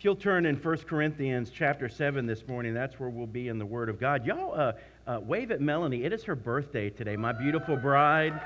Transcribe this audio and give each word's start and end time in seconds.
If 0.00 0.04
you'll 0.04 0.16
turn 0.16 0.46
in 0.46 0.56
1 0.56 0.78
Corinthians 0.88 1.50
chapter 1.54 1.86
7 1.86 2.24
this 2.24 2.48
morning, 2.48 2.72
that's 2.72 2.98
where 2.98 3.10
we'll 3.10 3.26
be 3.26 3.48
in 3.48 3.58
the 3.58 3.66
Word 3.66 3.90
of 3.90 4.00
God. 4.00 4.24
Y'all 4.24 4.58
uh, 4.58 4.72
uh, 5.06 5.20
wave 5.20 5.50
at 5.50 5.60
Melanie. 5.60 6.04
It 6.04 6.12
is 6.14 6.24
her 6.24 6.34
birthday 6.34 6.88
today, 6.88 7.16
my 7.16 7.32
beautiful 7.32 7.76
bride. 7.76 8.40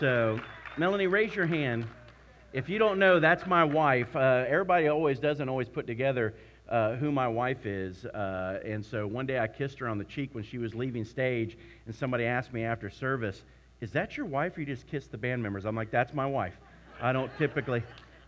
So, 0.00 0.40
Melanie, 0.78 1.06
raise 1.06 1.36
your 1.36 1.44
hand. 1.44 1.86
If 2.54 2.70
you 2.70 2.78
don't 2.78 2.98
know, 2.98 3.20
that's 3.20 3.46
my 3.46 3.64
wife. 3.64 4.16
Uh, 4.16 4.46
everybody 4.48 4.88
always 4.88 5.18
doesn't 5.18 5.46
always 5.46 5.68
put 5.68 5.86
together 5.86 6.34
uh, 6.70 6.94
who 6.94 7.12
my 7.12 7.28
wife 7.28 7.66
is. 7.66 8.06
Uh, 8.06 8.60
and 8.64 8.82
so 8.82 9.06
one 9.06 9.26
day 9.26 9.38
I 9.38 9.46
kissed 9.46 9.78
her 9.80 9.88
on 9.88 9.98
the 9.98 10.04
cheek 10.04 10.30
when 10.34 10.42
she 10.42 10.56
was 10.56 10.74
leaving 10.74 11.04
stage, 11.04 11.58
and 11.84 11.94
somebody 11.94 12.24
asked 12.24 12.54
me 12.54 12.64
after 12.64 12.88
service, 12.88 13.44
Is 13.82 13.92
that 13.92 14.16
your 14.16 14.24
wife 14.24 14.56
or 14.56 14.60
you 14.60 14.66
just 14.66 14.86
kissed 14.86 15.10
the 15.10 15.18
band 15.18 15.42
members? 15.42 15.66
I'm 15.66 15.76
like, 15.76 15.90
That's 15.90 16.14
my 16.14 16.24
wife. 16.24 16.54
I 16.98 17.12
don't 17.12 17.30
typically. 17.36 17.82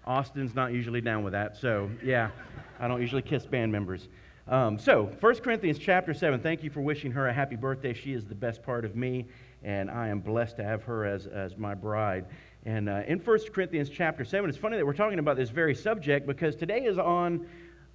Austin's 0.06 0.54
not 0.54 0.72
usually 0.72 1.00
down 1.00 1.22
with 1.22 1.32
that. 1.32 1.56
So, 1.56 1.90
yeah, 2.02 2.30
I 2.78 2.88
don't 2.88 3.00
usually 3.00 3.22
kiss 3.22 3.46
band 3.46 3.70
members. 3.70 4.08
Um, 4.48 4.78
so, 4.78 5.04
1 5.20 5.34
Corinthians 5.36 5.78
chapter 5.78 6.14
7, 6.14 6.40
thank 6.40 6.64
you 6.64 6.70
for 6.70 6.80
wishing 6.80 7.12
her 7.12 7.28
a 7.28 7.32
happy 7.32 7.56
birthday. 7.56 7.92
She 7.92 8.12
is 8.12 8.24
the 8.24 8.34
best 8.34 8.62
part 8.62 8.84
of 8.84 8.96
me, 8.96 9.26
and 9.62 9.90
I 9.90 10.08
am 10.08 10.20
blessed 10.20 10.56
to 10.56 10.64
have 10.64 10.82
her 10.84 11.04
as, 11.04 11.26
as 11.26 11.56
my 11.56 11.74
bride. 11.74 12.24
And 12.66 12.88
uh, 12.88 13.02
in 13.06 13.18
1 13.18 13.38
Corinthians 13.52 13.88
chapter 13.88 14.24
7, 14.24 14.48
it's 14.48 14.58
funny 14.58 14.76
that 14.76 14.84
we're 14.84 14.92
talking 14.92 15.18
about 15.18 15.36
this 15.36 15.50
very 15.50 15.74
subject 15.74 16.26
because 16.26 16.56
today 16.56 16.84
is 16.84 16.98
on 16.98 17.46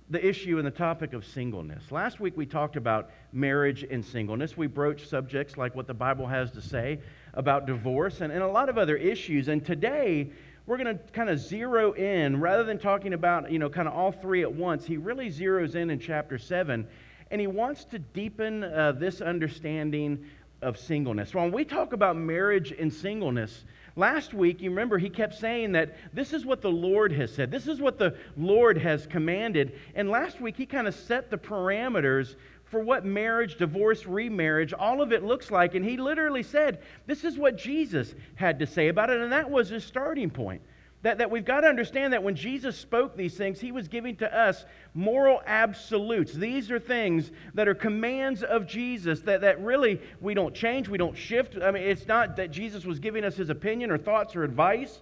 the 0.09 0.23
issue 0.23 0.57
and 0.57 0.65
the 0.65 0.71
topic 0.71 1.13
of 1.13 1.25
singleness. 1.25 1.91
Last 1.91 2.19
week 2.19 2.37
we 2.37 2.45
talked 2.45 2.75
about 2.75 3.09
marriage 3.33 3.83
and 3.89 4.05
singleness. 4.05 4.55
We 4.55 4.67
broached 4.67 5.09
subjects 5.09 5.57
like 5.57 5.75
what 5.75 5.87
the 5.87 5.93
Bible 5.93 6.27
has 6.27 6.51
to 6.51 6.61
say 6.61 6.99
about 7.33 7.65
divorce 7.65 8.21
and, 8.21 8.31
and 8.31 8.43
a 8.43 8.47
lot 8.47 8.69
of 8.69 8.77
other 8.77 8.95
issues. 8.95 9.47
And 9.47 9.65
today 9.65 10.29
we're 10.65 10.77
going 10.77 10.97
to 10.97 11.03
kind 11.11 11.29
of 11.29 11.39
zero 11.39 11.93
in 11.93 12.39
rather 12.39 12.63
than 12.63 12.79
talking 12.79 13.13
about, 13.13 13.51
you 13.51 13.59
know, 13.59 13.69
kind 13.69 13.87
of 13.87 13.93
all 13.93 14.11
three 14.11 14.41
at 14.41 14.51
once. 14.51 14.85
He 14.85 14.97
really 14.97 15.29
zeroes 15.29 15.75
in 15.75 15.89
in 15.89 15.99
chapter 15.99 16.37
7 16.37 16.87
and 17.31 17.41
he 17.41 17.47
wants 17.47 17.85
to 17.85 17.99
deepen 17.99 18.63
uh, 18.63 18.93
this 18.93 19.21
understanding 19.21 20.25
of 20.61 20.77
singleness. 20.77 21.33
When 21.33 21.51
we 21.51 21.65
talk 21.65 21.93
about 21.93 22.15
marriage 22.15 22.71
and 22.71 22.93
singleness, 22.93 23.65
last 23.95 24.33
week, 24.33 24.61
you 24.61 24.69
remember, 24.69 24.97
he 24.97 25.09
kept 25.09 25.35
saying 25.35 25.71
that 25.73 25.95
this 26.13 26.33
is 26.33 26.45
what 26.45 26.61
the 26.61 26.71
Lord 26.71 27.11
has 27.13 27.33
said, 27.33 27.51
this 27.51 27.67
is 27.67 27.79
what 27.79 27.97
the 27.97 28.15
Lord 28.37 28.77
has 28.77 29.05
commanded. 29.05 29.77
And 29.95 30.09
last 30.09 30.39
week, 30.39 30.55
he 30.55 30.65
kind 30.65 30.87
of 30.87 30.95
set 30.95 31.29
the 31.29 31.37
parameters 31.37 32.35
for 32.75 32.81
what 32.81 33.05
marriage, 33.05 33.55
divorce, 33.55 34.05
remarriage, 34.05 34.73
all 34.73 35.01
of 35.01 35.13
it 35.13 35.23
looks 35.23 35.49
like. 35.49 35.75
And 35.75 35.85
he 35.85 35.95
literally 35.95 36.43
said, 36.43 36.79
This 37.05 37.23
is 37.23 37.37
what 37.37 37.55
Jesus 37.55 38.13
had 38.35 38.59
to 38.59 38.67
say 38.67 38.89
about 38.89 39.09
it. 39.09 39.21
And 39.21 39.31
that 39.31 39.49
was 39.49 39.69
his 39.69 39.85
starting 39.85 40.29
point. 40.29 40.61
That, 41.01 41.17
that 41.19 41.31
we've 41.31 41.45
got 41.45 41.61
to 41.61 41.67
understand 41.67 42.11
that 42.11 42.21
when 42.21 42.35
Jesus 42.35 42.77
spoke 42.77 43.15
these 43.15 43.35
things, 43.35 43.61
he 43.61 43.71
was 43.71 43.87
giving 43.87 44.17
to 44.17 44.37
us 44.37 44.65
moral 44.93 45.41
absolutes. 45.45 46.33
These 46.33 46.69
are 46.69 46.77
things 46.77 47.31
that 47.53 47.69
are 47.69 47.75
commands 47.75 48.43
of 48.43 48.67
Jesus 48.67 49.21
that, 49.21 49.39
that 49.39 49.61
really 49.61 50.01
we 50.19 50.33
don't 50.33 50.53
change, 50.53 50.89
we 50.89 50.97
don't 50.97 51.17
shift. 51.17 51.55
I 51.63 51.71
mean, 51.71 51.83
it's 51.83 52.07
not 52.07 52.35
that 52.35 52.51
Jesus 52.51 52.83
was 52.83 52.99
giving 52.99 53.23
us 53.23 53.37
his 53.37 53.49
opinion 53.49 53.89
or 53.89 53.97
thoughts 53.97 54.35
or 54.35 54.43
advice, 54.43 54.99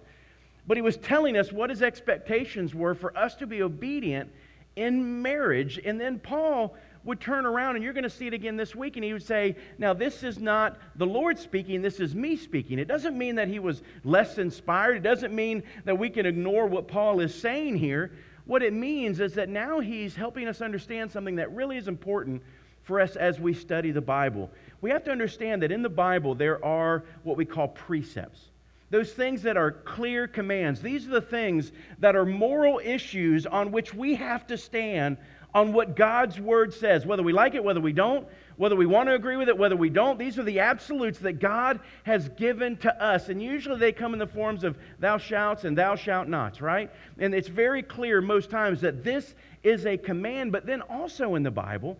but 0.68 0.76
he 0.76 0.80
was 0.80 0.96
telling 0.98 1.36
us 1.36 1.50
what 1.50 1.70
his 1.70 1.82
expectations 1.82 2.72
were 2.72 2.94
for 2.94 3.18
us 3.18 3.34
to 3.34 3.48
be 3.48 3.62
obedient 3.62 4.30
in 4.76 5.22
marriage. 5.22 5.80
And 5.84 6.00
then 6.00 6.20
Paul 6.20 6.76
would 7.04 7.20
turn 7.20 7.46
around, 7.46 7.76
and 7.76 7.84
you're 7.84 7.92
going 7.92 8.04
to 8.04 8.10
see 8.10 8.26
it 8.26 8.34
again 8.34 8.56
this 8.56 8.74
week, 8.74 8.96
and 8.96 9.04
he 9.04 9.12
would 9.12 9.22
say, 9.22 9.56
Now, 9.78 9.92
this 9.92 10.22
is 10.22 10.38
not 10.38 10.78
the 10.96 11.06
Lord 11.06 11.38
speaking, 11.38 11.82
this 11.82 12.00
is 12.00 12.14
me 12.14 12.36
speaking. 12.36 12.78
It 12.78 12.88
doesn't 12.88 13.16
mean 13.16 13.36
that 13.36 13.48
he 13.48 13.58
was 13.58 13.82
less 14.04 14.38
inspired. 14.38 14.96
It 14.96 15.02
doesn't 15.02 15.34
mean 15.34 15.62
that 15.84 15.98
we 15.98 16.10
can 16.10 16.26
ignore 16.26 16.66
what 16.66 16.88
Paul 16.88 17.20
is 17.20 17.34
saying 17.34 17.76
here. 17.76 18.12
What 18.46 18.62
it 18.62 18.72
means 18.72 19.20
is 19.20 19.34
that 19.34 19.48
now 19.48 19.80
he's 19.80 20.14
helping 20.14 20.48
us 20.48 20.60
understand 20.60 21.10
something 21.10 21.36
that 21.36 21.52
really 21.52 21.76
is 21.76 21.88
important 21.88 22.42
for 22.82 23.00
us 23.00 23.16
as 23.16 23.40
we 23.40 23.54
study 23.54 23.90
the 23.90 24.00
Bible. 24.00 24.50
We 24.80 24.90
have 24.90 25.04
to 25.04 25.10
understand 25.10 25.62
that 25.62 25.72
in 25.72 25.82
the 25.82 25.88
Bible 25.88 26.34
there 26.34 26.62
are 26.64 27.04
what 27.22 27.36
we 27.36 27.46
call 27.46 27.68
precepts. 27.68 28.50
Those 28.90 29.12
things 29.12 29.42
that 29.42 29.56
are 29.56 29.72
clear 29.72 30.28
commands. 30.28 30.80
These 30.80 31.06
are 31.08 31.12
the 31.12 31.20
things 31.20 31.72
that 31.98 32.14
are 32.14 32.26
moral 32.26 32.80
issues 32.84 33.46
on 33.46 33.72
which 33.72 33.94
we 33.94 34.14
have 34.14 34.46
to 34.48 34.58
stand 34.58 35.16
on 35.54 35.72
what 35.72 35.94
God's 35.94 36.40
word 36.40 36.74
says, 36.74 37.06
whether 37.06 37.22
we 37.22 37.32
like 37.32 37.54
it, 37.54 37.62
whether 37.62 37.80
we 37.80 37.92
don't, 37.92 38.26
whether 38.56 38.74
we 38.74 38.86
want 38.86 39.08
to 39.08 39.14
agree 39.14 39.36
with 39.36 39.48
it, 39.48 39.56
whether 39.56 39.76
we 39.76 39.88
don't. 39.88 40.18
These 40.18 40.38
are 40.38 40.42
the 40.42 40.60
absolutes 40.60 41.20
that 41.20 41.34
God 41.34 41.80
has 42.02 42.28
given 42.30 42.76
to 42.78 43.02
us. 43.02 43.28
And 43.28 43.40
usually 43.40 43.78
they 43.78 43.92
come 43.92 44.12
in 44.12 44.18
the 44.18 44.26
forms 44.26 44.64
of 44.64 44.76
thou 44.98 45.16
shalt 45.18 45.64
and 45.64 45.78
thou 45.78 45.94
shalt 45.94 46.28
nots, 46.28 46.60
right? 46.60 46.90
And 47.18 47.34
it's 47.34 47.48
very 47.48 47.82
clear 47.82 48.20
most 48.20 48.50
times 48.50 48.80
that 48.80 49.04
this 49.04 49.34
is 49.62 49.86
a 49.86 49.96
command. 49.96 50.50
But 50.50 50.66
then 50.66 50.82
also 50.82 51.36
in 51.36 51.44
the 51.44 51.50
Bible, 51.50 51.98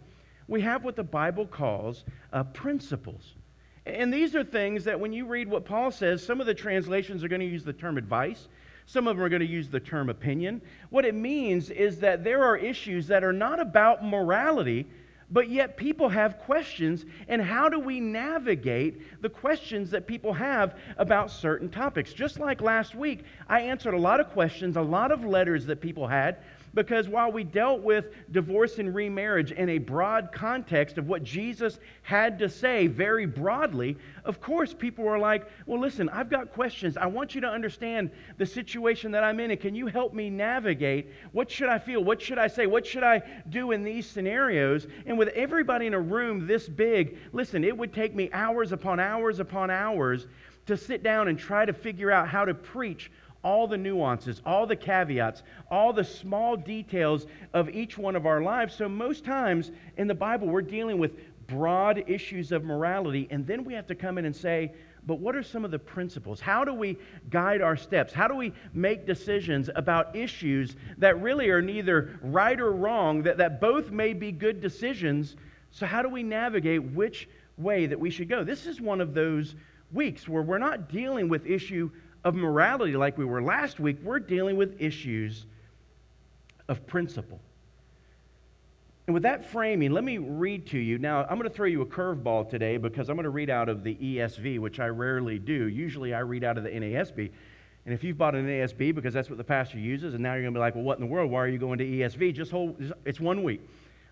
we 0.49 0.61
have 0.63 0.85
what 0.85 0.97
the 0.97 1.05
Bible 1.05 1.47
calls 1.47 2.05
uh, 2.33 2.43
principles. 2.45 3.35
And 3.87 4.13
these 4.13 4.35
are 4.35 4.45
things 4.45 4.85
that 4.85 4.99
when 4.99 5.13
you 5.13 5.27
read 5.27 5.49
what 5.49 5.65
Paul 5.65 5.91
says, 5.91 6.25
some 6.25 6.41
of 6.41 6.47
the 6.47 6.55
translations 6.55 7.23
are 7.23 7.29
going 7.29 7.41
to 7.41 7.47
use 7.47 7.65
the 7.65 7.73
term 7.73 7.99
advice. 7.99 8.49
Some 8.87 9.09
of 9.09 9.17
them 9.17 9.25
are 9.25 9.29
going 9.29 9.41
to 9.41 9.47
use 9.47 9.69
the 9.69 9.81
term 9.81 10.11
opinion. 10.11 10.61
What 10.91 11.05
it 11.05 11.15
means 11.15 11.71
is 11.71 11.99
that 12.01 12.23
there 12.23 12.43
are 12.45 12.57
issues 12.57 13.07
that 13.09 13.25
are 13.25 13.33
not 13.33 13.61
about 13.61 14.05
morality, 14.05 14.87
but 15.31 15.49
yet 15.49 15.77
people 15.77 16.09
have 16.09 16.39
questions. 16.39 17.05
And 17.29 17.41
how 17.41 17.69
do 17.69 17.79
we 17.79 17.99
navigate 17.99 19.23
the 19.23 19.31
questions 19.31 19.91
that 19.91 20.07
people 20.07 20.33
have 20.35 20.79
about 20.99 21.31
certain 21.31 21.71
topics? 21.71 22.13
Just 22.13 22.39
like 22.39 22.61
last 22.61 22.95
week, 22.95 23.25
I 23.49 23.63
answered 23.63 23.95
a 23.95 23.99
lot 23.99 24.21
of 24.21 24.31
questions, 24.31 24.77
a 24.77 24.83
lot 24.83 25.13
of 25.13 25.25
letters 25.25 25.67
that 25.67 25.81
people 25.81 26.07
had 26.07 26.37
because 26.75 27.09
while 27.09 27.31
we 27.31 27.45
dealt 27.45 27.83
with 27.83 28.07
divorce 28.33 28.79
and 28.79 28.95
remarriage 28.95 29.53
in 29.53 29.69
a 29.71 29.79
broad 29.79 30.31
context 30.33 30.99
of 30.99 31.07
what 31.07 31.23
Jesus 31.23 31.79
had 32.03 32.39
to 32.41 32.49
say 32.49 32.89
very 32.89 33.27
broadly, 33.27 33.97
of 34.25 34.41
course, 34.41 34.75
people 34.75 35.05
were 35.05 35.19
like, 35.19 35.49
Well, 35.67 35.81
listen, 35.81 36.09
I've 36.09 36.29
got 36.29 36.53
questions. 36.53 36.97
I 36.97 37.07
want 37.07 37.35
you 37.35 37.41
to 37.43 37.49
understand 37.49 38.11
the 38.37 38.47
situation 38.47 39.13
that 39.13 39.25
I'm 39.25 39.41
in, 39.41 39.53
and 39.53 39.61
can 39.61 39.75
you 39.75 39.87
help 39.87 40.13
me 40.13 40.31
navigate? 40.31 41.11
What 41.33 41.51
should 41.51 41.69
I 41.69 41.79
feel? 41.79 42.03
What 42.03 42.21
should 42.21 42.39
I 42.39 42.49
say? 42.49 42.67
What 42.67 42.87
should 42.87 43.05
I 43.05 43.23
do 43.49 43.71
in 43.71 43.83
these 43.83 44.07
scenarios? 44.07 44.87
And 45.07 45.17
with 45.17 45.29
everybody 45.29 45.87
in 45.87 45.95
a 45.95 46.01
room 46.01 46.47
this 46.47 46.69
big, 46.69 47.17
listen, 47.33 47.65
it 47.65 47.77
would 47.77 47.95
take 47.95 48.15
me 48.15 48.31
hours 48.33 48.73
upon 48.73 48.99
hours 48.99 49.39
upon 49.39 49.71
hours 49.71 50.27
to 50.67 50.77
sit 50.77 51.03
down 51.03 51.29
and 51.29 51.39
try 51.39 51.65
to 51.65 51.73
figure 51.73 52.11
out 52.11 52.29
how 52.29 52.45
to 52.45 52.55
preach 52.55 53.11
all 53.45 53.69
the 53.69 53.77
nuances, 53.77 54.41
all 54.45 54.67
the 54.67 54.75
caveats, 54.75 55.43
all 55.71 55.93
the 55.93 56.03
small 56.03 56.57
details 56.57 57.27
of 57.53 57.69
each 57.69 57.97
one 57.99 58.17
of 58.17 58.27
our 58.27 58.43
lives. 58.43 58.75
So, 58.75 58.89
most 58.89 59.25
times 59.25 59.71
in 59.97 60.09
the 60.09 60.15
Bible, 60.15 60.49
we're 60.49 60.63
dealing 60.63 60.99
with 60.99 61.13
broad 61.47 62.05
issues 62.09 62.51
of 62.51 62.65
morality, 62.65 63.29
and 63.31 63.47
then 63.47 63.65
we 63.65 63.75
have 63.75 63.87
to 63.89 63.95
come 63.95 64.19
in 64.19 64.25
and 64.25 64.35
say, 64.35 64.73
but 65.07 65.19
what 65.21 65.37
are 65.37 65.43
some 65.43 65.65
of 65.65 65.71
the 65.71 65.79
principles? 65.79 66.41
How 66.41 66.65
do 66.65 66.73
we 66.73 66.97
guide 67.29 67.61
our 67.61 67.77
steps? 67.77 68.13
How 68.13 68.27
do 68.27 68.35
we 68.35 68.55
make 68.73 69.07
decisions 69.07 69.69
about 69.77 70.17
issues 70.17 70.77
that 70.97 71.21
really 71.21 71.51
are 71.51 71.61
neither 71.61 72.19
right 72.23 72.59
or 72.59 72.73
wrong, 72.73 73.23
that, 73.25 73.37
that 73.37 73.61
both 73.61 73.91
may 73.91 74.15
be 74.15 74.33
good 74.33 74.63
decisions? 74.63 75.37
So, 75.71 75.85
how 75.85 76.01
do 76.01 76.09
we 76.09 76.23
navigate 76.23 76.83
which 76.83 77.29
way 77.59 77.87
that 77.87 78.01
we 78.01 78.11
should 78.11 78.31
go? 78.31 78.45
This 78.45 78.65
is 78.67 78.81
one 78.81 79.03
of 79.03 79.13
those 79.13 79.55
weeks 79.93 80.27
where 80.27 80.43
we're 80.43 80.59
not 80.59 80.89
dealing 80.89 81.29
with 81.29 81.47
issue 81.47 81.91
of 82.25 82.35
morality 82.35 82.97
like 82.97 83.19
we 83.19 83.25
were 83.25 83.43
last 83.43 83.79
week, 83.79 83.99
we're 84.03 84.19
dealing 84.19 84.57
with 84.57 84.81
issues 84.81 85.47
of 86.69 86.87
principle. 86.87 87.41
And 89.07 89.13
with 89.13 89.25
that 89.25 89.45
framing, 89.51 89.93
let 89.93 90.03
me 90.03 90.17
read 90.17 90.67
to 90.69 90.79
you. 90.79 90.97
Now, 90.97 91.25
I'm 91.25 91.37
going 91.37 91.49
to 91.49 91.55
throw 91.55 91.67
you 91.67 91.83
a 91.83 91.87
curveball 91.87 92.49
today 92.49 92.79
because 92.79 93.11
I'm 93.11 93.17
going 93.17 93.25
to 93.25 93.31
read 93.31 93.51
out 93.51 93.69
of 93.69 93.85
the 93.85 93.95
ESV, 93.97 94.59
which 94.59 94.81
I 94.81 94.87
rarely 94.87 95.39
do. 95.39 95.69
Usually 95.69 96.15
I 96.15 96.21
read 96.21 96.43
out 96.43 96.57
of 96.57 96.65
the 96.65 96.71
NASB. 96.71 97.31
And 97.85 97.93
if 97.93 98.03
you've 98.03 98.17
bought 98.17 98.35
an 98.35 98.47
NASB 98.47 98.95
because 98.95 99.13
that's 99.13 99.29
what 99.29 99.37
the 99.37 99.45
pastor 99.45 99.79
uses, 99.79 100.15
and 100.15 100.23
now 100.23 100.33
you're 100.33 100.43
going 100.43 100.55
to 100.55 100.59
be 100.59 100.63
like, 100.63 100.75
well, 100.75 100.85
what 100.85 100.99
in 100.99 101.05
the 101.05 101.11
world? 101.11 101.31
Why 101.31 101.41
are 101.41 101.49
you 101.49 101.59
going 101.59 101.79
to 101.79 101.85
ESV? 101.85 102.35
Just 102.35 102.51
hold, 102.51 102.95
it's 103.05 103.21
one 103.21 103.43
week. 103.43 103.61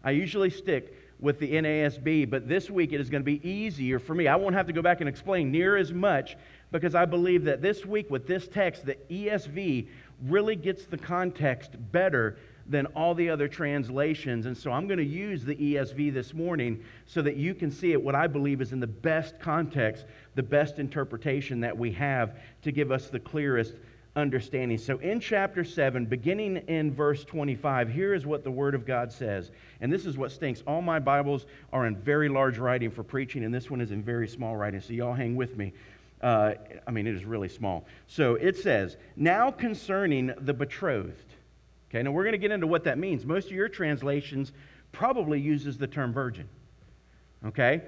I 0.05 0.11
usually 0.11 0.51
stick 0.51 0.95
with 1.21 1.39
the 1.39 1.51
NASB, 1.51 2.29
but 2.29 2.47
this 2.47 2.69
week 2.69 2.93
it 2.93 3.01
is 3.01 3.09
going 3.09 3.23
to 3.23 3.25
be 3.25 3.49
easier 3.49 3.99
for 3.99 4.15
me. 4.15 4.29
I 4.29 4.37
won't 4.37 4.55
have 4.55 4.67
to 4.67 4.75
go 4.75 4.83
back 4.83 5.01
and 5.01 5.09
explain 5.09 5.51
near 5.51 5.79
as 5.79 5.91
much 5.93 6.37
because 6.73 6.95
I 6.95 7.05
believe 7.05 7.45
that 7.45 7.63
this 7.63 7.87
week 7.87 8.11
with 8.11 8.27
this 8.27 8.49
text, 8.49 8.87
the 8.87 8.97
ESV 9.11 9.87
really 10.25 10.57
gets 10.57 10.87
the 10.87 10.99
context 10.99 11.73
better 11.93 12.39
than 12.67 12.87
all 12.87 13.15
the 13.15 13.29
other 13.29 13.49
translations. 13.49 14.47
And 14.47 14.57
so 14.57 14.73
I'm 14.73 14.87
going 14.87 14.99
to 14.99 15.05
use 15.05 15.45
the 15.45 15.57
ESV 15.57 16.15
this 16.15 16.33
morning 16.33 16.83
so 17.07 17.21
that 17.23 17.37
you 17.37 17.55
can 17.55 17.71
see 17.71 17.93
it, 17.93 18.03
what 18.03 18.15
I 18.15 18.27
believe 18.27 18.61
is 18.61 18.73
in 18.73 18.81
the 18.81 18.87
best 18.87 19.39
context, 19.39 20.07
the 20.35 20.43
best 20.43 20.79
interpretation 20.79 21.61
that 21.61 21.77
we 21.77 21.93
have 21.93 22.39
to 22.63 22.73
give 22.73 22.91
us 22.91 23.09
the 23.09 23.21
clearest 23.21 23.75
understanding. 24.15 24.79
So 24.79 24.99
in 24.99 25.21
chapter 25.21 25.65
7, 25.65 26.07
beginning 26.07 26.59
in 26.69 26.95
verse 26.95 27.25
25, 27.25 27.89
here 27.89 28.15
is 28.15 28.27
what 28.27 28.45
the 28.45 28.51
Word 28.51 28.75
of 28.75 28.87
God 28.87 29.11
says. 29.11 29.51
And 29.81 29.93
this 29.93 30.07
is 30.07 30.17
what 30.17 30.31
stinks. 30.31 30.63
All 30.67 30.83
my 30.83 30.99
Bibles 30.99 31.47
are 31.73 31.87
in 31.87 31.97
very 31.97 32.29
large 32.29 32.59
writing 32.59 32.91
for 32.91 33.03
preaching, 33.03 33.45
and 33.45 33.53
this 33.53 33.71
one 33.71 33.81
is 33.81 33.91
in 33.91 34.03
very 34.03 34.29
small 34.29 34.57
writing. 34.57 34.81
So 34.81 34.93
y'all 34.93 35.15
hang 35.15 35.35
with 35.35 35.57
me. 35.57 35.73
Uh, 36.23 36.55
I 36.87 36.91
mean, 36.91 37.07
it 37.07 37.15
is 37.15 37.25
really 37.25 37.49
small. 37.49 37.87
So 38.07 38.37
it 38.37 38.57
says, 38.57 38.97
Now 39.17 39.51
concerning 39.51 40.33
the 40.39 40.55
betrothed. 40.55 41.35
Okay, 41.91 42.03
now 42.03 42.13
we're 42.13 42.23
going 42.23 42.33
to 42.33 42.39
get 42.39 42.53
into 42.53 42.67
what 42.67 42.85
that 42.85 42.99
means. 42.99 43.27
Most 43.27 43.47
of 43.47 43.53
your 43.53 43.69
translations 43.69 44.53
probably 44.93 45.41
uses 45.41 45.77
the 45.77 45.87
term 45.87 46.13
virgin. 46.13 46.49
Okay? 47.45 47.83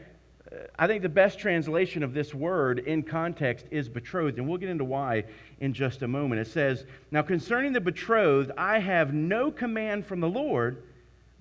Uh, 0.51 0.57
I 0.79 0.87
think 0.87 1.03
the 1.03 1.09
best 1.09 1.39
translation 1.39 2.03
of 2.03 2.13
this 2.13 2.35
word 2.35 2.81
in 2.81 3.03
context 3.03 3.67
is 3.71 3.89
betrothed, 3.89 4.39
and 4.39 4.49
we'll 4.49 4.59
get 4.59 4.69
into 4.69 4.85
why 4.85 5.25
in 5.61 5.73
just 5.73 6.03
a 6.03 6.09
moment. 6.09 6.41
It 6.41 6.49
says, 6.49 6.85
Now 7.11 7.23
concerning 7.23 7.73
the 7.73 7.81
betrothed, 7.81 8.51
I 8.59 8.81
have 8.81 9.15
no 9.15 9.51
command 9.51 10.07
from 10.07 10.21
the 10.21 10.29
Lord, 10.29 10.83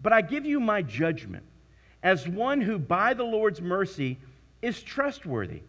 but 0.01 0.13
I 0.13 0.21
give 0.21 0.45
you 0.45 0.59
my 0.59 0.83
judgment 0.83 1.43
as 2.03 2.27
one 2.27 2.61
who 2.61 2.77
by 2.77 3.13
the 3.13 3.23
Lord's 3.23 3.61
mercy 3.61 4.19
is 4.61 4.83
trustworthy. 4.83 5.61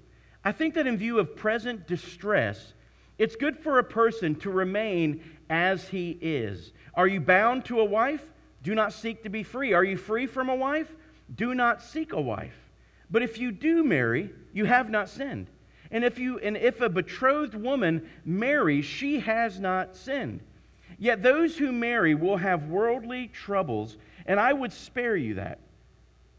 I 0.44 0.52
think 0.52 0.74
that 0.74 0.86
in 0.86 0.98
view 0.98 1.18
of 1.18 1.36
present 1.36 1.86
distress, 1.86 2.74
it's 3.18 3.34
good 3.34 3.58
for 3.58 3.78
a 3.78 3.84
person 3.84 4.34
to 4.36 4.50
remain 4.50 5.22
as 5.48 5.88
he 5.88 6.18
is. 6.20 6.72
Are 6.94 7.06
you 7.06 7.20
bound 7.20 7.64
to 7.66 7.80
a 7.80 7.84
wife? 7.84 8.24
Do 8.62 8.74
not 8.74 8.92
seek 8.92 9.22
to 9.22 9.28
be 9.28 9.42
free. 9.42 9.72
Are 9.72 9.84
you 9.84 9.96
free 9.96 10.26
from 10.26 10.48
a 10.48 10.54
wife? 10.54 10.94
Do 11.34 11.54
not 11.54 11.82
seek 11.82 12.12
a 12.12 12.20
wife. 12.20 12.56
But 13.10 13.22
if 13.22 13.38
you 13.38 13.52
do 13.52 13.84
marry, 13.84 14.30
you 14.52 14.64
have 14.66 14.90
not 14.90 15.08
sinned. 15.08 15.48
And 15.90 16.04
if, 16.04 16.18
you, 16.18 16.38
and 16.38 16.56
if 16.56 16.80
a 16.80 16.88
betrothed 16.88 17.54
woman 17.54 18.08
marries, 18.24 18.84
she 18.84 19.20
has 19.20 19.60
not 19.60 19.94
sinned. 19.94 20.40
Yet 20.98 21.22
those 21.22 21.56
who 21.56 21.72
marry 21.72 22.14
will 22.14 22.36
have 22.36 22.68
worldly 22.68 23.28
troubles, 23.28 23.96
and 24.26 24.40
I 24.40 24.52
would 24.52 24.72
spare 24.72 25.16
you 25.16 25.34
that. 25.34 25.58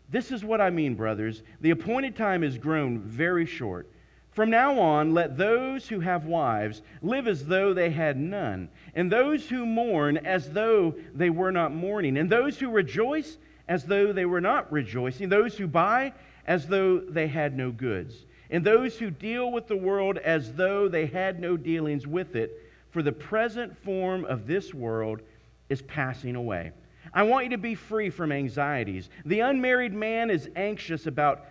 This 0.09 0.31
is 0.31 0.43
what 0.43 0.61
I 0.61 0.69
mean, 0.69 0.95
brothers. 0.95 1.41
The 1.61 1.71
appointed 1.71 2.15
time 2.15 2.43
is 2.43 2.57
grown 2.57 2.99
very 2.99 3.45
short. 3.45 3.89
From 4.35 4.49
now 4.49 4.77
on, 4.79 5.13
let 5.13 5.37
those 5.37 5.87
who 5.87 6.01
have 6.01 6.25
wives 6.25 6.81
live 7.01 7.25
as 7.25 7.45
though 7.45 7.73
they 7.73 7.89
had 7.89 8.17
none, 8.17 8.67
and 8.93 9.09
those 9.09 9.47
who 9.47 9.65
mourn 9.65 10.17
as 10.17 10.49
though 10.51 10.93
they 11.13 11.29
were 11.29 11.53
not 11.53 11.73
mourning, 11.73 12.17
and 12.17 12.29
those 12.29 12.59
who 12.59 12.69
rejoice 12.69 13.37
as 13.69 13.85
though 13.85 14.11
they 14.11 14.25
were 14.25 14.41
not 14.41 14.69
rejoicing, 14.73 15.29
those 15.29 15.57
who 15.57 15.67
buy 15.67 16.11
as 16.45 16.67
though 16.67 16.99
they 16.99 17.27
had 17.27 17.55
no 17.55 17.71
goods, 17.71 18.25
and 18.49 18.61
those 18.65 18.99
who 18.99 19.09
deal 19.09 19.53
with 19.53 19.67
the 19.67 19.77
world 19.77 20.17
as 20.17 20.51
though 20.51 20.89
they 20.89 21.05
had 21.05 21.39
no 21.39 21.55
dealings 21.55 22.05
with 22.05 22.35
it, 22.35 22.51
for 22.89 23.01
the 23.01 23.13
present 23.13 23.77
form 23.85 24.25
of 24.25 24.47
this 24.47 24.73
world 24.73 25.21
is 25.69 25.81
passing 25.81 26.35
away. 26.35 26.73
I 27.15 27.23
want 27.23 27.45
you 27.45 27.51
to 27.51 27.57
be 27.57 27.75
free 27.75 28.09
from 28.09 28.33
anxieties. 28.33 29.09
The 29.25 29.39
unmarried 29.39 29.93
man 29.93 30.29
is 30.29 30.49
anxious 30.57 31.07
about 31.07 31.45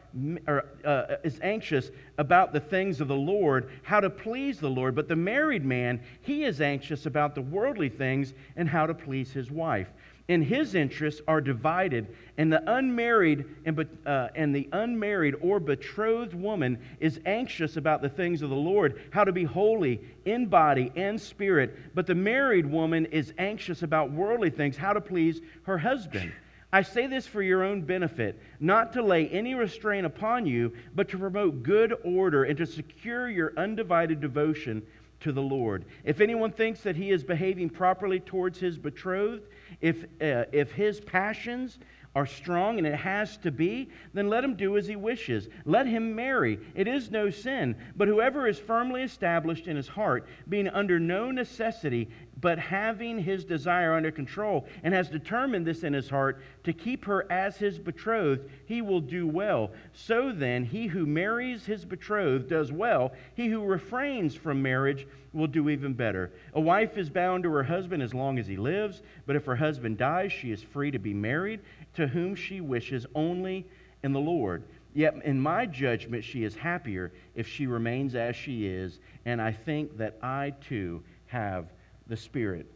or, 0.47 0.67
uh, 0.85 1.17
is 1.25 1.41
anxious 1.43 1.91
about 2.19 2.53
the 2.53 2.61
things 2.61 3.01
of 3.01 3.09
the 3.09 3.17
Lord, 3.17 3.71
how 3.83 3.99
to 3.99 4.11
please 4.11 4.61
the 4.61 4.69
Lord. 4.69 4.95
But 4.95 5.09
the 5.09 5.17
married 5.17 5.65
man, 5.65 6.01
he 6.21 6.45
is 6.45 6.61
anxious 6.61 7.07
about 7.07 7.35
the 7.35 7.41
worldly 7.41 7.89
things 7.89 8.35
and 8.57 8.69
how 8.69 8.87
to 8.87 8.95
please 8.95 9.33
his 9.33 9.51
wife 9.51 9.89
and 10.29 10.43
his 10.43 10.75
interests 10.75 11.21
are 11.29 11.41
divided 11.41 12.07
and 12.39 12.53
the 12.53 12.63
unmarried 12.71 13.45
and, 13.65 13.87
uh, 14.07 14.29
and 14.35 14.55
the 14.55 14.69
unmarried 14.73 15.35
or 15.41 15.61
betrothed 15.61 16.35
woman 16.35 16.79
is 16.99 17.21
anxious 17.27 17.77
about 17.77 18.01
the 18.01 18.09
things 18.09 18.41
of 18.43 18.51
the 18.51 18.57
lord 18.57 19.01
how 19.11 19.25
to 19.25 19.33
be 19.33 19.45
holy 19.45 20.01
in 20.25 20.47
body 20.47 20.91
and 20.97 21.21
spirit 21.21 21.77
but 21.95 22.07
the 22.07 22.15
married 22.15 22.67
woman 22.67 23.07
is 23.07 23.33
anxious 23.39 23.83
about 23.83 24.11
worldly 24.11 24.51
things 24.51 24.77
how 24.77 24.93
to 24.93 25.01
please 25.01 25.41
her 25.65 25.79
husband 25.79 26.33
I 26.73 26.83
say 26.83 27.07
this 27.07 27.25
for 27.25 27.41
your 27.41 27.63
own 27.63 27.83
benefit, 27.83 28.37
not 28.59 28.95
to 28.95 29.03
lay 29.05 29.29
any 29.29 29.55
restraint 29.55 30.05
upon 30.05 30.45
you, 30.45 30.73
but 30.93 31.09
to 31.11 31.19
promote 31.19 31.63
good 31.63 31.95
order 32.03 32.43
and 32.43 32.59
to 32.59 32.67
secure 32.67 33.29
your 33.29 33.53
undivided 33.57 34.21
devotion 34.21 34.83
to 35.21 35.31
the 35.31 35.41
Lord. 35.41 35.85
If 36.03 36.21
anyone 36.21 36.51
thinks 36.51 36.81
that 36.81 36.97
he 36.97 37.11
is 37.11 37.23
behaving 37.23 37.71
properly 37.71 38.19
towards 38.19 38.59
his 38.59 38.77
betrothed, 38.77 39.47
if, 39.81 40.05
uh, 40.21 40.45
if 40.53 40.73
his 40.73 41.01
passions 41.01 41.79
are 42.17 42.27
strong, 42.27 42.79
and 42.79 42.87
it 42.87 42.95
has 42.95 43.37
to 43.39 43.51
be, 43.51 43.89
then 44.13 44.29
let 44.29 44.45
him 44.45 44.55
do 44.55 44.77
as 44.77 44.87
he 44.87 44.95
wishes. 44.95 45.49
Let 45.65 45.87
him 45.87 46.15
marry. 46.15 46.61
It 46.77 46.87
is 46.87 47.11
no 47.11 47.29
sin. 47.29 47.75
But 47.97 48.07
whoever 48.07 48.47
is 48.47 48.59
firmly 48.59 49.03
established 49.03 49.67
in 49.67 49.77
his 49.77 49.89
heart, 49.89 50.29
being 50.49 50.69
under 50.69 51.01
no 51.01 51.33
necessity, 51.33 52.09
but 52.41 52.59
having 52.59 53.19
his 53.19 53.45
desire 53.45 53.95
under 53.95 54.11
control, 54.11 54.67
and 54.83 54.93
has 54.93 55.09
determined 55.09 55.67
this 55.67 55.85
in 55.85 55.93
his 55.93 56.09
heart 56.09 56.43
to 56.65 56.73
keep 56.73 57.05
her 57.05 57.31
as 57.31 57.57
his 57.57 57.79
betrothed, 57.79 58.49
he 58.67 58.83
will 58.83 59.01
do 59.01 59.27
well. 59.27 59.71
So 59.93 60.33
then, 60.33 60.65
he 60.65 60.87
who 60.87 61.07
marries 61.07 61.65
his 61.65 61.85
betrothed 61.85 62.49
does 62.49 62.73
well. 62.73 63.13
He 63.35 63.47
who 63.47 63.65
refrains 63.65 64.35
from 64.35 64.63
marriage 64.63 65.07
will 65.33 65.47
do 65.47 65.69
even 65.69 65.95
better. 65.95 66.33
A 66.55 66.61
wife 66.61 66.97
is 66.97 67.11
bound 67.11 67.43
to 67.45 67.51
her 67.51 67.63
husband 67.63 68.03
as 68.03 68.15
long 68.15 68.39
as 68.39 68.47
he 68.47 68.57
lives, 68.57 69.03
but 69.27 69.37
if 69.37 69.45
her 69.47 69.57
husband 69.57 69.99
dies, 69.99 70.33
she 70.33 70.51
is 70.51 70.63
free 70.63 70.91
to 70.91 70.99
be 70.99 71.15
married 71.15 71.61
to 71.95 72.07
whom 72.07 72.35
she 72.35 72.61
wishes 72.61 73.07
only 73.15 73.67
in 74.03 74.13
the 74.13 74.21
Lord. 74.21 74.65
Yet, 74.95 75.15
in 75.25 75.41
my 75.41 75.67
judgment, 75.67 76.23
she 76.23 76.45
is 76.45 76.55
happier 76.55 77.13
if 77.35 77.49
she 77.49 77.67
remains 77.67 78.15
as 78.15 78.37
she 78.37 78.67
is, 78.67 79.01
and 79.25 79.43
I 79.43 79.51
think 79.51 79.97
that 79.99 80.17
I 80.23 80.55
too 80.61 81.03
have 81.27 81.67
the 82.07 82.17
Spirit 82.17 82.67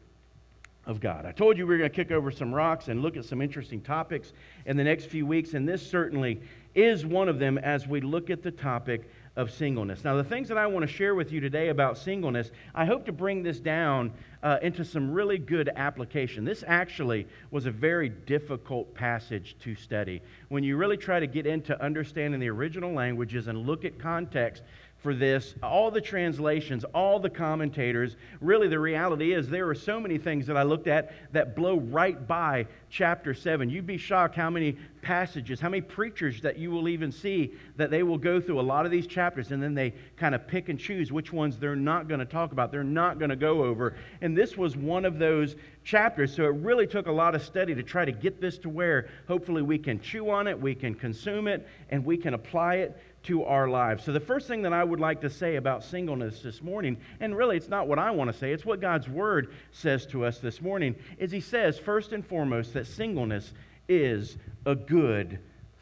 of 0.87 1.01
God. 1.01 1.27
I 1.27 1.33
told 1.33 1.59
you 1.59 1.67
we 1.67 1.75
were 1.75 1.79
going 1.79 1.91
to 1.91 1.95
kick 1.95 2.11
over 2.11 2.31
some 2.31 2.53
rocks 2.53 2.89
and 2.89 3.03
look 3.03 3.17
at 3.17 3.25
some 3.25 3.43
interesting 3.43 3.83
topics 3.83 4.33
in 4.65 4.77
the 4.77 4.85
next 4.85 5.07
few 5.07 5.27
weeks, 5.27 5.53
and 5.53 5.69
this 5.69 5.87
certainly 5.87 6.41
is 6.75 7.05
one 7.05 7.29
of 7.29 7.39
them 7.39 7.59
as 7.59 7.87
we 7.87 8.01
look 8.01 8.31
at 8.31 8.43
the 8.43 8.51
topic 8.51 9.11
of 9.37 9.53
singleness. 9.53 10.03
Now, 10.03 10.17
the 10.17 10.25
things 10.25 10.49
that 10.49 10.59
I 10.59 10.67
want 10.67 10.85
to 10.85 10.93
share 10.93 11.15
with 11.15 11.31
you 11.31 11.41
today 11.41 11.69
about 11.69 11.99
singleness, 11.99 12.51
I 12.75 12.87
hope 12.87 13.05
to 13.07 13.13
bring 13.13 13.43
this 13.43 13.61
down 13.61 14.13
uh, 14.43 14.59
into 14.63 14.85
some 14.85 15.13
really 15.13 15.39
good 15.39 15.71
application. 15.77 16.45
This 16.45 16.65
actually 16.67 17.27
was 17.51 17.67
a 17.67 17.71
very 17.71 18.09
difficult 18.09 18.93
passage 18.95 19.57
to 19.61 19.75
study. 19.75 20.23
When 20.49 20.65
you 20.65 20.77
really 20.77 20.97
try 20.97 21.21
to 21.21 21.27
get 21.27 21.47
into 21.47 21.81
understanding 21.81 22.41
the 22.41 22.49
original 22.49 22.93
languages 22.93 23.47
and 23.47 23.67
look 23.67 23.85
at 23.85 23.99
context, 23.99 24.63
for 24.99 25.15
this, 25.15 25.55
all 25.63 25.93
the 25.93 26.01
translations, 26.01 26.85
all 26.93 27.21
the 27.21 27.31
commentators. 27.31 28.17
Really, 28.41 28.67
the 28.67 28.81
reality 28.81 29.33
is 29.33 29.49
there 29.49 29.69
are 29.69 29.75
so 29.75 30.01
many 30.01 30.19
things 30.19 30.47
that 30.49 30.57
I 30.57 30.65
looked 30.65 30.89
at 30.89 31.13
that 31.33 31.55
blow 31.55 31.79
right 31.79 32.27
by 32.27 32.67
chapter 32.91 33.33
7. 33.33 33.71
You'd 33.71 33.87
be 33.87 33.97
shocked 33.97 34.35
how 34.35 34.51
many 34.51 34.77
passages, 35.01 35.61
how 35.61 35.69
many 35.69 35.83
preachers 35.83 36.41
that 36.41 36.59
you 36.59 36.73
will 36.73 36.89
even 36.89 37.13
see 37.13 37.55
that 37.77 37.91
they 37.91 38.03
will 38.03 38.19
go 38.19 38.41
through 38.41 38.59
a 38.59 38.63
lot 38.63 38.85
of 38.87 38.91
these 38.91 39.07
chapters 39.07 39.53
and 39.53 39.63
then 39.63 39.75
they 39.75 39.95
kind 40.17 40.35
of 40.35 40.49
pick 40.49 40.69
and 40.69 40.81
choose 40.81 41.13
which 41.13 41.33
ones 41.33 41.59
they're 41.59 41.77
not 41.77 42.09
going 42.09 42.19
to 42.19 42.27
talk 42.27 42.51
about, 42.51 42.73
they're 42.73 42.83
not 42.83 43.21
going 43.21 43.31
to 43.31 43.37
go 43.37 43.63
over. 43.63 43.95
And 44.21 44.37
this 44.37 44.57
was 44.57 44.77
one 44.77 45.05
of 45.05 45.21
those 45.21 45.55
chapters. 45.85 46.35
So 46.35 46.45
it 46.45 46.55
really 46.57 46.87
took 46.87 47.07
a 47.07 47.13
lot 47.13 47.37
of 47.37 47.43
study 47.43 47.75
to 47.75 47.83
try 47.85 48.05
to 48.05 48.13
get 48.13 48.41
this 48.41 48.59
to 48.59 48.69
where 48.69 49.09
hopefully 49.29 49.63
we 49.63 49.79
can 49.79 50.01
chew 50.01 50.29
on 50.31 50.49
it, 50.49 50.61
we 50.61 50.75
can 50.75 50.95
consume 50.95 51.47
it, 51.47 51.69
and 51.91 52.05
we 52.05 52.17
can 52.17 52.35
apply 52.35 52.77
it 52.77 53.01
to 53.25 53.45
our 53.45 53.69
lives. 53.69 54.05
So, 54.05 54.13
the 54.13 54.21
first 54.21 54.47
thing 54.49 54.63
that 54.63 54.73
I 54.73 54.85
would 54.85 55.01
like 55.01 55.21
to 55.23 55.31
say 55.31 55.57
about 55.57 55.85
singleness 55.85 56.41
this 56.41 56.63
morning, 56.63 56.97
and 57.21 57.37
really 57.37 57.57
it's 57.57 57.69
not 57.69 57.89
what 57.89 57.99
I 57.99 58.11
want 58.11 58.33
to 58.33 58.39
say, 58.39 58.53
it's 58.53 58.65
what 58.65 58.81
God's 58.81 59.09
Word 59.09 59.53
says 59.73 60.07
to 60.07 60.25
us 60.25 60.39
this 60.39 60.61
morning, 60.61 60.95
is 61.19 61.31
He 61.31 61.41
says, 61.41 61.79
first 61.79 62.13
and 62.13 62.25
foremost, 62.25 62.73
that 62.75 62.87
singleness 62.87 63.53
is 63.89 64.37
a 64.67 64.75
good 64.75 65.39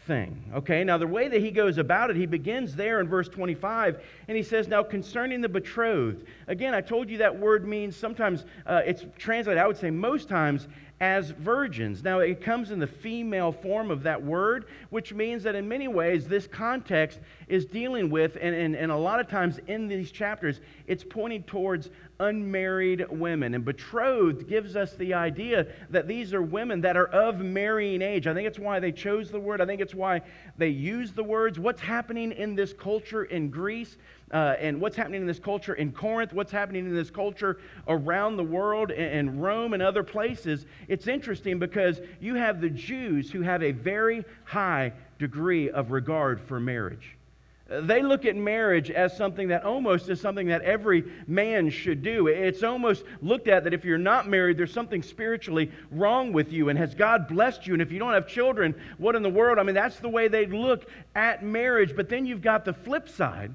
thing. 0.07 0.51
Okay, 0.55 0.85
now 0.85 0.97
the 0.99 1.07
way 1.07 1.29
that 1.29 1.41
he 1.41 1.51
goes 1.51 1.79
about 1.79 2.11
it, 2.11 2.17
he 2.17 2.27
begins 2.27 2.75
there 2.77 3.01
in 3.01 3.09
verse 3.09 3.29
25, 3.29 4.03
and 4.29 4.37
he 4.37 4.43
says, 4.43 4.69
Now 4.69 4.83
concerning 4.83 5.41
the 5.41 5.49
betrothed. 5.49 6.25
Again, 6.47 6.75
I 6.75 6.81
told 6.81 7.11
you 7.11 7.19
that 7.19 7.37
word 7.37 7.67
means 7.67 7.97
sometimes 7.97 8.45
uh, 8.67 8.83
it's 8.87 9.05
translated, 9.19 9.61
I 9.61 9.67
would 9.67 9.77
say 9.77 9.91
most 9.91 10.29
times, 10.29 10.69
as 11.01 11.31
virgins. 11.31 12.03
Now, 12.03 12.21
it 12.21 12.41
comes 12.41 12.71
in 12.71 12.79
the 12.79 12.87
female 12.87 13.53
form 13.53 13.91
of 13.91 14.03
that 14.05 14.23
word, 14.23 14.65
which 14.89 15.13
means 15.13 15.43
that 15.43 15.55
in 15.55 15.69
many 15.69 15.89
ways, 15.89 16.27
this 16.27 16.47
context 16.47 17.21
is 17.49 17.67
dealing 17.67 18.09
with, 18.09 18.39
and, 18.41 18.55
and, 18.55 18.75
and 18.75 18.91
a 18.91 18.97
lot 18.97 19.21
of 19.21 19.29
times 19.29 19.61
in 19.67 19.89
these 19.89 20.11
chapters, 20.11 20.61
it's 20.87 21.05
pointing 21.05 21.43
towards 21.43 21.91
unmarried 22.19 23.05
women. 23.11 23.55
And 23.55 23.63
betrothed 23.63 24.49
gives 24.49 24.75
us 24.75 24.95
the 24.95 25.13
idea 25.13 25.67
that 25.91 26.09
these 26.09 26.33
are 26.33 26.41
women 26.41 26.81
that 26.81 26.97
are 26.97 27.09
of 27.09 27.41
marrying 27.41 28.01
age. 28.01 28.27
I 28.27 28.33
think 28.33 28.49
it's 28.49 28.59
why 28.59 28.81
they 28.81 28.93
chose 28.93 29.31
the 29.31 29.41
word, 29.41 29.61
I 29.61 29.67
think 29.67 29.83
it's 29.83 29.95
why 29.95 30.23
they 30.57 30.69
use 30.69 31.13
the 31.13 31.25
words. 31.25 31.59
What's 31.59 31.81
happening 31.83 32.33
in 32.33 32.55
this 32.55 32.73
culture 32.73 33.25
in 33.25 33.51
Greece? 33.51 33.99
Uh, 34.33 34.57
and 34.59 34.81
what's 34.81 34.97
happening 34.97 35.21
in 35.21 35.27
this 35.27 35.39
culture 35.39 35.75
in 35.75 35.93
Corinth, 35.93 36.33
what's 36.33 36.51
happening 36.51 36.87
in 36.87 36.95
this 36.95 37.11
culture 37.11 37.59
around 37.87 38.37
the 38.37 38.45
world 38.45 38.91
and 38.91 39.41
Rome 39.41 39.73
and 39.73 39.83
other 39.83 40.03
places, 40.03 40.67
it's 40.89 41.07
interesting 41.07 41.59
because 41.59 42.01
you 42.21 42.35
have 42.35 42.61
the 42.61 42.71
Jews 42.71 43.31
who 43.31 43.43
have 43.43 43.63
a 43.63 43.73
very 43.73 44.25
high 44.45 44.93
degree 45.19 45.71
of 45.71 45.93
regard 45.93 46.41
for 46.41 46.59
marriage. 46.59 47.17
They 47.69 48.01
look 48.01 48.25
at 48.25 48.37
marriage 48.37 48.93
as 48.93 49.17
something 49.17 49.49
that 49.49 49.65
almost 49.65 50.09
is 50.09 50.21
something 50.21 50.47
that 50.49 50.63
every 50.63 51.05
man 51.27 51.69
should 51.69 52.01
do. 52.01 52.29
It's 52.29 52.63
almost 52.63 53.03
looked 53.23 53.49
at 53.49 53.65
that 53.65 53.75
if 53.75 53.85
you're 53.85 53.99
not 53.99 54.29
married, 54.29 54.57
there's 54.57 54.73
something 54.73 55.03
spiritually 55.03 55.73
wrong 55.91 56.33
with 56.33 56.53
you. 56.53 56.69
And 56.69 56.79
has 56.79 56.95
God 56.95 57.27
blessed 57.27 57.67
you? 57.67 57.73
And 57.73 57.83
if 57.83 57.91
you 57.91 57.99
don't 57.99 58.13
have 58.13 58.29
children, 58.29 58.73
what 58.99 59.17
in 59.17 59.23
the 59.23 59.31
world? 59.31 59.59
I 59.59 59.65
mean, 59.65 59.75
that's 59.75 59.99
the 59.99 60.09
way 60.09 60.29
they 60.29 60.47
look 60.47 60.89
at 61.17 61.43
marriage. 61.43 61.97
But 61.97 62.09
then 62.09 62.25
you've 62.25 62.41
got 62.43 62.65
the 62.65 62.73
flip 62.73 63.09
side 63.09 63.53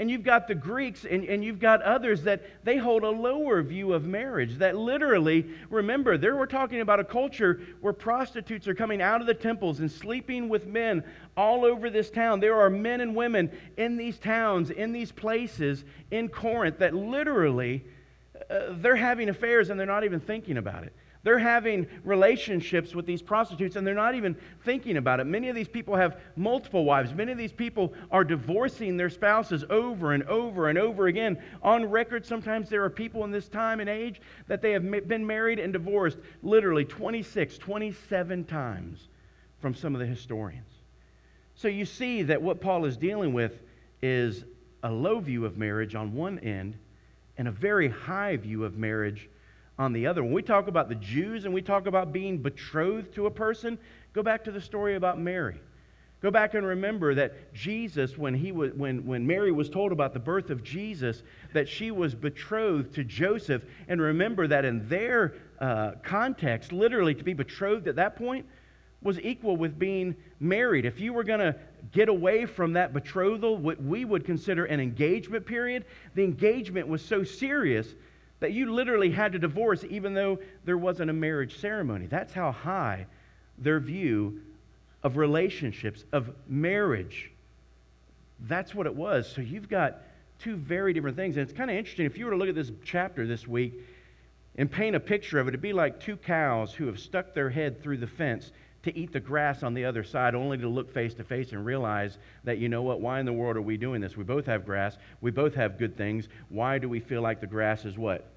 And 0.00 0.10
you've 0.10 0.22
got 0.22 0.48
the 0.48 0.54
Greeks 0.54 1.04
and, 1.04 1.24
and 1.24 1.44
you've 1.44 1.58
got 1.58 1.82
others 1.82 2.22
that 2.22 2.64
they 2.64 2.78
hold 2.78 3.02
a 3.02 3.10
lower 3.10 3.62
view 3.62 3.92
of 3.92 4.06
marriage. 4.06 4.56
That 4.56 4.74
literally, 4.74 5.46
remember, 5.68 6.16
there 6.16 6.36
we're 6.36 6.46
talking 6.46 6.80
about 6.80 7.00
a 7.00 7.04
culture 7.04 7.60
where 7.82 7.92
prostitutes 7.92 8.66
are 8.66 8.74
coming 8.74 9.02
out 9.02 9.20
of 9.20 9.26
the 9.26 9.34
temples 9.34 9.80
and 9.80 9.92
sleeping 9.92 10.48
with 10.48 10.66
men 10.66 11.04
all 11.36 11.66
over 11.66 11.90
this 11.90 12.10
town. 12.10 12.40
There 12.40 12.58
are 12.58 12.70
men 12.70 13.02
and 13.02 13.14
women 13.14 13.50
in 13.76 13.98
these 13.98 14.16
towns, 14.16 14.70
in 14.70 14.90
these 14.90 15.12
places 15.12 15.84
in 16.10 16.30
Corinth 16.30 16.78
that 16.78 16.94
literally 16.94 17.84
uh, 18.48 18.68
they're 18.70 18.96
having 18.96 19.28
affairs 19.28 19.68
and 19.68 19.78
they're 19.78 19.86
not 19.86 20.04
even 20.04 20.18
thinking 20.18 20.56
about 20.56 20.84
it. 20.84 20.94
They're 21.22 21.38
having 21.38 21.86
relationships 22.02 22.94
with 22.94 23.04
these 23.04 23.20
prostitutes 23.20 23.76
and 23.76 23.86
they're 23.86 23.94
not 23.94 24.14
even 24.14 24.34
thinking 24.64 24.96
about 24.96 25.20
it. 25.20 25.24
Many 25.24 25.50
of 25.50 25.54
these 25.54 25.68
people 25.68 25.94
have 25.94 26.18
multiple 26.34 26.84
wives. 26.84 27.12
Many 27.12 27.32
of 27.32 27.38
these 27.38 27.52
people 27.52 27.92
are 28.10 28.24
divorcing 28.24 28.96
their 28.96 29.10
spouses 29.10 29.64
over 29.68 30.14
and 30.14 30.22
over 30.24 30.70
and 30.70 30.78
over 30.78 31.08
again. 31.08 31.38
On 31.62 31.84
record, 31.84 32.24
sometimes 32.24 32.70
there 32.70 32.82
are 32.84 32.90
people 32.90 33.24
in 33.24 33.30
this 33.30 33.48
time 33.48 33.80
and 33.80 33.90
age 33.90 34.20
that 34.46 34.62
they 34.62 34.72
have 34.72 35.08
been 35.08 35.26
married 35.26 35.58
and 35.58 35.72
divorced 35.72 36.18
literally 36.42 36.86
26, 36.86 37.58
27 37.58 38.44
times 38.44 39.08
from 39.60 39.74
some 39.74 39.94
of 39.94 40.00
the 40.00 40.06
historians. 40.06 40.72
So 41.54 41.68
you 41.68 41.84
see 41.84 42.22
that 42.22 42.40
what 42.40 42.62
Paul 42.62 42.86
is 42.86 42.96
dealing 42.96 43.34
with 43.34 43.60
is 44.00 44.44
a 44.82 44.90
low 44.90 45.20
view 45.20 45.44
of 45.44 45.58
marriage 45.58 45.94
on 45.94 46.14
one 46.14 46.38
end 46.38 46.78
and 47.36 47.46
a 47.46 47.50
very 47.50 47.88
high 47.88 48.38
view 48.38 48.64
of 48.64 48.78
marriage 48.78 49.28
on 49.80 49.94
the 49.94 50.06
other. 50.06 50.22
When 50.22 50.34
we 50.34 50.42
talk 50.42 50.68
about 50.68 50.90
the 50.90 50.94
Jews 50.96 51.46
and 51.46 51.54
we 51.54 51.62
talk 51.62 51.86
about 51.86 52.12
being 52.12 52.36
betrothed 52.36 53.14
to 53.14 53.24
a 53.24 53.30
person, 53.30 53.78
go 54.12 54.22
back 54.22 54.44
to 54.44 54.50
the 54.50 54.60
story 54.60 54.94
about 54.94 55.18
Mary. 55.18 55.58
Go 56.20 56.30
back 56.30 56.52
and 56.52 56.66
remember 56.66 57.14
that 57.14 57.54
Jesus, 57.54 58.18
when, 58.18 58.34
he 58.34 58.52
was, 58.52 58.74
when, 58.74 59.06
when 59.06 59.26
Mary 59.26 59.52
was 59.52 59.70
told 59.70 59.90
about 59.90 60.12
the 60.12 60.20
birth 60.20 60.50
of 60.50 60.62
Jesus, 60.62 61.22
that 61.54 61.66
she 61.66 61.90
was 61.90 62.14
betrothed 62.14 62.94
to 62.96 63.04
Joseph. 63.04 63.62
And 63.88 64.02
remember 64.02 64.46
that 64.48 64.66
in 64.66 64.86
their 64.86 65.32
uh, 65.58 65.92
context, 66.02 66.72
literally 66.72 67.14
to 67.14 67.24
be 67.24 67.32
betrothed 67.32 67.88
at 67.88 67.96
that 67.96 68.16
point 68.16 68.44
was 69.00 69.18
equal 69.20 69.56
with 69.56 69.78
being 69.78 70.14
married. 70.40 70.84
If 70.84 71.00
you 71.00 71.14
were 71.14 71.24
going 71.24 71.40
to 71.40 71.56
get 71.90 72.10
away 72.10 72.44
from 72.44 72.74
that 72.74 72.92
betrothal, 72.92 73.56
what 73.56 73.82
we 73.82 74.04
would 74.04 74.26
consider 74.26 74.66
an 74.66 74.78
engagement 74.78 75.46
period, 75.46 75.86
the 76.14 76.22
engagement 76.22 76.86
was 76.86 77.02
so 77.02 77.24
serious 77.24 77.94
that 78.40 78.52
you 78.52 78.72
literally 78.72 79.10
had 79.10 79.32
to 79.32 79.38
divorce 79.38 79.84
even 79.88 80.14
though 80.14 80.38
there 80.64 80.78
wasn't 80.78 81.10
a 81.10 81.12
marriage 81.12 81.58
ceremony. 81.58 82.06
That's 82.06 82.32
how 82.32 82.52
high 82.52 83.06
their 83.58 83.78
view 83.78 84.40
of 85.02 85.16
relationships, 85.16 86.04
of 86.12 86.30
marriage. 86.48 87.30
That's 88.40 88.74
what 88.74 88.86
it 88.86 88.94
was. 88.94 89.30
So 89.30 89.42
you've 89.42 89.68
got 89.68 90.02
two 90.38 90.56
very 90.56 90.92
different 90.92 91.16
things. 91.16 91.36
And 91.36 91.48
it's 91.48 91.56
kind 91.56 91.70
of 91.70 91.76
interesting. 91.76 92.06
If 92.06 92.18
you 92.18 92.24
were 92.24 92.32
to 92.32 92.36
look 92.36 92.48
at 92.48 92.54
this 92.54 92.72
chapter 92.84 93.26
this 93.26 93.46
week 93.46 93.74
and 94.56 94.70
paint 94.70 94.96
a 94.96 95.00
picture 95.00 95.38
of 95.38 95.46
it, 95.46 95.50
it'd 95.50 95.60
be 95.60 95.72
like 95.72 96.00
two 96.00 96.16
cows 96.16 96.72
who 96.72 96.86
have 96.86 96.98
stuck 96.98 97.34
their 97.34 97.50
head 97.50 97.82
through 97.82 97.98
the 97.98 98.06
fence 98.06 98.50
to 98.82 98.96
eat 98.96 99.12
the 99.12 99.20
grass 99.20 99.62
on 99.62 99.74
the 99.74 99.84
other 99.84 100.02
side, 100.02 100.34
only 100.34 100.56
to 100.56 100.68
look 100.68 100.90
face 100.92 101.12
to 101.14 101.24
face 101.24 101.52
and 101.52 101.66
realize 101.66 102.16
that, 102.44 102.56
you 102.58 102.68
know 102.68 102.82
what, 102.82 103.00
why 103.00 103.20
in 103.20 103.26
the 103.26 103.32
world 103.32 103.56
are 103.56 103.62
we 103.62 103.76
doing 103.76 104.00
this? 104.00 104.16
We 104.16 104.24
both 104.24 104.46
have 104.46 104.64
grass, 104.64 104.96
we 105.20 105.30
both 105.30 105.54
have 105.54 105.78
good 105.78 105.96
things. 105.98 106.28
Why 106.48 106.78
do 106.78 106.88
we 106.88 106.98
feel 107.00 107.20
like 107.20 107.40
the 107.40 107.46
grass 107.46 107.84
is 107.84 107.98
what? 107.98 108.29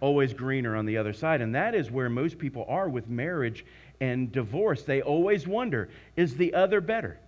Always 0.00 0.32
greener 0.32 0.76
on 0.76 0.86
the 0.86 0.96
other 0.96 1.12
side. 1.12 1.40
And 1.40 1.54
that 1.54 1.74
is 1.74 1.90
where 1.90 2.08
most 2.08 2.38
people 2.38 2.64
are 2.68 2.88
with 2.88 3.08
marriage 3.08 3.64
and 4.00 4.32
divorce. 4.32 4.82
They 4.82 5.02
always 5.02 5.46
wonder 5.46 5.90
is 6.16 6.36
the 6.36 6.54
other 6.54 6.80
better? 6.80 7.18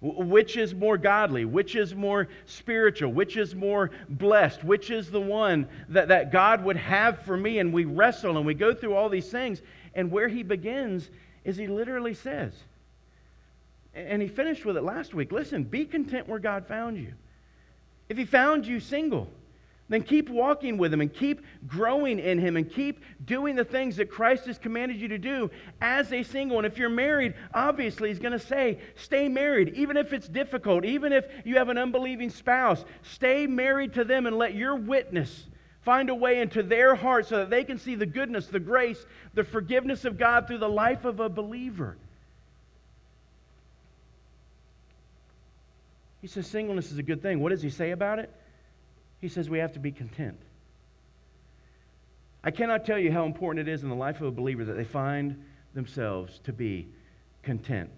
Which 0.00 0.58
is 0.58 0.74
more 0.74 0.98
godly? 0.98 1.46
Which 1.46 1.76
is 1.76 1.94
more 1.94 2.28
spiritual? 2.44 3.12
Which 3.12 3.38
is 3.38 3.54
more 3.54 3.90
blessed? 4.08 4.62
Which 4.62 4.90
is 4.90 5.10
the 5.10 5.20
one 5.20 5.66
that, 5.88 6.08
that 6.08 6.30
God 6.30 6.62
would 6.64 6.76
have 6.76 7.22
for 7.22 7.36
me? 7.36 7.58
And 7.58 7.72
we 7.72 7.86
wrestle 7.86 8.36
and 8.36 8.44
we 8.44 8.52
go 8.52 8.74
through 8.74 8.94
all 8.94 9.08
these 9.08 9.30
things. 9.30 9.62
And 9.94 10.10
where 10.10 10.28
he 10.28 10.42
begins 10.42 11.08
is 11.44 11.56
he 11.56 11.68
literally 11.68 12.14
says, 12.14 12.52
and 13.94 14.20
he 14.20 14.28
finished 14.28 14.64
with 14.64 14.76
it 14.76 14.82
last 14.82 15.14
week 15.14 15.32
listen, 15.32 15.64
be 15.64 15.84
content 15.84 16.28
where 16.28 16.38
God 16.38 16.66
found 16.66 16.98
you. 16.98 17.12
If 18.08 18.18
he 18.18 18.24
found 18.24 18.66
you 18.66 18.80
single, 18.80 19.28
then 19.88 20.02
keep 20.02 20.28
walking 20.28 20.78
with 20.78 20.92
him 20.92 21.00
and 21.00 21.12
keep 21.12 21.44
growing 21.66 22.18
in 22.18 22.38
him 22.38 22.56
and 22.56 22.70
keep 22.70 23.02
doing 23.24 23.54
the 23.54 23.64
things 23.64 23.96
that 23.96 24.10
Christ 24.10 24.46
has 24.46 24.58
commanded 24.58 24.98
you 24.98 25.08
to 25.08 25.18
do 25.18 25.50
as 25.80 26.12
a 26.12 26.22
single. 26.22 26.58
And 26.58 26.66
if 26.66 26.78
you're 26.78 26.88
married, 26.88 27.34
obviously 27.52 28.08
he's 28.08 28.18
going 28.18 28.32
to 28.32 28.38
say, 28.38 28.78
stay 28.96 29.28
married, 29.28 29.74
even 29.74 29.96
if 29.96 30.12
it's 30.12 30.28
difficult, 30.28 30.84
even 30.84 31.12
if 31.12 31.26
you 31.44 31.56
have 31.56 31.68
an 31.68 31.78
unbelieving 31.78 32.30
spouse, 32.30 32.84
stay 33.02 33.46
married 33.46 33.94
to 33.94 34.04
them 34.04 34.26
and 34.26 34.38
let 34.38 34.54
your 34.54 34.76
witness 34.76 35.46
Find 35.84 36.08
a 36.08 36.14
way 36.14 36.40
into 36.40 36.62
their 36.62 36.94
heart 36.94 37.26
so 37.26 37.36
that 37.36 37.50
they 37.50 37.62
can 37.62 37.78
see 37.78 37.94
the 37.94 38.06
goodness, 38.06 38.46
the 38.46 38.58
grace, 38.58 39.04
the 39.34 39.44
forgiveness 39.44 40.06
of 40.06 40.16
God 40.16 40.46
through 40.46 40.58
the 40.58 40.68
life 40.68 41.04
of 41.04 41.20
a 41.20 41.28
believer. 41.28 41.98
He 46.22 46.26
says 46.26 46.46
singleness 46.46 46.90
is 46.90 46.96
a 46.96 47.02
good 47.02 47.20
thing. 47.20 47.40
What 47.40 47.50
does 47.50 47.60
he 47.60 47.68
say 47.68 47.90
about 47.90 48.18
it? 48.18 48.32
He 49.24 49.30
says 49.30 49.48
we 49.48 49.58
have 49.60 49.72
to 49.72 49.78
be 49.78 49.90
content. 49.90 50.36
I 52.44 52.50
cannot 52.50 52.84
tell 52.84 52.98
you 52.98 53.10
how 53.10 53.24
important 53.24 53.66
it 53.66 53.72
is 53.72 53.82
in 53.82 53.88
the 53.88 53.94
life 53.94 54.20
of 54.20 54.26
a 54.26 54.30
believer 54.30 54.66
that 54.66 54.74
they 54.74 54.84
find 54.84 55.42
themselves 55.72 56.40
to 56.44 56.52
be 56.52 56.88
content. 57.42 57.88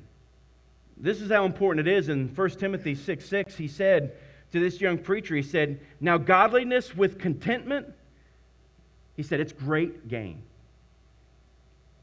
This 0.96 1.20
is 1.20 1.28
how 1.28 1.44
important 1.44 1.88
it 1.88 1.92
is. 1.92 2.10
In 2.10 2.28
1 2.28 2.50
Timothy 2.50 2.94
6 2.94 3.28
6, 3.28 3.56
he 3.56 3.66
said, 3.66 4.12
to 4.52 4.60
this 4.60 4.80
young 4.80 4.98
preacher, 4.98 5.34
he 5.34 5.42
said, 5.42 5.80
Now, 6.00 6.16
godliness 6.16 6.94
with 6.94 7.18
contentment, 7.18 7.88
he 9.16 9.24
said, 9.24 9.40
it's 9.40 9.52
great 9.52 10.06
gain. 10.06 10.40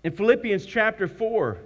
In 0.03 0.11
Philippians 0.11 0.65
chapter 0.65 1.07
4, 1.07 1.59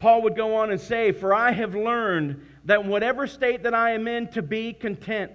Paul 0.00 0.20
would 0.20 0.36
go 0.36 0.56
on 0.56 0.70
and 0.70 0.78
say, 0.78 1.12
For 1.12 1.32
I 1.32 1.50
have 1.50 1.74
learned 1.74 2.44
that 2.66 2.84
whatever 2.84 3.26
state 3.26 3.62
that 3.62 3.72
I 3.72 3.92
am 3.92 4.06
in, 4.06 4.28
to 4.32 4.42
be 4.42 4.74
content. 4.74 5.32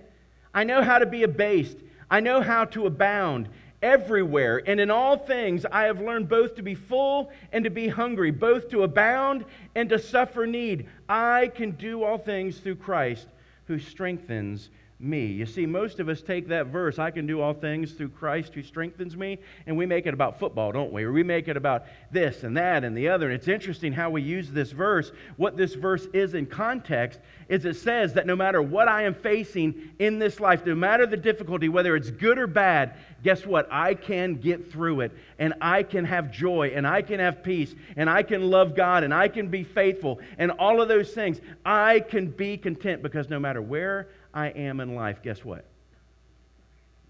I 0.54 0.64
know 0.64 0.82
how 0.82 1.00
to 1.00 1.06
be 1.06 1.24
abased, 1.24 1.78
I 2.10 2.20
know 2.20 2.42
how 2.42 2.66
to 2.66 2.86
abound 2.88 3.50
everywhere. 3.82 4.62
And 4.66 4.80
in 4.80 4.92
all 4.92 5.18
things, 5.18 5.66
I 5.72 5.84
have 5.84 6.02
learned 6.02 6.28
both 6.28 6.56
to 6.56 6.62
be 6.62 6.76
full 6.76 7.32
and 7.52 7.64
to 7.64 7.70
be 7.70 7.88
hungry, 7.88 8.32
both 8.32 8.70
to 8.70 8.84
abound 8.84 9.46
and 9.76 9.90
to 9.90 10.00
suffer 10.00 10.46
need. 10.46 10.88
I 11.08 11.52
can 11.54 11.72
do 11.72 12.04
all 12.04 12.18
things 12.18 12.60
through 12.60 12.76
Christ 12.76 13.28
who 13.66 13.80
strengthens 13.80 14.70
me. 15.00 15.26
You 15.28 15.46
see, 15.46 15.66
most 15.66 16.02
of 16.02 16.10
us 16.10 16.22
take 16.22 16.50
that 16.50 16.68
verse, 16.68 17.00
I 17.00 17.10
can 17.10 17.26
do 17.26 17.40
all 17.40 17.54
things 17.54 17.94
through 17.94 18.10
Christ 18.10 18.54
who 18.54 18.62
strengthens 18.62 19.16
me, 19.16 19.40
and 19.66 19.78
we 19.78 19.86
make 19.86 20.06
it 20.06 20.14
about 20.14 20.40
football, 20.40 20.74
don't 20.74 20.92
we? 20.92 21.04
Or 21.04 21.14
we 21.14 21.24
make 21.24 21.48
it 21.48 21.56
about 21.56 21.86
this 22.12 22.44
and 22.44 22.58
that 22.58 22.84
and 22.84 22.98
the 22.98 23.08
other. 23.08 23.28
And 23.28 23.36
it's 23.36 23.48
interesting 23.48 23.94
how 23.94 24.10
we 24.10 24.22
use 24.22 24.52
this 24.52 24.72
verse. 24.72 25.14
What 25.38 25.56
this 25.56 25.74
verse 25.74 26.06
is 26.14 26.34
in 26.34 26.46
context 26.46 27.20
is 27.48 27.64
it 27.64 27.78
says 27.78 28.14
that 28.14 28.28
no 28.28 28.36
matter 28.36 28.62
what 28.62 28.90
I 28.90 29.04
am 29.04 29.14
facing 29.14 29.90
in 30.00 30.20
this 30.20 30.42
life, 30.42 30.66
no 30.66 30.76
matter 30.76 31.06
the 31.06 31.18
difficulty, 31.18 31.70
whether 31.70 31.96
it's 31.96 32.12
good 32.12 32.38
or 32.38 32.48
bad, 32.48 32.96
guess 33.24 33.46
what? 33.46 33.70
I 33.72 33.94
can 33.94 34.36
get 34.36 34.70
through 34.70 35.02
it, 35.02 35.14
and 35.40 35.54
I 35.62 35.84
can 35.84 36.04
have 36.04 36.30
joy, 36.30 36.74
and 36.76 36.86
I 36.86 37.02
can 37.04 37.22
have 37.22 37.42
peace, 37.42 37.74
and 37.96 38.10
I 38.10 38.22
can 38.24 38.50
love 38.50 38.76
God, 38.76 39.06
and 39.06 39.14
I 39.14 39.30
can 39.30 39.48
be 39.48 39.64
faithful, 39.64 40.20
and 40.38 40.52
all 40.52 40.82
of 40.82 40.90
those 40.90 41.14
things. 41.14 41.40
I 41.66 42.02
can 42.02 42.28
be 42.32 42.58
content 42.58 43.02
because 43.02 43.30
no 43.30 43.40
matter 43.40 43.62
where 43.62 44.10
I 44.34 44.48
am 44.48 44.80
in 44.80 44.96
life, 44.96 45.22
guess 45.24 45.44
what? 45.44 45.66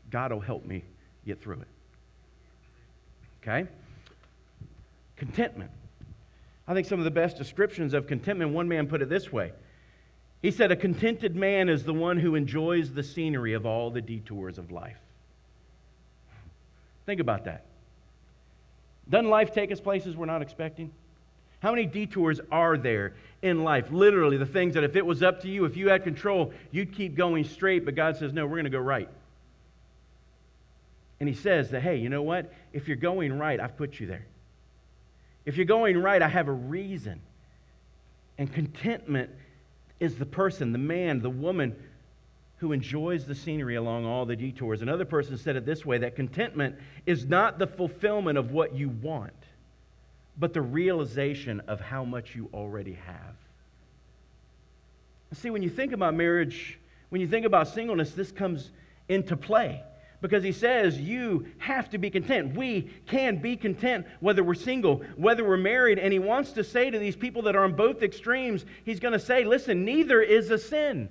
God 0.10 0.32
will 0.32 0.40
help 0.40 0.66
me 0.66 0.84
get 1.26 1.42
through 1.42 1.62
it. 1.62 1.68
Okay? 3.42 3.70
Contentment. 5.18 5.72
I 6.68 6.74
think 6.74 6.88
some 6.88 7.00
of 7.00 7.06
the 7.06 7.12
best 7.12 7.38
descriptions 7.38 7.94
of 7.94 8.08
contentment, 8.08 8.52
one 8.52 8.68
man 8.68 8.88
put 8.88 9.02
it 9.02 9.10
this 9.10 9.32
way. 9.32 9.52
He 10.42 10.52
said, 10.52 10.72
A 10.72 10.76
contented 10.76 11.36
man 11.36 11.68
is 11.68 11.84
the 11.84 11.94
one 11.94 12.18
who 12.18 12.36
enjoys 12.36 12.94
the 12.94 13.04
scenery 13.04 13.54
of 13.54 13.66
all 13.66 13.92
the 13.92 14.02
detours 14.02 14.58
of 14.58 14.72
life. 14.72 15.00
Think 17.06 17.20
about 17.20 17.46
that. 17.46 17.66
Doesn't 19.10 19.30
life 19.30 19.54
take 19.54 19.72
us 19.72 19.80
places 19.80 20.16
we're 20.16 20.28
not 20.28 20.42
expecting? 20.42 20.92
How 21.60 21.72
many 21.72 21.86
detours 21.86 22.40
are 22.52 22.78
there 22.78 23.16
in 23.41 23.63
life? 23.63 23.91
Literally, 23.91 24.38
the 24.38 24.46
things 24.46 24.74
that 24.74 24.84
if 24.84 24.96
it 24.96 25.05
was 25.05 25.24
up 25.24 25.41
to 25.41 25.50
you, 25.50 25.65
if 25.65 25.77
you 25.77 25.89
had 25.89 26.03
control, 26.03 26.53
you'd 26.72 26.93
keep 26.93 27.15
going 27.15 27.43
straight, 27.43 27.86
but 27.86 27.96
God 27.96 28.17
says, 28.17 28.34
no, 28.34 28.46
we're 28.46 28.55
going 28.55 28.65
to 28.65 28.69
go 28.69 28.79
right. 28.79 29.10
And 31.19 31.27
He 31.27 31.36
says 31.36 31.72
that, 31.72 31.81
hey, 31.81 31.98
you 31.98 32.10
know 32.10 32.22
what? 32.22 32.51
If 32.74 32.88
you're 32.88 32.98
going 32.98 33.38
right, 33.38 33.60
I've 33.60 33.77
put 33.77 34.00
you 34.00 34.08
there. 34.08 34.25
If 35.46 35.58
you're 35.58 35.65
going 35.65 35.98
right, 35.98 36.22
I 36.22 36.27
have 36.27 36.48
a 36.48 36.53
reason. 36.53 37.22
And 38.38 38.51
contentment 38.53 39.29
is 40.00 40.15
the 40.15 40.25
person, 40.25 40.72
the 40.72 40.77
man, 40.77 41.22
the 41.22 41.29
woman 41.29 41.75
who 42.58 42.74
enjoys 42.74 43.25
the 43.25 43.36
scenery 43.36 43.75
along 43.75 44.05
all 44.05 44.25
the 44.25 44.36
detours. 44.36 44.81
Another 44.81 45.05
person 45.05 45.38
said 45.38 45.55
it 45.55 45.65
this 45.65 45.86
way 45.86 45.98
that 46.00 46.15
contentment 46.15 46.75
is 47.05 47.25
not 47.25 47.58
the 47.58 47.67
fulfillment 47.67 48.38
of 48.38 48.51
what 48.51 48.75
you 48.75 48.89
want 48.89 49.34
but 50.39 50.53
the 50.53 50.62
realization 50.62 51.60
of 51.67 51.81
how 51.81 52.05
much 52.05 52.36
you 52.36 52.50
already 52.53 52.93
have. 52.93 53.36
See, 55.34 55.50
when 55.50 55.62
you 55.62 55.69
think 55.69 55.91
about 55.91 56.15
marriage, 56.15 56.79
When 57.10 57.22
you 57.22 57.27
think 57.27 57.46
about 57.46 57.67
singleness, 57.67 58.12
this 58.12 58.31
comes 58.31 58.72
into 59.08 59.36
play 59.36 59.84
because 60.22 60.43
he 60.43 60.51
says 60.51 61.00
you 61.00 61.48
have 61.58 61.89
to 61.89 61.98
be 61.98 62.10
content. 62.10 62.55
We 62.55 62.91
can 63.08 63.38
be 63.38 63.55
content 63.55 64.05
whether 64.19 64.43
we're 64.43 64.53
single, 64.53 65.03
whether 65.15 65.48
we're 65.48 65.58
married. 65.58 65.98
And 65.98 66.13
he 66.13 66.19
wants 66.19 66.51
to 66.53 66.63
say 66.63 66.91
to 66.91 67.00
these 67.00 67.15
people 67.15 67.41
that 67.43 67.55
are 67.55 67.63
on 67.63 67.74
both 67.74 68.03
extremes, 68.03 68.65
he's 68.86 69.00
going 69.00 69.13
to 69.13 69.19
say, 69.19 69.43
listen, 69.43 69.86
neither 69.86 70.22
is 70.22 70.51
a 70.51 70.58
sin. 70.58 71.10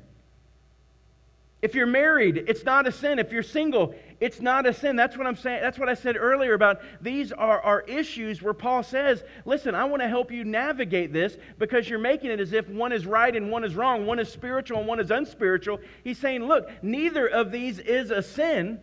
If 1.61 1.75
you're 1.75 1.87
married, 1.87 2.45
it's 2.47 2.65
not 2.65 2.87
a 2.87 2.93
sin. 2.93 3.19
If 3.19 3.33
you're 3.33 3.43
single, 3.43 3.93
it's 4.21 4.41
not 4.41 4.65
a 4.65 4.73
sin. 4.73 4.95
That's 4.95 5.17
what 5.17 5.27
I'm 5.27 5.35
saying. 5.35 5.61
That's 5.61 5.79
what 5.79 5.89
I 5.89 5.95
said 5.95 6.17
earlier 6.17 6.55
about 6.55 6.81
these 7.01 7.33
are, 7.33 7.61
are 7.61 7.81
issues 7.83 8.41
where 8.41 8.55
Paul 8.55 8.85
says, 8.85 9.25
listen, 9.45 9.75
I 9.75 9.85
want 9.85 10.01
to 10.03 10.09
help 10.09 10.31
you 10.31 10.45
navigate 10.45 11.13
this 11.13 11.37
because 11.59 11.89
you're 11.89 11.99
making 11.99 12.31
it 12.31 12.39
as 12.39 12.53
if 12.53 12.69
one 12.69 12.93
is 12.93 13.07
right 13.07 13.35
and 13.35 13.51
one 13.51 13.65
is 13.65 13.75
wrong, 13.75 14.07
one 14.07 14.21
is 14.21 14.31
spiritual 14.31 14.79
and 14.79 14.87
one 14.87 15.01
is 15.01 15.11
unspiritual. 15.11 15.81
He's 16.05 16.19
saying, 16.19 16.45
look, 16.45 16.71
neither 16.81 17.27
of 17.27 17.51
these 17.51 17.81
is 17.81 18.13
a 18.13 18.23
sin. 18.23 18.81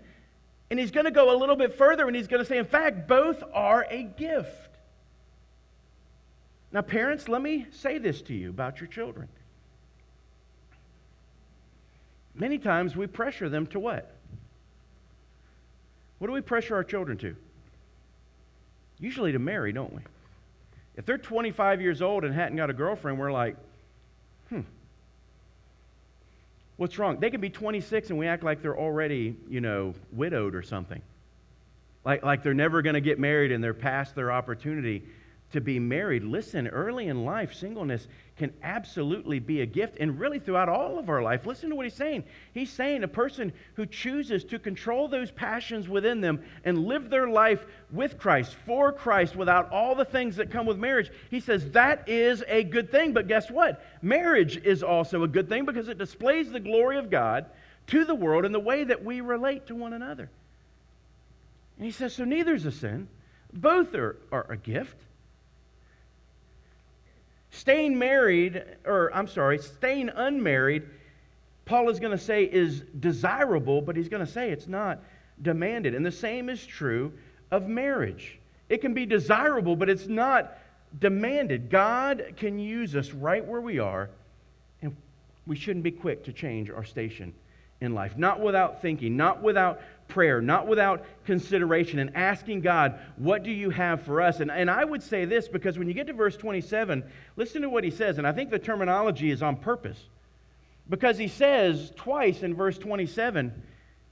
And 0.69 0.77
he's 0.77 0.91
going 0.91 1.05
to 1.05 1.11
go 1.11 1.33
a 1.33 1.37
little 1.37 1.55
bit 1.55 1.77
further 1.77 2.07
and 2.07 2.15
he's 2.15 2.27
going 2.27 2.41
to 2.41 2.45
say, 2.47 2.57
in 2.57 2.65
fact, 2.65 3.07
both 3.07 3.41
are 3.53 3.87
a 3.89 4.03
gift. 4.03 4.69
Now, 6.73 6.81
parents, 6.81 7.29
let 7.29 7.41
me 7.41 7.67
say 7.71 7.99
this 7.99 8.21
to 8.23 8.33
you 8.33 8.49
about 8.49 8.81
your 8.81 8.87
children. 8.87 9.29
Many 12.35 12.57
times 12.57 12.95
we 12.95 13.07
pressure 13.07 13.49
them 13.49 13.67
to 13.67 13.79
what? 13.79 14.11
What 16.19 16.27
do 16.27 16.33
we 16.33 16.41
pressure 16.41 16.75
our 16.75 16.83
children 16.83 17.17
to? 17.19 17.35
Usually 18.99 19.31
to 19.31 19.39
marry, 19.39 19.71
don't 19.71 19.93
we? 19.93 20.01
If 20.95 21.05
they're 21.05 21.17
25 21.17 21.81
years 21.81 22.01
old 22.01 22.23
and 22.23 22.33
hadn't 22.33 22.57
got 22.57 22.69
a 22.69 22.73
girlfriend, 22.73 23.19
we're 23.19 23.31
like, 23.31 23.57
hmm, 24.49 24.61
what's 26.77 26.97
wrong? 26.97 27.19
They 27.19 27.29
can 27.29 27.41
be 27.41 27.49
26 27.49 28.09
and 28.09 28.19
we 28.19 28.27
act 28.27 28.43
like 28.43 28.61
they're 28.61 28.77
already, 28.77 29.35
you 29.49 29.61
know, 29.61 29.93
widowed 30.13 30.55
or 30.55 30.61
something. 30.61 31.01
Like, 32.05 32.23
like 32.23 32.43
they're 32.43 32.53
never 32.53 32.81
going 32.81 32.93
to 32.93 33.01
get 33.01 33.19
married 33.19 33.51
and 33.51 33.63
they're 33.63 33.73
past 33.73 34.15
their 34.15 34.31
opportunity 34.31 35.03
to 35.55 35.61
be 35.61 35.79
married. 35.79 36.23
Listen, 36.23 36.67
early 36.67 37.07
in 37.07 37.23
life, 37.23 37.53
singleness 37.53 38.07
can 38.37 38.53
absolutely 38.61 39.39
be 39.39 39.61
a 39.61 39.65
gift, 39.65 39.95
and 40.01 40.19
really 40.19 40.37
throughout 40.39 40.67
all 40.67 40.99
of 40.99 41.09
our 41.09 41.21
life. 41.21 41.45
Listen 41.45 41.69
to 41.69 41.75
what 41.75 41.85
he's 41.85 41.93
saying. 41.93 42.25
He's 42.53 42.69
saying 42.69 43.03
a 43.03 43.07
person 43.07 43.53
who 43.75 43.85
chooses 43.85 44.43
to 44.45 44.59
control 44.59 45.07
those 45.07 45.31
passions 45.31 45.87
within 45.87 46.19
them 46.19 46.43
and 46.65 46.85
live 46.85 47.09
their 47.09 47.29
life 47.29 47.65
with 47.91 48.17
Christ, 48.17 48.55
for 48.65 48.91
Christ, 48.91 49.37
without 49.37 49.71
all 49.71 49.95
the 49.95 50.03
things 50.03 50.35
that 50.35 50.51
come 50.51 50.65
with 50.65 50.77
marriage, 50.77 51.09
he 51.31 51.39
says 51.39 51.71
that 51.71 52.09
is 52.09 52.43
a 52.49 52.63
good 52.63 52.91
thing. 52.91 53.13
But 53.13 53.29
guess 53.29 53.49
what? 53.49 53.81
Marriage 54.01 54.57
is 54.57 54.83
also 54.83 55.23
a 55.23 55.27
good 55.29 55.47
thing 55.47 55.63
because 55.63 55.87
it 55.87 55.97
displays 55.97 56.51
the 56.51 56.59
glory 56.59 56.97
of 56.97 57.09
God 57.09 57.45
to 57.87 58.03
the 58.03 58.15
world 58.15 58.43
in 58.43 58.51
the 58.51 58.59
way 58.59 58.83
that 58.83 59.05
we 59.05 59.21
relate 59.21 59.67
to 59.67 59.75
one 59.75 59.93
another. 59.93 60.29
And 61.77 61.85
he 61.85 61.91
says, 61.91 62.13
so 62.13 62.25
neither 62.25 62.53
is 62.53 62.65
a 62.65 62.71
sin, 62.71 63.07
both 63.53 63.95
are, 63.95 64.17
are 64.33 64.45
a 64.49 64.57
gift. 64.57 64.97
Staying 67.55 67.97
married, 67.97 68.63
or 68.85 69.13
I'm 69.15 69.27
sorry, 69.27 69.59
staying 69.59 70.09
unmarried, 70.09 70.83
Paul 71.63 71.89
is 71.89 72.01
going 72.01 72.11
to 72.11 72.23
say 72.23 72.43
is 72.43 72.81
desirable, 72.99 73.81
but 73.81 73.95
he's 73.95 74.09
going 74.09 74.25
to 74.25 74.31
say 74.31 74.51
it's 74.51 74.67
not 74.67 75.01
demanded. 75.41 75.95
And 75.95 76.05
the 76.05 76.11
same 76.11 76.49
is 76.49 76.65
true 76.65 77.13
of 77.51 77.67
marriage. 77.67 78.39
It 78.67 78.81
can 78.81 78.93
be 78.93 79.05
desirable, 79.05 79.77
but 79.77 79.89
it's 79.89 80.07
not 80.07 80.57
demanded. 80.99 81.69
God 81.69 82.33
can 82.35 82.59
use 82.59 82.93
us 82.93 83.11
right 83.11 83.43
where 83.43 83.61
we 83.61 83.79
are, 83.79 84.09
and 84.81 84.93
we 85.47 85.55
shouldn't 85.55 85.83
be 85.83 85.91
quick 85.91 86.25
to 86.25 86.33
change 86.33 86.69
our 86.69 86.83
station 86.83 87.33
in 87.79 87.93
life. 87.93 88.17
Not 88.17 88.41
without 88.41 88.81
thinking, 88.81 89.15
not 89.15 89.41
without 89.41 89.81
prayer, 90.07 90.41
not 90.41 90.67
without 90.67 91.05
consideration, 91.25 91.99
and 91.99 92.15
asking 92.15 92.61
God, 92.61 92.99
What 93.17 93.43
do 93.43 93.51
you 93.51 93.69
have 93.69 94.03
for 94.03 94.21
us? 94.21 94.39
And, 94.39 94.51
and 94.51 94.69
I 94.69 94.83
would 94.83 95.03
say 95.03 95.25
this 95.25 95.47
because 95.47 95.77
when 95.77 95.87
you 95.87 95.93
get 95.93 96.07
to 96.07 96.13
verse 96.13 96.37
27, 96.37 97.03
listen 97.35 97.61
to 97.61 97.69
what 97.69 97.83
he 97.83 97.91
says, 97.91 98.17
and 98.17 98.27
I 98.27 98.31
think 98.31 98.49
the 98.49 98.59
terminology 98.59 99.31
is 99.31 99.41
on 99.41 99.57
purpose. 99.57 99.99
Because 100.89 101.17
he 101.17 101.27
says 101.27 101.91
twice 101.95 102.43
in 102.43 102.53
verse 102.53 102.77
27, 102.77 103.51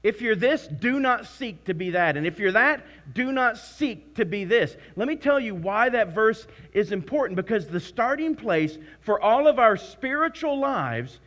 if 0.02 0.20
you're 0.20 0.34
this, 0.34 0.66
do 0.66 1.00
not 1.00 1.26
seek 1.26 1.64
to 1.64 1.74
be 1.74 1.90
that. 1.90 2.16
And 2.16 2.26
if 2.26 2.38
you're 2.38 2.52
that, 2.52 2.84
do 3.14 3.32
not 3.32 3.56
seek 3.56 4.16
to 4.16 4.24
be 4.24 4.44
this. 4.44 4.76
Let 4.96 5.08
me 5.08 5.16
tell 5.16 5.40
you 5.40 5.54
why 5.54 5.88
that 5.88 6.14
verse 6.14 6.46
is 6.72 6.92
important 6.92 7.36
because 7.36 7.66
the 7.66 7.80
starting 7.80 8.34
place 8.34 8.76
for 9.00 9.20
all 9.20 9.46
of 9.46 9.58
our 9.58 9.76
spiritual 9.76 10.58
lives 10.58 11.20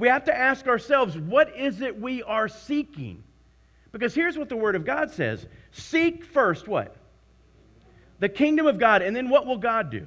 we 0.00 0.08
have 0.08 0.24
to 0.24 0.36
ask 0.36 0.66
ourselves, 0.66 1.16
what 1.18 1.54
is 1.54 1.82
it 1.82 2.00
we 2.00 2.22
are 2.22 2.48
seeking? 2.48 3.22
Because 3.92 4.14
here's 4.14 4.38
what 4.38 4.48
the 4.48 4.56
Word 4.56 4.76
of 4.76 4.84
God 4.84 5.10
says 5.10 5.46
Seek 5.72 6.24
first 6.24 6.68
what? 6.68 6.96
The 8.18 8.28
kingdom 8.28 8.66
of 8.66 8.78
God. 8.78 9.02
And 9.02 9.14
then 9.16 9.28
what 9.28 9.46
will 9.46 9.58
God 9.58 9.90
do? 9.90 10.06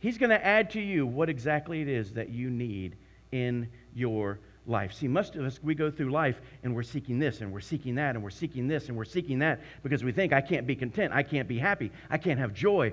He's 0.00 0.18
going 0.18 0.30
to 0.30 0.44
add 0.44 0.70
to 0.70 0.80
you 0.80 1.06
what 1.06 1.28
exactly 1.28 1.82
it 1.82 1.88
is 1.88 2.12
that 2.12 2.28
you 2.28 2.50
need 2.50 2.96
in 3.32 3.68
your 3.94 4.38
life. 4.66 4.92
See, 4.92 5.08
most 5.08 5.34
of 5.34 5.44
us, 5.44 5.58
we 5.62 5.74
go 5.74 5.90
through 5.90 6.10
life 6.10 6.40
and 6.62 6.74
we're 6.74 6.84
seeking 6.84 7.18
this 7.18 7.40
and 7.40 7.52
we're 7.52 7.60
seeking 7.60 7.96
that 7.96 8.14
and 8.14 8.22
we're 8.22 8.30
seeking 8.30 8.68
this 8.68 8.88
and 8.88 8.96
we're 8.96 9.04
seeking 9.04 9.40
that 9.40 9.60
because 9.82 10.04
we 10.04 10.12
think, 10.12 10.32
I 10.32 10.40
can't 10.40 10.66
be 10.66 10.76
content. 10.76 11.12
I 11.12 11.22
can't 11.24 11.48
be 11.48 11.58
happy. 11.58 11.90
I 12.10 12.18
can't 12.18 12.38
have 12.38 12.54
joy. 12.54 12.92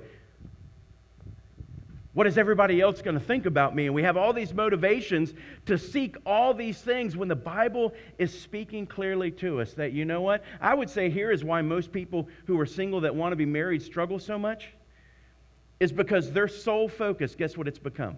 What 2.15 2.27
is 2.27 2.37
everybody 2.37 2.79
else 2.79 3.01
going 3.01 3.19
to 3.19 3.23
think 3.23 3.45
about 3.45 3.75
me? 3.75 3.87
And 3.87 3.93
we 3.93 4.01
have 4.03 4.15
all 4.15 4.31
these 4.31 4.53
motivations 4.53 5.33
to 5.65 5.77
seek 5.77 6.15
all 6.25 6.53
these 6.53 6.79
things 6.79 7.17
when 7.17 7.27
the 7.27 7.35
Bible 7.35 7.93
is 8.17 8.37
speaking 8.37 8.87
clearly 8.87 9.31
to 9.31 9.59
us 9.59 9.73
that, 9.73 9.91
you 9.91 10.05
know 10.05 10.21
what? 10.21 10.41
I 10.61 10.73
would 10.73 10.89
say 10.89 11.09
here 11.09 11.29
is 11.29 11.43
why 11.43 11.61
most 11.61 11.91
people 11.91 12.29
who 12.47 12.57
are 12.57 12.65
single 12.65 13.01
that 13.01 13.13
want 13.13 13.33
to 13.33 13.35
be 13.35 13.45
married 13.45 13.81
struggle 13.81 14.17
so 14.17 14.39
much 14.39 14.69
is 15.81 15.91
because 15.91 16.31
their 16.31 16.47
sole 16.47 16.87
focus, 16.87 17.35
guess 17.35 17.57
what 17.57 17.67
it's 17.67 17.79
become? 17.79 18.15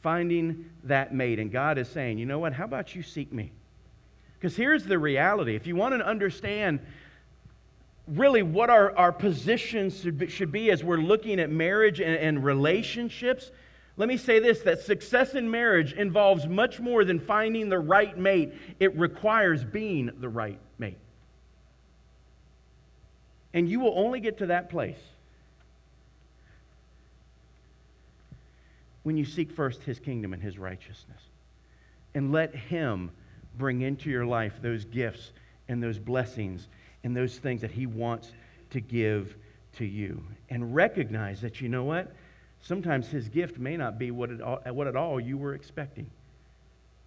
Finding 0.00 0.70
that 0.84 1.14
mate. 1.14 1.38
And 1.38 1.52
God 1.52 1.76
is 1.76 1.86
saying, 1.86 2.16
you 2.16 2.24
know 2.24 2.38
what? 2.38 2.54
How 2.54 2.64
about 2.64 2.94
you 2.94 3.02
seek 3.02 3.30
me? 3.30 3.52
Because 4.38 4.56
here's 4.56 4.86
the 4.86 4.98
reality. 4.98 5.54
If 5.54 5.66
you 5.66 5.76
want 5.76 5.94
to 5.98 6.06
understand 6.06 6.80
really 8.08 8.42
what 8.42 8.70
our, 8.70 8.96
our 8.96 9.12
positions 9.12 10.00
should 10.00 10.18
be, 10.18 10.28
should 10.28 10.52
be 10.52 10.70
as 10.70 10.82
we're 10.82 10.96
looking 10.96 11.40
at 11.40 11.50
marriage 11.50 12.00
and, 12.00 12.16
and 12.16 12.44
relationships. 12.44 13.50
Let 13.96 14.08
me 14.08 14.16
say 14.16 14.38
this 14.38 14.60
that 14.62 14.80
success 14.80 15.34
in 15.34 15.50
marriage 15.50 15.92
involves 15.92 16.46
much 16.46 16.80
more 16.80 17.04
than 17.04 17.20
finding 17.20 17.68
the 17.68 17.78
right 17.78 18.16
mate, 18.16 18.52
it 18.78 18.96
requires 18.96 19.64
being 19.64 20.10
the 20.20 20.28
right 20.28 20.58
mate. 20.78 20.98
And 23.52 23.68
you 23.68 23.80
will 23.80 23.94
only 23.96 24.20
get 24.20 24.38
to 24.38 24.46
that 24.46 24.70
place 24.70 24.98
when 29.02 29.16
you 29.16 29.24
seek 29.24 29.50
first 29.50 29.82
his 29.82 29.98
kingdom 29.98 30.32
and 30.32 30.42
his 30.42 30.58
righteousness. 30.58 31.22
And 32.14 32.32
let 32.32 32.54
him 32.54 33.10
bring 33.58 33.82
into 33.82 34.10
your 34.10 34.26
life 34.26 34.54
those 34.62 34.84
gifts 34.84 35.32
and 35.68 35.82
those 35.82 35.98
blessings 35.98 36.68
and 37.04 37.16
those 37.16 37.38
things 37.38 37.60
that 37.60 37.70
He 37.70 37.86
wants 37.86 38.32
to 38.70 38.80
give 38.80 39.36
to 39.76 39.84
you. 39.84 40.22
And 40.48 40.74
recognize 40.74 41.40
that, 41.40 41.60
you 41.60 41.68
know 41.68 41.84
what? 41.84 42.12
Sometimes 42.62 43.08
His 43.08 43.28
gift 43.28 43.58
may 43.58 43.76
not 43.76 43.98
be 43.98 44.10
what, 44.10 44.30
it, 44.30 44.74
what 44.74 44.86
at 44.86 44.96
all 44.96 45.20
you 45.20 45.38
were 45.38 45.54
expecting. 45.54 46.10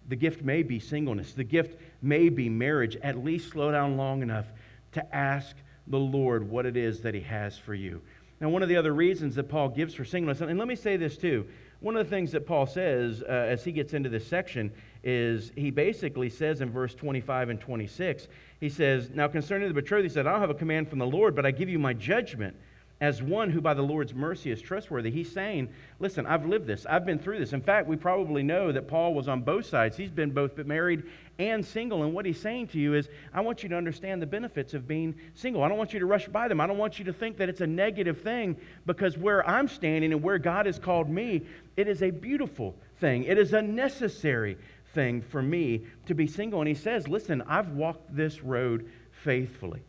The 0.08 0.16
gift 0.16 0.42
may 0.42 0.62
be 0.62 0.78
singleness, 0.78 1.32
the 1.32 1.44
gift 1.44 1.80
may 2.02 2.28
be 2.28 2.48
marriage. 2.48 2.96
At 3.02 3.24
least 3.24 3.50
slow 3.50 3.72
down 3.72 3.96
long 3.96 4.22
enough 4.22 4.46
to 4.92 5.14
ask 5.14 5.56
the 5.86 5.98
Lord 5.98 6.48
what 6.48 6.66
it 6.66 6.76
is 6.76 7.00
that 7.00 7.14
He 7.14 7.20
has 7.20 7.58
for 7.58 7.74
you. 7.74 8.00
Now, 8.40 8.48
one 8.48 8.62
of 8.62 8.68
the 8.68 8.76
other 8.76 8.92
reasons 8.92 9.34
that 9.36 9.48
Paul 9.48 9.68
gives 9.68 9.94
for 9.94 10.04
singleness, 10.04 10.40
and 10.40 10.58
let 10.58 10.68
me 10.68 10.76
say 10.76 10.96
this 10.96 11.16
too. 11.16 11.46
One 11.80 11.96
of 11.96 12.04
the 12.04 12.10
things 12.10 12.32
that 12.32 12.46
Paul 12.46 12.66
says 12.66 13.22
uh, 13.22 13.30
as 13.30 13.64
he 13.64 13.72
gets 13.72 13.94
into 13.94 14.08
this 14.08 14.26
section 14.26 14.72
is 15.04 15.52
he 15.54 15.70
basically 15.70 16.30
says 16.30 16.60
in 16.60 16.70
verse 16.70 16.94
25 16.94 17.50
and 17.50 17.60
26, 17.60 18.26
he 18.58 18.68
says, 18.68 19.10
Now 19.12 19.28
concerning 19.28 19.68
the 19.68 19.74
betrothed, 19.74 20.04
he 20.04 20.08
said, 20.08 20.26
I 20.26 20.32
don't 20.32 20.40
have 20.40 20.50
a 20.50 20.54
command 20.54 20.88
from 20.88 20.98
the 20.98 21.06
Lord, 21.06 21.36
but 21.36 21.44
I 21.44 21.50
give 21.50 21.68
you 21.68 21.78
my 21.78 21.92
judgment 21.92 22.56
as 23.00 23.20
one 23.20 23.50
who 23.50 23.60
by 23.60 23.74
the 23.74 23.82
Lord's 23.82 24.14
mercy 24.14 24.50
is 24.50 24.62
trustworthy. 24.62 25.10
He's 25.10 25.30
saying, 25.30 25.68
Listen, 25.98 26.26
I've 26.26 26.46
lived 26.46 26.66
this. 26.66 26.86
I've 26.88 27.04
been 27.04 27.18
through 27.18 27.38
this. 27.38 27.52
In 27.52 27.60
fact, 27.60 27.86
we 27.86 27.96
probably 27.96 28.42
know 28.42 28.72
that 28.72 28.88
Paul 28.88 29.14
was 29.14 29.28
on 29.28 29.42
both 29.42 29.66
sides. 29.66 29.96
He's 29.96 30.10
been 30.10 30.30
both 30.30 30.56
married 30.58 31.02
and 31.38 31.64
single. 31.64 32.02
And 32.04 32.14
what 32.14 32.24
he's 32.24 32.40
saying 32.40 32.68
to 32.68 32.78
you 32.78 32.94
is, 32.94 33.08
I 33.32 33.40
want 33.40 33.62
you 33.62 33.68
to 33.68 33.76
understand 33.76 34.22
the 34.22 34.26
benefits 34.26 34.74
of 34.74 34.88
being 34.88 35.14
single. 35.34 35.62
I 35.62 35.68
don't 35.68 35.78
want 35.78 35.92
you 35.92 36.00
to 36.00 36.06
rush 36.06 36.28
by 36.28 36.48
them. 36.48 36.60
I 36.60 36.66
don't 36.66 36.78
want 36.78 36.98
you 36.98 37.04
to 37.06 37.12
think 37.12 37.36
that 37.38 37.48
it's 37.48 37.60
a 37.60 37.66
negative 37.66 38.22
thing 38.22 38.56
because 38.86 39.18
where 39.18 39.46
I'm 39.48 39.68
standing 39.68 40.12
and 40.12 40.22
where 40.22 40.38
God 40.38 40.66
has 40.66 40.78
called 40.78 41.10
me, 41.10 41.42
it 41.76 41.88
is 41.88 42.02
a 42.02 42.10
beautiful 42.10 42.74
thing. 43.00 43.24
It 43.24 43.38
is 43.38 43.52
a 43.52 43.62
necessary 43.62 44.56
thing 44.94 45.20
for 45.22 45.42
me 45.42 45.82
to 46.06 46.14
be 46.14 46.26
single. 46.26 46.60
And 46.60 46.68
he 46.68 46.74
says, 46.74 47.08
Listen, 47.08 47.42
I've 47.42 47.70
walked 47.70 48.14
this 48.14 48.42
road 48.42 48.88
faithfully. 49.22 49.82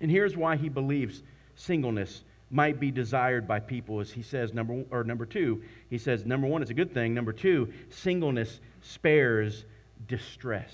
And 0.00 0.10
here's 0.10 0.36
why 0.36 0.56
he 0.56 0.68
believes 0.68 1.22
singleness 1.54 2.22
might 2.50 2.78
be 2.78 2.90
desired 2.90 3.48
by 3.48 3.58
people 3.58 4.00
as 4.00 4.10
he 4.10 4.22
says 4.22 4.54
number 4.54 4.84
or 4.90 5.02
number 5.02 5.26
2 5.26 5.62
he 5.90 5.98
says 5.98 6.24
number 6.24 6.46
1 6.46 6.62
it's 6.62 6.70
a 6.70 6.74
good 6.74 6.94
thing. 6.94 7.12
Number 7.14 7.32
2 7.32 7.72
singleness 7.90 8.60
spares 8.82 9.64
distress. 10.06 10.72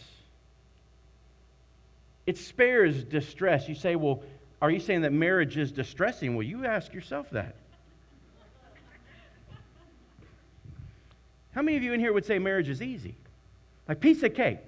It 2.26 2.36
spares 2.36 3.02
distress. 3.04 3.68
You 3.68 3.74
say 3.74 3.96
well 3.96 4.22
are 4.60 4.70
you 4.70 4.80
saying 4.80 5.00
that 5.02 5.12
marriage 5.12 5.56
is 5.56 5.72
distressing? 5.72 6.34
Well 6.34 6.46
you 6.46 6.66
ask 6.66 6.92
yourself 6.92 7.30
that. 7.30 7.56
How 11.52 11.62
many 11.62 11.76
of 11.76 11.82
you 11.82 11.92
in 11.92 12.00
here 12.00 12.12
would 12.12 12.26
say 12.26 12.38
marriage 12.38 12.68
is 12.68 12.82
easy 12.82 13.14
like 13.92 14.00
piece 14.00 14.22
of 14.22 14.32
cake 14.32 14.58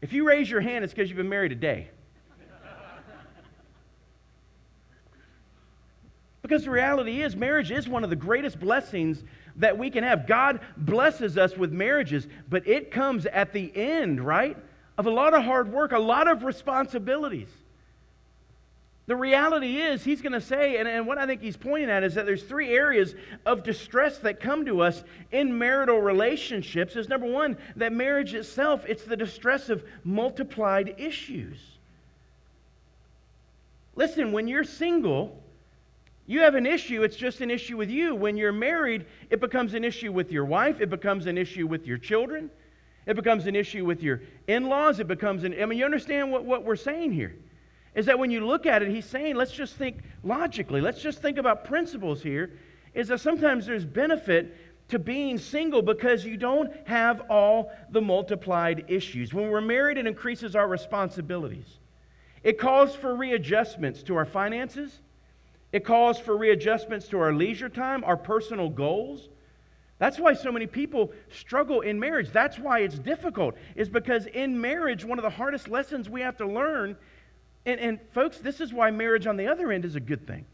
if 0.00 0.12
you 0.12 0.24
raise 0.24 0.48
your 0.48 0.60
hand 0.60 0.84
it's 0.84 0.92
because 0.92 1.10
you've 1.10 1.16
been 1.16 1.28
married 1.28 1.50
a 1.50 1.56
day 1.56 1.90
Because 6.46 6.62
the 6.62 6.70
reality 6.70 7.22
is, 7.22 7.34
marriage 7.34 7.72
is 7.72 7.88
one 7.88 8.04
of 8.04 8.10
the 8.10 8.14
greatest 8.14 8.60
blessings 8.60 9.24
that 9.56 9.76
we 9.76 9.90
can 9.90 10.04
have. 10.04 10.28
God 10.28 10.60
blesses 10.76 11.36
us 11.36 11.56
with 11.56 11.72
marriages, 11.72 12.28
but 12.48 12.64
it 12.68 12.92
comes 12.92 13.26
at 13.26 13.52
the 13.52 13.72
end, 13.74 14.24
right, 14.24 14.56
of 14.96 15.06
a 15.06 15.10
lot 15.10 15.34
of 15.34 15.42
hard 15.42 15.72
work, 15.72 15.90
a 15.90 15.98
lot 15.98 16.28
of 16.28 16.44
responsibilities. 16.44 17.48
The 19.06 19.14
reality 19.14 19.76
is, 19.76 20.02
he's 20.02 20.20
going 20.20 20.32
to 20.32 20.40
say, 20.40 20.78
and, 20.78 20.88
and 20.88 21.06
what 21.06 21.16
I 21.16 21.26
think 21.26 21.40
he's 21.40 21.56
pointing 21.56 21.90
at 21.90 22.02
is 22.02 22.14
that 22.14 22.26
there's 22.26 22.42
three 22.42 22.74
areas 22.74 23.14
of 23.44 23.62
distress 23.62 24.18
that 24.18 24.40
come 24.40 24.64
to 24.64 24.80
us 24.80 25.04
in 25.30 25.56
marital 25.56 26.00
relationships. 26.00 26.96
Is 26.96 27.08
number 27.08 27.26
one, 27.26 27.56
that 27.76 27.92
marriage 27.92 28.34
itself, 28.34 28.84
it's 28.88 29.04
the 29.04 29.16
distress 29.16 29.68
of 29.68 29.84
multiplied 30.02 30.96
issues. 30.98 31.58
Listen, 33.94 34.32
when 34.32 34.48
you're 34.48 34.64
single, 34.64 35.40
you 36.26 36.40
have 36.40 36.56
an 36.56 36.66
issue, 36.66 37.04
it's 37.04 37.16
just 37.16 37.40
an 37.40 37.50
issue 37.52 37.76
with 37.76 37.88
you. 37.88 38.12
When 38.12 38.36
you're 38.36 38.52
married, 38.52 39.06
it 39.30 39.40
becomes 39.40 39.74
an 39.74 39.84
issue 39.84 40.10
with 40.10 40.32
your 40.32 40.44
wife, 40.44 40.80
it 40.80 40.90
becomes 40.90 41.26
an 41.26 41.38
issue 41.38 41.68
with 41.68 41.86
your 41.86 41.96
children, 41.96 42.50
it 43.06 43.14
becomes 43.14 43.46
an 43.46 43.54
issue 43.54 43.84
with 43.84 44.02
your 44.02 44.20
in 44.48 44.68
laws, 44.68 44.98
it 44.98 45.06
becomes 45.06 45.44
an. 45.44 45.54
I 45.62 45.64
mean, 45.66 45.78
you 45.78 45.84
understand 45.84 46.32
what, 46.32 46.44
what 46.44 46.64
we're 46.64 46.74
saying 46.74 47.12
here? 47.12 47.36
Is 47.96 48.06
that 48.06 48.18
when 48.18 48.30
you 48.30 48.46
look 48.46 48.66
at 48.66 48.82
it, 48.82 48.90
he's 48.90 49.06
saying, 49.06 49.34
let's 49.34 49.50
just 49.50 49.74
think 49.74 49.96
logically, 50.22 50.80
let's 50.80 51.02
just 51.02 51.22
think 51.22 51.38
about 51.38 51.64
principles 51.64 52.22
here. 52.22 52.52
Is 52.94 53.08
that 53.08 53.20
sometimes 53.20 53.66
there's 53.66 53.84
benefit 53.84 54.54
to 54.88 54.98
being 54.98 55.38
single 55.38 55.82
because 55.82 56.24
you 56.24 56.36
don't 56.36 56.72
have 56.86 57.22
all 57.30 57.72
the 57.90 58.00
multiplied 58.00 58.84
issues. 58.88 59.34
When 59.34 59.50
we're 59.50 59.60
married, 59.60 59.98
it 59.98 60.06
increases 60.06 60.54
our 60.54 60.68
responsibilities. 60.68 61.78
It 62.44 62.58
calls 62.58 62.94
for 62.94 63.16
readjustments 63.16 64.02
to 64.04 64.14
our 64.16 64.26
finances. 64.26 65.00
It 65.72 65.84
calls 65.84 66.18
for 66.18 66.36
readjustments 66.36 67.08
to 67.08 67.18
our 67.18 67.32
leisure 67.32 67.68
time, 67.68 68.04
our 68.04 68.16
personal 68.16 68.68
goals. 68.68 69.28
That's 69.98 70.18
why 70.18 70.34
so 70.34 70.52
many 70.52 70.66
people 70.66 71.12
struggle 71.30 71.80
in 71.80 71.98
marriage. 71.98 72.30
That's 72.30 72.58
why 72.58 72.80
it's 72.80 72.98
difficult, 72.98 73.56
is 73.74 73.88
because 73.88 74.26
in 74.26 74.60
marriage, 74.60 75.04
one 75.04 75.18
of 75.18 75.22
the 75.22 75.30
hardest 75.30 75.68
lessons 75.68 76.08
we 76.08 76.20
have 76.20 76.36
to 76.36 76.46
learn, 76.46 76.96
and, 77.66 77.80
and 77.80 78.00
folks, 78.14 78.38
this 78.38 78.60
is 78.60 78.72
why 78.72 78.90
marriage 78.90 79.26
on 79.26 79.36
the 79.36 79.48
other 79.48 79.72
end 79.72 79.84
is 79.84 79.96
a 79.96 80.00
good 80.00 80.26
thing. 80.26 80.46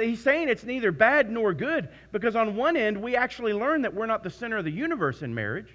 He's 0.00 0.22
saying 0.22 0.48
it's 0.48 0.62
neither 0.62 0.92
bad 0.92 1.28
nor 1.28 1.52
good, 1.54 1.88
because 2.12 2.36
on 2.36 2.54
one 2.54 2.76
end, 2.76 3.02
we 3.02 3.16
actually 3.16 3.52
learn 3.52 3.82
that 3.82 3.94
we're 3.94 4.06
not 4.06 4.22
the 4.22 4.30
center 4.30 4.58
of 4.58 4.64
the 4.64 4.70
universe 4.70 5.22
in 5.22 5.34
marriage. 5.34 5.70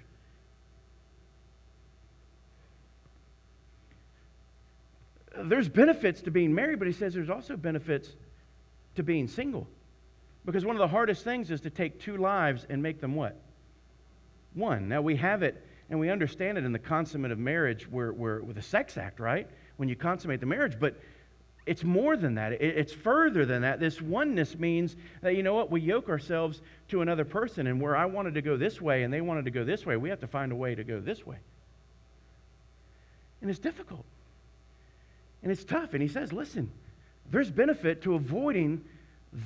There's 5.36 5.68
benefits 5.68 6.22
to 6.22 6.30
being 6.30 6.54
married, 6.54 6.78
but 6.78 6.88
he 6.88 6.94
says 6.94 7.12
there's 7.12 7.28
also 7.28 7.56
benefits 7.56 8.08
to 8.96 9.02
being 9.02 9.28
single. 9.28 9.68
Because 10.44 10.64
one 10.64 10.74
of 10.74 10.80
the 10.80 10.88
hardest 10.88 11.22
things 11.22 11.50
is 11.50 11.60
to 11.60 11.70
take 11.70 12.00
two 12.00 12.16
lives 12.16 12.66
and 12.70 12.82
make 12.82 13.00
them 13.00 13.14
what? 13.14 13.36
One. 14.54 14.88
Now 14.88 15.02
we 15.02 15.16
have 15.16 15.42
it 15.42 15.62
and 15.90 16.00
we 16.00 16.10
understand 16.10 16.58
it 16.58 16.64
in 16.64 16.72
the 16.72 16.78
consummate 16.78 17.30
of 17.30 17.38
marriage 17.38 17.88
where, 17.90 18.12
where, 18.12 18.40
with 18.40 18.56
the 18.56 18.62
sex 18.62 18.96
act, 18.96 19.20
right? 19.20 19.48
When 19.78 19.88
you 19.88 19.96
consummate 19.96 20.40
the 20.40 20.46
marriage. 20.46 20.78
But 20.78 21.00
it's 21.68 21.84
more 21.84 22.16
than 22.16 22.34
that. 22.36 22.52
it's 22.52 22.92
further 22.92 23.44
than 23.44 23.62
that. 23.62 23.78
This 23.78 24.00
oneness 24.00 24.58
means 24.58 24.96
that, 25.20 25.36
you 25.36 25.42
know 25.42 25.54
what, 25.54 25.70
we 25.70 25.82
yoke 25.82 26.08
ourselves 26.08 26.62
to 26.88 27.02
another 27.02 27.26
person, 27.26 27.66
and 27.66 27.78
where 27.78 27.94
I 27.94 28.06
wanted 28.06 28.34
to 28.34 28.42
go 28.42 28.56
this 28.56 28.80
way 28.80 29.02
and 29.02 29.12
they 29.12 29.20
wanted 29.20 29.44
to 29.44 29.50
go 29.50 29.64
this 29.64 29.84
way, 29.84 29.98
we 29.98 30.08
have 30.08 30.20
to 30.20 30.26
find 30.26 30.50
a 30.50 30.56
way 30.56 30.74
to 30.74 30.82
go 30.82 30.98
this 30.98 31.26
way. 31.26 31.36
And 33.42 33.50
it's 33.50 33.58
difficult. 33.58 34.04
And 35.42 35.52
it's 35.52 35.64
tough. 35.64 35.92
And 35.92 36.00
he 36.00 36.08
says, 36.08 36.32
listen, 36.32 36.70
there's 37.30 37.50
benefit 37.50 38.02
to 38.02 38.14
avoiding 38.14 38.82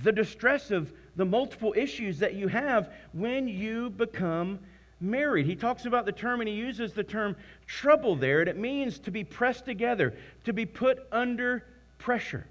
the 0.05 0.13
distress 0.13 0.71
of 0.71 0.93
the 1.17 1.25
multiple 1.25 1.75
issues 1.77 2.21
that 2.21 2.35
you 2.35 2.47
have 2.47 2.91
when 3.13 3.49
you 3.49 3.91
become 3.91 4.61
married. 5.03 5.47
He 5.47 5.57
talks 5.57 5.85
about 5.85 6.07
the 6.07 6.13
term 6.13 6.41
and 6.41 6.49
he 6.49 6.55
uses 6.55 6.93
the 6.93 7.05
term 7.05 7.37
trouble 7.67 8.17
there, 8.17 8.41
and 8.41 8.49
it 8.49 8.57
means 8.57 8.99
to 9.01 9.11
be 9.11 9.25
pressed 9.25 9.65
together, 9.65 10.15
to 10.45 10.53
be 10.53 10.65
put 10.65 11.07
under 11.11 11.65
pressure. 11.99 12.47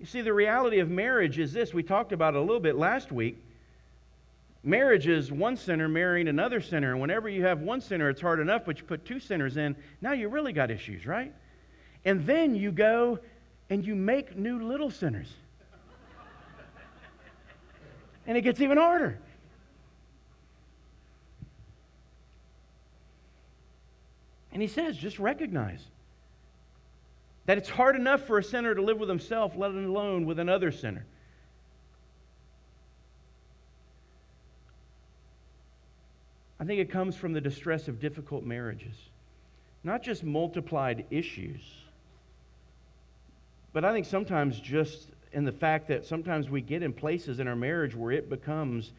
You 0.00 0.06
see, 0.06 0.20
the 0.20 0.32
reality 0.32 0.80
of 0.80 0.90
marriage 0.90 1.38
is 1.38 1.52
this 1.52 1.72
we 1.72 1.82
talked 1.82 2.12
about 2.12 2.34
it 2.34 2.38
a 2.38 2.40
little 2.40 2.60
bit 2.60 2.76
last 2.76 3.12
week. 3.12 3.38
Marriage 4.62 5.06
is 5.06 5.30
one 5.30 5.56
sinner 5.56 5.88
marrying 5.88 6.26
another 6.28 6.60
sinner, 6.60 6.90
and 6.90 7.00
whenever 7.00 7.28
you 7.28 7.44
have 7.44 7.60
one 7.60 7.80
sinner, 7.80 8.10
it's 8.10 8.20
hard 8.20 8.40
enough, 8.40 8.62
but 8.66 8.78
you 8.78 8.84
put 8.84 9.04
two 9.04 9.20
sinners 9.20 9.56
in, 9.56 9.76
now 10.02 10.12
you 10.12 10.28
really 10.28 10.52
got 10.52 10.70
issues, 10.72 11.06
right? 11.06 11.32
And 12.04 12.26
then 12.26 12.56
you 12.56 12.72
go 12.72 13.20
and 13.70 13.86
you 13.86 13.94
make 13.94 14.36
new 14.36 14.66
little 14.66 14.90
sinners. 14.90 15.32
and 18.26 18.36
it 18.36 18.42
gets 18.42 18.60
even 18.60 18.76
harder. 18.76 19.18
And 24.56 24.62
he 24.62 24.68
says, 24.68 24.96
just 24.96 25.18
recognize 25.18 25.84
that 27.44 27.58
it's 27.58 27.68
hard 27.68 27.94
enough 27.94 28.22
for 28.22 28.38
a 28.38 28.42
sinner 28.42 28.74
to 28.74 28.80
live 28.80 28.98
with 28.98 29.06
himself, 29.06 29.54
let 29.54 29.72
alone 29.72 30.24
with 30.24 30.38
another 30.38 30.72
sinner. 30.72 31.04
I 36.58 36.64
think 36.64 36.80
it 36.80 36.90
comes 36.90 37.16
from 37.16 37.34
the 37.34 37.40
distress 37.42 37.86
of 37.86 38.00
difficult 38.00 38.44
marriages, 38.44 38.96
not 39.84 40.02
just 40.02 40.24
multiplied 40.24 41.04
issues 41.10 41.60
but 43.74 43.84
I 43.84 43.92
think 43.92 44.06
sometimes 44.06 44.58
just 44.58 45.08
in 45.34 45.44
the 45.44 45.52
fact 45.52 45.88
that 45.88 46.06
sometimes 46.06 46.48
we 46.48 46.62
get 46.62 46.82
in 46.82 46.94
places 46.94 47.40
in 47.40 47.46
our 47.46 47.54
marriage 47.54 47.94
where 47.94 48.10
it 48.10 48.30
becomes 48.30 48.92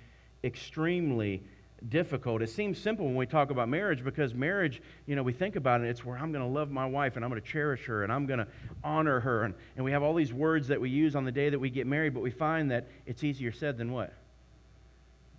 extremely 0.43 1.41
difficult. 1.89 2.41
It 2.41 2.49
seems 2.49 2.79
simple 2.79 3.05
when 3.05 3.15
we 3.15 3.25
talk 3.25 3.51
about 3.51 3.69
marriage 3.69 4.03
because 4.03 4.33
marriage, 4.33 4.81
you 5.05 5.15
know, 5.15 5.23
we 5.23 5.33
think 5.33 5.55
about 5.55 5.81
it, 5.81 5.87
it's 5.87 6.03
where 6.03 6.17
I'm 6.17 6.31
going 6.31 6.43
to 6.43 6.49
love 6.49 6.71
my 6.71 6.85
wife 6.85 7.15
and 7.15 7.23
I'm 7.23 7.29
going 7.29 7.41
to 7.41 7.47
cherish 7.47 7.85
her 7.85 8.03
and 8.03 8.11
I'm 8.11 8.25
going 8.25 8.39
to 8.39 8.47
honor 8.83 9.19
her. 9.19 9.43
And, 9.43 9.53
and 9.75 9.85
we 9.85 9.91
have 9.91 10.03
all 10.03 10.13
these 10.13 10.33
words 10.33 10.67
that 10.69 10.81
we 10.81 10.89
use 10.89 11.15
on 11.15 11.23
the 11.23 11.31
day 11.31 11.49
that 11.49 11.59
we 11.59 11.69
get 11.69 11.87
married, 11.87 12.13
but 12.13 12.23
we 12.23 12.31
find 12.31 12.71
that 12.71 12.87
it's 13.05 13.23
easier 13.23 13.51
said 13.51 13.77
than 13.77 13.91
what? 13.91 14.13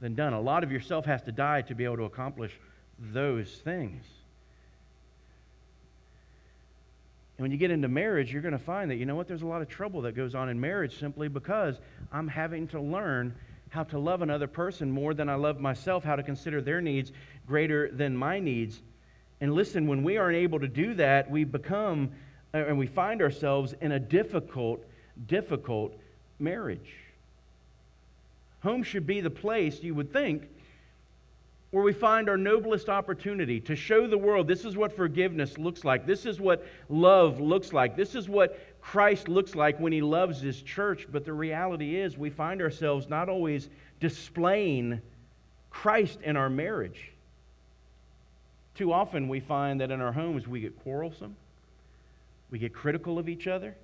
Than 0.01 0.14
done. 0.14 0.33
A 0.33 0.40
lot 0.40 0.62
of 0.62 0.70
yourself 0.70 1.05
has 1.07 1.22
to 1.22 1.33
die 1.33 1.62
to 1.62 1.74
be 1.74 1.85
able 1.85 1.96
to 1.96 2.05
accomplish 2.05 2.53
those 2.98 3.53
things. 3.64 4.05
And 7.37 7.44
when 7.44 7.53
you 7.53 7.57
get 7.57 7.70
into 7.70 7.87
marriage, 7.87 8.33
you're 8.33 8.42
going 8.42 8.53
to 8.53 8.59
find 8.59 8.90
that, 8.90 8.96
you 8.96 9.07
know 9.07 9.14
what, 9.14 9.29
there's 9.29 9.42
a 9.42 9.46
lot 9.46 9.62
of 9.62 9.68
trouble 9.68 10.03
that 10.03 10.16
goes 10.16 10.35
on 10.35 10.48
in 10.48 10.61
marriage 10.61 10.98
simply 10.98 11.29
because 11.29 11.79
I'm 12.12 12.27
having 12.27 12.66
to 12.68 12.81
learn 12.81 13.35
how 13.71 13.85
to 13.85 13.99
love 13.99 14.23
another 14.23 14.47
person 14.47 14.91
more 14.91 15.15
than 15.15 15.29
I 15.29 15.35
love 15.35 15.61
myself, 15.61 16.05
how 16.05 16.17
to 16.17 16.23
consider 16.23 16.61
their 16.61 16.81
needs 16.81 17.13
greater 17.47 17.91
than 17.91 18.17
my 18.17 18.39
needs. 18.39 18.81
And 19.41 19.55
listen, 19.55 19.87
when 19.87 20.03
we 20.03 20.17
aren't 20.17 20.37
able 20.37 20.61
to 20.61 20.69
do 20.69 20.95
that, 20.95 21.31
we 21.31 21.45
become 21.45 22.11
uh, 22.55 22.59
and 22.59 22.79
we 22.79 22.87
find 22.87 23.21
ourselves 23.21 23.75
in 23.81 23.93
a 23.93 24.01
difficult, 24.01 24.83
difficult 25.27 25.95
marriage. 26.39 26.95
Home 28.63 28.83
should 28.83 29.07
be 29.07 29.21
the 29.21 29.31
place, 29.31 29.83
you 29.83 29.95
would 29.95 30.13
think, 30.13 30.49
where 31.71 31.85
we 31.85 31.93
find 31.93 32.31
our 32.31 32.39
noblest 32.39 32.89
opportunity 32.89 33.61
to 33.61 33.77
show 33.77 34.07
the 34.07 34.17
world 34.17 34.49
this 34.49 34.65
is 34.65 34.77
what 34.77 34.97
forgiveness 34.97 35.59
looks 35.59 35.85
like. 35.85 36.07
This 36.07 36.25
is 36.25 36.41
what 36.41 36.67
love 36.89 37.39
looks 37.39 37.75
like. 37.75 37.97
This 37.97 38.15
is 38.15 38.29
what 38.29 38.59
Christ 38.90 39.29
looks 39.29 39.55
like 39.55 39.79
when 39.79 39.92
he 39.92 40.01
loves 40.01 40.40
his 40.40 40.62
church. 40.62 41.07
But 41.12 41.27
the 41.27 41.33
reality 41.35 41.96
is, 42.01 42.16
we 42.16 42.31
find 42.31 42.62
ourselves 42.62 43.07
not 43.07 43.29
always 43.29 43.68
displaying 44.01 45.03
Christ 45.68 46.20
in 46.22 46.38
our 46.38 46.48
marriage. 46.48 47.12
Too 48.74 48.90
often 48.90 49.29
we 49.29 49.40
find 49.40 49.83
that 49.83 49.90
in 49.90 50.01
our 50.01 50.12
homes 50.12 50.48
we 50.48 50.61
get 50.61 50.83
quarrelsome, 50.83 51.37
we 52.51 52.59
get 52.59 52.72
critical 52.72 53.18
of 53.18 53.29
each 53.29 53.46
other, 53.46 53.74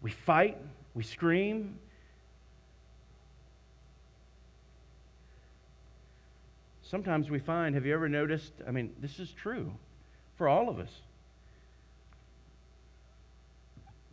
we 0.00 0.12
fight, 0.12 0.56
we 0.94 1.02
scream, 1.02 1.76
sometimes 6.82 7.30
we 7.30 7.40
find, 7.40 7.74
have 7.74 7.84
you 7.84 7.94
ever 7.94 8.08
noticed? 8.08 8.52
I 8.68 8.70
mean, 8.70 8.94
this 9.00 9.18
is 9.18 9.32
true 9.32 9.72
for 10.36 10.46
all 10.46 10.68
of 10.68 10.78
us. 10.78 11.00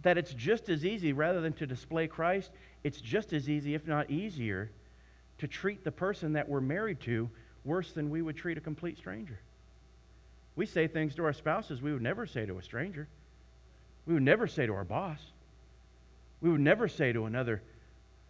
That 0.04 0.18
it's 0.18 0.34
just 0.34 0.70
as 0.70 0.86
easy, 0.86 1.14
rather 1.14 1.42
than 1.42 1.54
to 1.54 1.66
display 1.66 2.08
Christ, 2.08 2.52
it's 2.84 3.02
just 3.02 3.34
as 3.34 3.50
easy, 3.50 3.74
if 3.74 3.88
not 3.88 4.10
easier, 4.10 4.70
to 5.40 5.48
treat 5.48 5.84
the 5.84 5.92
person 5.92 6.34
that 6.34 6.48
we're 6.48 6.62
married 6.62 7.00
to 7.02 7.30
worse 7.66 7.92
than 7.92 8.10
we 8.10 8.22
would 8.22 8.36
treat 8.36 8.58
a 8.58 8.62
complete 8.62 8.98
stranger. 8.98 9.40
We 10.56 10.66
say 10.66 10.88
things 10.88 11.16
to 11.16 11.26
our 11.26 11.34
spouses 11.34 11.82
we 11.82 11.94
would 11.94 12.02
never 12.02 12.26
say 12.26 12.46
to 12.46 12.58
a 12.58 12.62
stranger. 12.62 13.08
We 14.06 14.14
would 14.14 14.24
never 14.24 14.48
say 14.48 14.66
to 14.66 14.74
our 14.74 14.84
boss. 14.84 15.20
We 16.42 16.50
would 16.50 16.62
never 16.62 16.88
say 16.88 17.14
to 17.14 17.26
another 17.26 17.62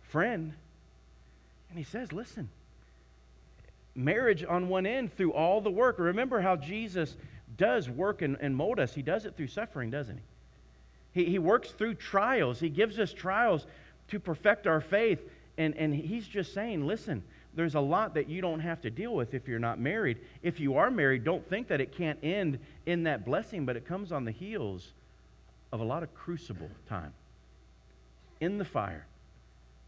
friend. 0.03 0.53
And 1.69 1.77
he 1.77 1.83
says, 1.83 2.13
listen, 2.13 2.49
marriage 3.95 4.45
on 4.47 4.69
one 4.69 4.85
end 4.85 5.15
through 5.17 5.33
all 5.33 5.59
the 5.59 5.71
work. 5.71 5.97
Remember 5.97 6.39
how 6.39 6.55
Jesus 6.55 7.15
does 7.57 7.89
work 7.89 8.21
and, 8.21 8.37
and 8.39 8.55
mold 8.55 8.79
us. 8.79 8.93
He 8.93 9.01
does 9.01 9.25
it 9.25 9.35
through 9.35 9.47
suffering, 9.47 9.89
doesn't 9.89 10.17
he? 10.17 10.23
He? 11.13 11.25
He 11.25 11.39
works 11.39 11.71
through 11.71 11.95
trials. 11.95 12.59
He 12.59 12.69
gives 12.69 12.99
us 12.99 13.13
trials 13.13 13.65
to 14.09 14.19
perfect 14.19 14.67
our 14.67 14.81
faith. 14.81 15.19
And, 15.57 15.75
and 15.77 15.93
he's 15.93 16.27
just 16.27 16.53
saying, 16.53 16.85
listen, 16.85 17.23
there's 17.55 17.75
a 17.75 17.79
lot 17.79 18.15
that 18.15 18.27
you 18.27 18.41
don't 18.41 18.59
have 18.59 18.81
to 18.81 18.89
deal 18.89 19.13
with 19.13 19.33
if 19.33 19.47
you're 19.47 19.59
not 19.59 19.79
married. 19.79 20.17
If 20.41 20.59
you 20.59 20.77
are 20.77 20.89
married, 20.89 21.23
don't 21.23 21.47
think 21.47 21.67
that 21.67 21.79
it 21.79 21.95
can't 21.95 22.17
end 22.23 22.59
in 22.85 23.03
that 23.03 23.25
blessing, 23.25 23.65
but 23.65 23.75
it 23.75 23.87
comes 23.87 24.11
on 24.11 24.25
the 24.25 24.31
heels 24.31 24.93
of 25.71 25.79
a 25.79 25.83
lot 25.83 26.03
of 26.03 26.13
crucible 26.15 26.69
time 26.89 27.13
in 28.41 28.57
the 28.57 28.65
fire, 28.65 29.05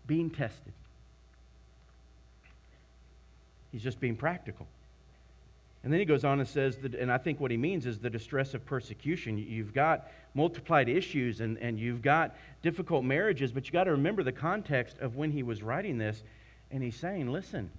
being 0.08 0.30
tested. 0.30 0.74
He's 3.72 3.84
just 3.84 4.00
being 4.00 4.16
practical. 4.16 4.68
And 5.86 5.94
then 5.94 6.00
he 6.00 6.06
goes 6.06 6.26
on 6.26 6.40
and 6.40 6.50
says, 6.50 6.78
that, 6.78 6.96
and 6.96 7.12
I 7.12 7.20
think 7.20 7.40
what 7.40 7.52
he 7.52 7.58
means 7.58 7.86
is 7.86 8.00
the 8.00 8.10
distress 8.10 8.56
of 8.56 8.66
persecution. 8.66 9.38
You've 9.38 9.72
got 9.72 10.08
multiplied 10.34 10.90
issues 10.90 11.42
and, 11.42 11.60
and 11.60 11.80
you've 11.80 12.02
got 12.02 12.36
difficult 12.64 13.06
marriages, 13.06 13.52
but 13.52 13.66
you've 13.66 13.74
got 13.74 13.84
to 13.84 13.92
remember 13.92 14.24
the 14.24 14.32
context 14.32 14.98
of 14.98 15.16
when 15.16 15.30
he 15.30 15.44
was 15.44 15.62
writing 15.62 16.00
this. 16.00 16.24
And 16.72 16.82
he's 16.82 16.96
saying, 16.96 17.32
listen, 17.32 17.70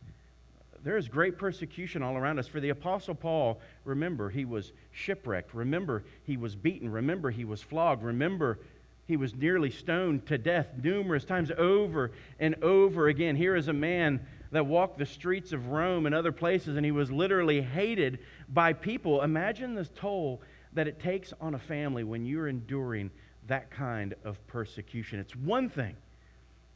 there 0.85 0.97
is 0.97 1.09
great 1.09 1.37
persecution 1.37 2.01
all 2.01 2.17
around 2.17 2.39
us. 2.39 2.47
For 2.47 2.61
the 2.61 2.69
Apostle 2.69 3.17
Paul, 3.17 3.59
remember, 3.85 4.31
he 4.31 4.45
was 4.45 4.71
shipwrecked. 4.93 5.53
Remember, 5.53 6.05
he 6.23 6.37
was 6.37 6.55
beaten. 6.55 6.89
Remember, 6.93 7.33
he 7.33 7.45
was 7.45 7.61
flogged. 7.61 8.05
Remember, 8.05 8.61
he 9.09 9.17
was 9.17 9.35
nearly 9.35 9.71
stoned 9.71 10.27
to 10.27 10.39
death 10.39 10.69
numerous 10.81 11.25
times 11.25 11.51
over 11.59 12.13
and 12.39 12.55
over 12.63 13.09
again. 13.09 13.35
Here 13.35 13.57
is 13.57 13.67
a 13.67 13.73
man 13.73 14.25
that 14.53 14.67
walked 14.67 14.99
the 14.99 15.07
streets 15.07 15.53
of 15.53 15.69
Rome 15.69 16.07
and 16.07 16.15
other 16.15 16.33
places, 16.33 16.77
and 16.77 16.85
he 16.85 16.93
was 16.93 17.11
literally 17.11 17.61
hated 17.61 18.21
by 18.49 18.73
people. 18.73 19.23
Imagine 19.23 19.75
the 19.75 19.85
toll 19.85 20.43
that 20.73 20.87
it 20.87 21.01
takes 21.01 21.33
on 21.41 21.55
a 21.55 21.59
family 21.59 22.05
when 22.05 22.25
you're 22.25 22.49
enduring 22.49 23.11
that 23.47 23.71
kind 23.71 24.15
of 24.25 24.45
persecution. 24.47 25.19
It's 25.19 25.35
one 25.37 25.69
thing 25.69 25.97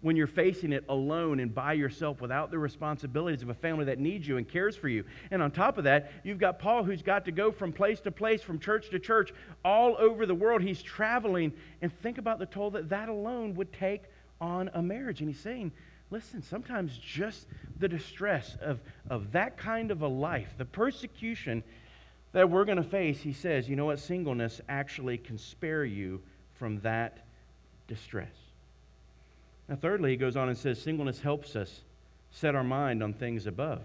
when 0.03 0.17
you're 0.17 0.27
facing 0.27 0.73
it 0.73 0.85
alone 0.89 1.41
and 1.41 1.55
by 1.55 1.75
yourself 1.75 2.21
without 2.21 2.51
the 2.51 2.59
responsibilities 2.59 3.43
of 3.43 3.51
a 3.51 3.55
family 3.55 3.85
that 3.85 3.99
needs 3.99 4.27
you 4.27 4.39
and 4.39 4.49
cares 4.49 4.75
for 4.75 4.89
you. 4.89 5.05
And 5.31 5.43
on 5.43 5.51
top 5.51 5.77
of 5.77 5.85
that, 5.85 6.13
you've 6.25 6.39
got 6.39 6.59
Paul 6.59 6.85
who's 6.85 7.03
got 7.03 7.25
to 7.27 7.33
go 7.33 7.53
from 7.53 7.73
place 7.73 8.01
to 8.01 8.11
place, 8.11 8.41
from 8.43 8.59
church 8.59 8.89
to 8.91 8.99
church, 8.99 9.33
all 9.65 9.97
over 9.99 10.25
the 10.25 10.35
world. 10.35 10.63
He's 10.63 10.83
traveling. 10.83 11.53
And 11.83 11.93
think 12.01 12.19
about 12.19 12.39
the 12.39 12.47
toll 12.47 12.71
that 12.71 12.89
that 12.89 13.09
alone 13.09 13.55
would 13.57 13.73
take 13.73 14.05
on 14.41 14.71
a 14.73 14.83
marriage. 14.83 15.21
And 15.21 15.29
he's 15.29 15.41
saying, 15.41 15.73
listen, 16.11 16.43
sometimes 16.43 16.97
just 16.99 17.47
the 17.79 17.89
distress 17.89 18.57
of, 18.61 18.81
of 19.09 19.33
that 19.33 19.57
kind 19.57 19.91
of 19.91 20.03
a 20.03 20.09
life, 20.09 20.55
the 20.59 20.65
persecution 20.65 21.63
that 22.33 22.49
we're 22.49 22.65
going 22.65 22.77
to 22.77 22.85
face, 22.85 23.21
he 23.21 23.33
says, 23.33 23.69
you 23.69 23.77
know 23.77 23.87
what? 23.87 23.99
Singleness 23.99 24.61
actually 24.69 25.19
can 25.19 25.39
spare 25.39 25.85
you 25.85 26.21
from 26.59 26.81
that 26.81 27.19
distress. 27.89 28.35
Now, 29.69 29.77
thirdly, 29.77 30.11
he 30.11 30.17
goes 30.17 30.37
on 30.37 30.49
and 30.49 30.57
says, 30.57 30.81
singleness 30.81 31.21
helps 31.21 31.57
us 31.57 31.81
set 32.31 32.55
our 32.55 32.65
mind 32.65 33.03
on 33.03 33.13
things 33.13 33.47
above. 33.47 33.83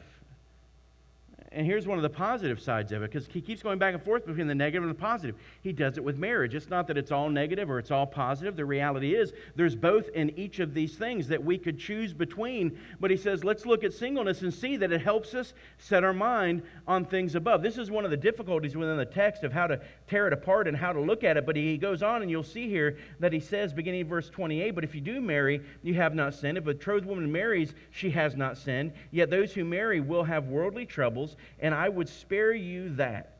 And 1.55 1.65
here's 1.65 1.87
one 1.87 1.97
of 1.97 2.01
the 2.01 2.09
positive 2.09 2.59
sides 2.59 2.91
of 2.91 3.01
it, 3.01 3.11
because 3.11 3.29
he 3.31 3.39
keeps 3.39 3.63
going 3.63 3.79
back 3.79 3.93
and 3.93 4.03
forth 4.03 4.25
between 4.25 4.45
the 4.45 4.53
negative 4.53 4.83
and 4.83 4.93
the 4.93 4.99
positive. 4.99 5.37
He 5.61 5.71
does 5.71 5.97
it 5.97 6.03
with 6.03 6.17
marriage. 6.17 6.53
It's 6.53 6.69
not 6.69 6.85
that 6.87 6.97
it's 6.97 7.13
all 7.13 7.29
negative 7.29 7.69
or 7.69 7.79
it's 7.79 7.91
all 7.91 8.05
positive. 8.05 8.57
The 8.57 8.65
reality 8.65 9.15
is 9.15 9.31
there's 9.55 9.73
both 9.73 10.09
in 10.09 10.37
each 10.37 10.59
of 10.59 10.73
these 10.73 10.95
things 10.95 11.29
that 11.29 11.41
we 11.41 11.57
could 11.57 11.79
choose 11.79 12.13
between. 12.13 12.77
But 12.99 13.09
he 13.09 13.15
says, 13.15 13.45
let's 13.45 13.65
look 13.65 13.85
at 13.85 13.93
singleness 13.93 14.41
and 14.41 14.53
see 14.53 14.75
that 14.75 14.91
it 14.91 14.99
helps 14.99 15.33
us 15.33 15.53
set 15.77 16.03
our 16.03 16.11
mind 16.11 16.61
on 16.87 17.05
things 17.05 17.35
above. 17.35 17.63
This 17.63 17.77
is 17.77 17.89
one 17.89 18.03
of 18.03 18.11
the 18.11 18.17
difficulties 18.17 18.75
within 18.75 18.97
the 18.97 19.05
text 19.05 19.45
of 19.45 19.53
how 19.53 19.67
to 19.67 19.79
tear 20.07 20.27
it 20.27 20.33
apart 20.33 20.67
and 20.67 20.75
how 20.75 20.91
to 20.91 20.99
look 20.99 21.23
at 21.23 21.37
it. 21.37 21.45
But 21.45 21.55
he 21.55 21.77
goes 21.77 22.03
on, 22.03 22.21
and 22.21 22.29
you'll 22.29 22.43
see 22.43 22.67
here 22.67 22.97
that 23.21 23.31
he 23.31 23.39
says, 23.39 23.71
beginning 23.71 24.01
in 24.01 24.09
verse 24.09 24.29
28, 24.29 24.71
But 24.71 24.83
if 24.83 24.93
you 24.93 24.99
do 24.99 25.21
marry, 25.21 25.61
you 25.83 25.93
have 25.93 26.13
not 26.13 26.33
sinned. 26.33 26.57
If 26.57 26.65
a 26.65 26.73
betrothed 26.73 27.05
woman 27.05 27.31
marries, 27.31 27.73
she 27.91 28.09
has 28.09 28.35
not 28.35 28.57
sinned. 28.57 28.91
Yet 29.11 29.29
those 29.29 29.53
who 29.53 29.63
marry 29.63 30.01
will 30.01 30.25
have 30.25 30.49
worldly 30.49 30.85
troubles 30.85 31.37
and 31.59 31.73
I 31.73 31.89
would 31.89 32.09
spare 32.09 32.53
you 32.53 32.89
that. 32.95 33.37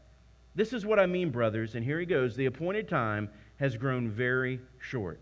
This 0.56 0.72
is 0.74 0.86
what 0.86 1.00
I 1.00 1.06
mean, 1.06 1.32
brothers, 1.32 1.76
and 1.76 1.84
here 1.84 2.00
he 2.00 2.06
goes. 2.06 2.36
The 2.36 2.46
appointed 2.46 2.88
time 2.88 3.30
has 3.58 3.76
grown 3.76 4.10
very 4.10 4.60
short. 4.80 5.20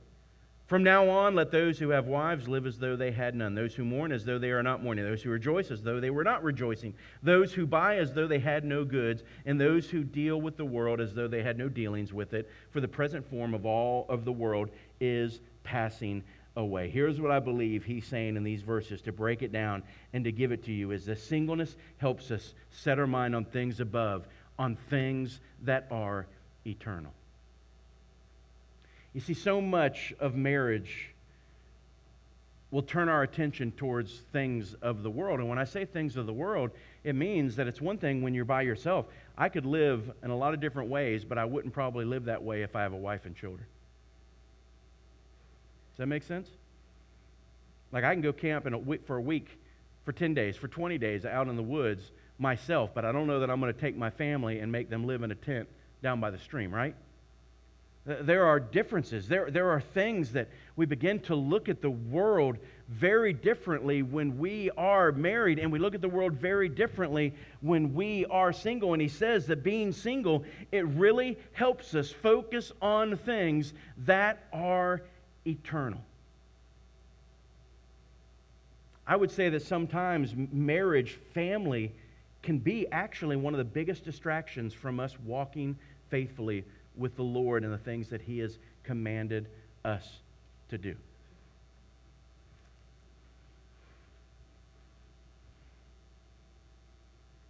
From 0.67 0.83
now 0.83 1.09
on, 1.09 1.35
let 1.35 1.51
those 1.51 1.77
who 1.77 1.89
have 1.89 2.07
wives 2.07 2.47
live 2.47 2.65
as 2.65 2.77
though 2.77 2.95
they 2.95 3.11
had 3.11 3.35
none, 3.35 3.53
those 3.53 3.75
who 3.75 3.83
mourn 3.83 4.11
as 4.11 4.23
though 4.23 4.39
they 4.39 4.51
are 4.51 4.63
not 4.63 4.81
mourning, 4.81 5.03
those 5.03 5.21
who 5.21 5.29
rejoice 5.29 5.71
as 5.71 5.83
though 5.83 5.99
they 5.99 6.09
were 6.09 6.23
not 6.23 6.43
rejoicing, 6.43 6.93
those 7.21 7.53
who 7.53 7.67
buy 7.67 7.97
as 7.97 8.13
though 8.13 8.27
they 8.27 8.39
had 8.39 8.63
no 8.63 8.85
goods, 8.85 9.23
and 9.45 9.59
those 9.59 9.89
who 9.89 10.03
deal 10.03 10.39
with 10.39 10.55
the 10.55 10.65
world 10.65 11.01
as 11.01 11.13
though 11.13 11.27
they 11.27 11.43
had 11.43 11.57
no 11.57 11.67
dealings 11.67 12.13
with 12.13 12.33
it. 12.33 12.49
For 12.71 12.79
the 12.79 12.87
present 12.87 13.29
form 13.29 13.53
of 13.53 13.65
all 13.65 14.05
of 14.07 14.23
the 14.23 14.31
world 14.31 14.69
is 15.01 15.41
passing 15.63 16.23
away. 16.55 16.89
Here's 16.89 17.19
what 17.19 17.31
I 17.31 17.39
believe 17.39 17.83
he's 17.83 18.05
saying 18.05 18.35
in 18.35 18.43
these 18.43 18.61
verses 18.61 19.01
to 19.01 19.11
break 19.11 19.41
it 19.41 19.51
down 19.51 19.83
and 20.13 20.23
to 20.25 20.31
give 20.31 20.51
it 20.51 20.65
to 20.65 20.71
you 20.71 20.91
is 20.91 21.05
that 21.05 21.19
singleness 21.19 21.75
helps 21.97 22.31
us 22.31 22.53
set 22.71 22.99
our 22.99 23.07
mind 23.07 23.35
on 23.35 23.45
things 23.45 23.79
above, 23.79 24.27
on 24.59 24.77
things 24.89 25.39
that 25.63 25.87
are 25.91 26.27
eternal. 26.65 27.11
You 29.13 29.21
see, 29.21 29.33
so 29.33 29.61
much 29.61 30.13
of 30.19 30.35
marriage 30.35 31.09
will 32.71 32.81
turn 32.81 33.07
our 33.07 33.21
attention 33.21 33.71
towards 33.71 34.11
things 34.31 34.73
of 34.81 35.03
the 35.03 35.09
world. 35.09 35.39
And 35.39 35.47
when 35.47 35.59
I 35.59 35.63
say 35.63 35.85
things 35.85 36.17
of 36.17 36.25
the 36.25 36.33
world, 36.33 36.71
it 37.03 37.13
means 37.13 37.57
that 37.57 37.67
it's 37.67 37.79
one 37.79 37.99
thing 37.99 38.23
when 38.23 38.33
you're 38.33 38.45
by 38.45 38.63
yourself. 38.63 39.05
I 39.37 39.49
could 39.49 39.67
live 39.67 40.11
in 40.23 40.31
a 40.31 40.35
lot 40.35 40.55
of 40.55 40.59
different 40.59 40.89
ways, 40.89 41.23
but 41.23 41.37
I 41.37 41.45
wouldn't 41.45 41.73
probably 41.73 42.05
live 42.05 42.25
that 42.25 42.41
way 42.41 42.63
if 42.63 42.75
I 42.75 42.81
have 42.81 42.93
a 42.93 42.97
wife 42.97 43.25
and 43.25 43.35
children. 43.35 43.67
Does 45.93 45.99
that 45.99 46.07
make 46.07 46.23
sense? 46.23 46.49
Like 47.91 48.03
I 48.03 48.13
can 48.13 48.21
go 48.21 48.33
camp 48.33 48.65
in 48.65 48.73
a 48.73 48.77
week, 48.77 49.05
for 49.05 49.17
a 49.17 49.21
week, 49.21 49.59
for 50.05 50.11
10 50.11 50.33
days, 50.33 50.57
for 50.57 50.67
20 50.67 50.97
days 50.97 51.23
out 51.23 51.47
in 51.47 51.55
the 51.55 51.63
woods 51.63 52.11
myself, 52.39 52.89
but 52.95 53.05
I 53.05 53.11
don't 53.11 53.27
know 53.27 53.39
that 53.39 53.49
I'm 53.51 53.59
going 53.59 53.73
to 53.73 53.79
take 53.79 53.95
my 53.95 54.09
family 54.09 54.59
and 54.59 54.71
make 54.71 54.89
them 54.89 55.05
live 55.05 55.21
in 55.21 55.31
a 55.31 55.35
tent 55.35 55.69
down 56.01 56.19
by 56.19 56.31
the 56.31 56.39
stream, 56.39 56.73
right? 56.73 56.95
There 58.05 58.45
are 58.45 58.59
differences. 58.59 59.29
There, 59.29 59.49
there 59.49 59.69
are 59.69 59.79
things 59.79 60.33
that 60.33 60.49
we 60.75 60.85
begin 60.85 61.19
to 61.21 61.35
look 61.35 61.69
at 61.69 61.81
the 61.81 61.89
world 61.89 62.57
very 62.89 63.31
differently 63.31 64.01
when 64.01 64.37
we 64.37 64.69
are 64.71 65.13
married, 65.13 65.57
and 65.57 65.71
we 65.71 65.79
look 65.79 65.95
at 65.95 66.01
the 66.01 66.09
world 66.09 66.33
very 66.33 66.67
differently 66.67 67.33
when 67.61 67.93
we 67.93 68.25
are 68.25 68.51
single. 68.51 68.91
And 68.91 69.01
he 69.01 69.07
says 69.07 69.45
that 69.45 69.63
being 69.63 69.93
single, 69.93 70.43
it 70.73 70.85
really 70.87 71.37
helps 71.53 71.95
us 71.95 72.11
focus 72.11 72.73
on 72.81 73.15
things 73.15 73.73
that 73.99 74.47
are 74.51 75.03
eternal. 75.45 76.01
I 79.05 79.15
would 79.15 79.31
say 79.31 79.49
that 79.49 79.61
sometimes 79.61 80.33
marriage, 80.51 81.19
family, 81.33 81.91
can 82.41 82.57
be 82.57 82.87
actually 82.91 83.35
one 83.35 83.53
of 83.53 83.57
the 83.57 83.63
biggest 83.63 84.05
distractions 84.05 84.73
from 84.73 84.99
us 84.99 85.17
walking 85.25 85.77
faithfully 86.09 86.63
with 86.95 87.15
the 87.15 87.23
Lord 87.23 87.63
and 87.63 87.73
the 87.73 87.77
things 87.77 88.09
that 88.09 88.21
He 88.21 88.39
has 88.39 88.57
commanded 88.83 89.47
us 89.83 90.07
to 90.69 90.77
do. 90.77 90.95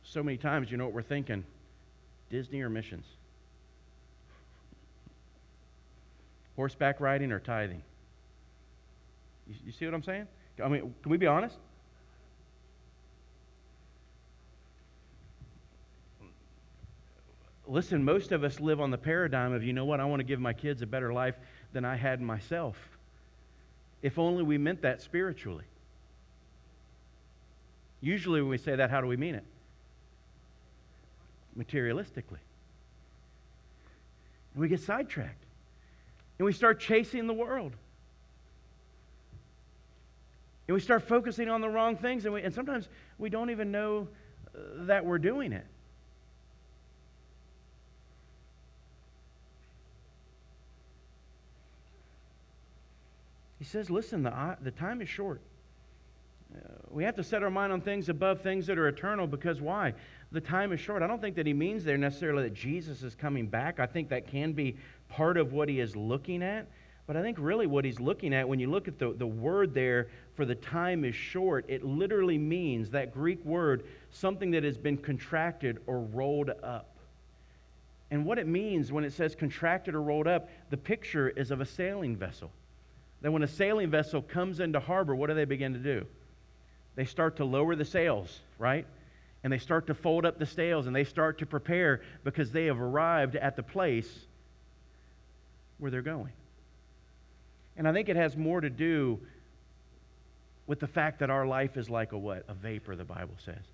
So 0.04 0.22
many 0.22 0.38
times, 0.38 0.72
you 0.72 0.78
know 0.78 0.86
what 0.86 0.94
we're 0.94 1.02
thinking? 1.02 1.44
Disney 2.30 2.62
or 2.62 2.70
missions? 2.70 3.06
Horseback 6.56 7.00
riding 7.00 7.32
or 7.32 7.40
tithing? 7.40 7.82
You, 9.48 9.56
you 9.66 9.72
see 9.72 9.86
what 9.86 9.94
I'm 9.94 10.04
saying? 10.04 10.28
I 10.64 10.68
mean, 10.68 10.94
can 11.02 11.12
we 11.12 11.18
be 11.18 11.28
honest? 11.28 11.58
Listen, 17.66 18.04
most 18.04 18.32
of 18.32 18.44
us 18.44 18.60
live 18.60 18.82
on 18.82 18.92
the 18.92 18.98
paradigm 18.98 19.54
of, 19.54 19.64
you 19.64 19.74
know 19.74 19.86
what, 19.86 20.00
I 20.00 20.06
want 20.06 20.20
to 20.20 20.26
give 20.26 20.40
my 20.40 20.54
kids 20.54 20.82
a 20.82 20.86
better 20.86 21.14
life 21.14 21.36
than 21.72 21.86
I 21.86 21.96
had 21.96 22.22
myself. 22.22 22.78
If 24.02 24.20
only 24.20 24.44
we 24.44 24.58
meant 24.58 24.82
that 24.82 25.02
spiritually. 25.02 25.64
Usually, 28.02 28.42
when 28.42 28.50
we 28.50 28.58
say 28.58 28.76
that, 28.76 28.92
how 28.92 29.00
do 29.00 29.08
we 29.08 29.16
mean 29.16 29.34
it? 29.34 29.46
Materialistically. 31.58 32.42
And 34.54 34.62
we 34.62 34.68
get 34.68 34.82
sidetracked. 34.82 35.43
And 36.40 36.46
we 36.46 36.54
start 36.54 36.80
chasing 36.80 37.28
the 37.28 37.34
world. 37.34 37.74
And 40.68 40.76
we 40.76 40.82
start 40.82 41.04
focusing 41.04 41.50
on 41.50 41.62
the 41.62 41.70
wrong 41.70 41.98
things, 41.98 42.26
and, 42.26 42.34
we, 42.34 42.42
and 42.42 42.54
sometimes 42.54 42.88
we 43.18 43.30
don't 43.30 43.50
even 43.50 43.72
know 43.72 44.08
uh, 44.56 44.86
that 44.86 45.06
we're 45.06 45.18
doing 45.18 45.52
it. 45.52 45.66
He 53.60 53.66
says, 53.66 53.90
listen, 53.90 54.24
the, 54.24 54.58
the 54.62 54.72
time 54.72 55.02
is 55.02 55.10
short. 55.10 55.42
We 56.94 57.04
have 57.04 57.16
to 57.16 57.24
set 57.24 57.44
our 57.44 57.50
mind 57.50 57.74
on 57.74 57.82
things 57.82 58.10
above 58.10 58.42
things 58.42 58.68
that 58.68 58.78
are 58.78 58.88
eternal 58.88 59.28
because 59.28 59.60
why? 59.60 59.94
The 60.32 60.42
time 60.42 60.72
is 60.72 60.80
short. 60.80 61.02
I 61.02 61.08
don't 61.08 61.22
think 61.22 61.36
that 61.36 61.48
he 61.48 61.54
means 61.54 61.84
there 61.84 61.98
necessarily 61.98 62.44
that 62.44 62.54
Jesus 62.54 63.04
is 63.04 63.16
coming 63.16 63.48
back. 63.48 63.80
I 63.80 63.86
think 63.86 64.10
that 64.10 64.28
can 64.28 64.54
be 64.54 64.78
part 65.10 65.38
of 65.38 65.54
what 65.54 65.70
he 65.70 65.80
is 65.80 65.96
looking 65.96 66.44
at. 66.44 66.68
But 67.06 67.18
I 67.18 67.22
think 67.22 67.38
really 67.40 67.68
what 67.68 67.84
he's 67.84 68.00
looking 68.00 68.34
at, 68.34 68.48
when 68.48 68.60
you 68.60 68.70
look 68.70 68.88
at 68.88 68.98
the, 68.98 69.14
the 69.14 69.28
word 69.28 69.74
there 69.74 70.08
for 70.36 70.46
the 70.46 70.56
time 70.56 71.04
is 71.04 71.16
short, 71.16 71.66
it 71.68 71.84
literally 71.84 72.38
means 72.38 72.90
that 72.92 73.14
Greek 73.14 73.44
word, 73.44 73.84
something 74.12 74.52
that 74.52 74.64
has 74.64 74.78
been 74.78 74.98
contracted 74.98 75.80
or 75.86 76.00
rolled 76.00 76.52
up. 76.64 76.90
And 78.10 78.26
what 78.26 78.38
it 78.38 78.48
means 78.48 78.92
when 78.92 79.04
it 79.04 79.12
says 79.12 79.36
contracted 79.36 79.96
or 79.96 80.02
rolled 80.02 80.28
up, 80.28 80.50
the 80.70 80.78
picture 80.78 81.30
is 81.30 81.52
of 81.52 81.60
a 81.60 81.66
sailing 81.66 82.16
vessel 82.16 82.52
that 83.24 83.32
when 83.32 83.42
a 83.42 83.48
sailing 83.48 83.90
vessel 83.90 84.22
comes 84.22 84.60
into 84.60 84.80
harbor, 84.80 85.16
what 85.16 85.28
do 85.28 85.34
they 85.34 85.46
begin 85.46 85.74
to 85.74 85.80
do? 85.80 86.06
They 86.96 87.06
start 87.06 87.38
to 87.38 87.46
lower 87.46 87.76
the 87.76 87.86
sails, 87.86 88.40
right? 88.60 88.86
And 89.44 89.52
they 89.52 89.58
start 89.58 89.88
to 89.88 89.94
fold 89.94 90.26
up 90.26 90.40
the 90.40 90.46
sails 90.46 90.88
and 90.88 90.96
they 90.96 91.04
start 91.04 91.40
to 91.40 91.46
prepare 91.46 92.02
because 92.24 92.52
they 92.52 92.66
have 92.66 92.80
arrived 92.80 93.36
at 93.36 93.56
the 93.56 93.64
place 93.64 94.10
where 95.80 95.92
they're 95.92 96.02
going. 96.02 96.34
And 97.76 97.88
I 97.88 97.94
think 97.94 98.10
it 98.10 98.16
has 98.16 98.38
more 98.38 98.62
to 98.62 98.70
do 98.70 99.20
with 100.68 100.80
the 100.80 100.88
fact 100.88 101.20
that 101.20 101.30
our 101.30 101.46
life 101.46 101.76
is 101.76 101.90
like 101.90 102.12
a 102.12 102.18
what? 102.18 102.46
A 102.48 102.54
vapor, 102.54 102.96
the 102.96 103.04
Bible 103.04 103.36
says 103.44 103.66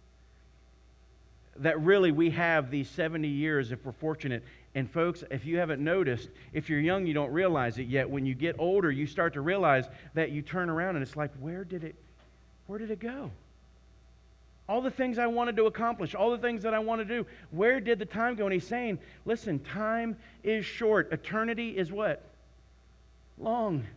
that 1.59 1.79
really 1.81 2.11
we 2.11 2.29
have 2.31 2.71
these 2.71 2.89
70 2.89 3.27
years 3.27 3.71
if 3.71 3.85
we're 3.85 3.91
fortunate. 3.91 4.43
And 4.75 4.89
folks, 4.89 5.23
if 5.29 5.45
you 5.45 5.57
haven't 5.57 5.83
noticed, 5.83 6.29
if 6.53 6.69
you're 6.69 6.79
young, 6.79 7.05
you 7.05 7.13
don't 7.13 7.31
realize 7.31 7.77
it 7.77 7.87
yet. 7.87 8.09
When 8.09 8.25
you 8.25 8.33
get 8.33 8.55
older, 8.59 8.91
you 8.91 9.05
start 9.05 9.33
to 9.33 9.41
realize 9.41 9.85
that 10.13 10.31
you 10.31 10.41
turn 10.41 10.69
around 10.69 10.95
and 10.95 11.03
it's 11.03 11.15
like, 11.15 11.31
where 11.39 11.63
did 11.63 11.83
it, 11.83 11.95
where 12.69 12.77
did 12.77 12.91
it 12.91 12.99
go? 12.99 13.31
All 14.67 14.81
the 14.81 14.91
things 14.91 15.17
I 15.17 15.25
wanted 15.25 15.55
to 15.55 15.65
accomplish, 15.65 16.13
all 16.13 16.29
the 16.29 16.37
things 16.37 16.61
that 16.61 16.75
I 16.75 16.77
want 16.77 17.01
to 17.01 17.05
do, 17.05 17.25
where 17.49 17.79
did 17.79 17.97
the 17.97 18.05
time 18.05 18.35
go? 18.35 18.45
And 18.45 18.53
he's 18.53 18.67
saying, 18.67 18.99
listen, 19.25 19.57
time 19.57 20.15
is 20.43 20.67
short. 20.67 21.11
Eternity 21.11 21.75
is 21.75 21.91
what? 21.91 22.23
Long. 23.39 23.87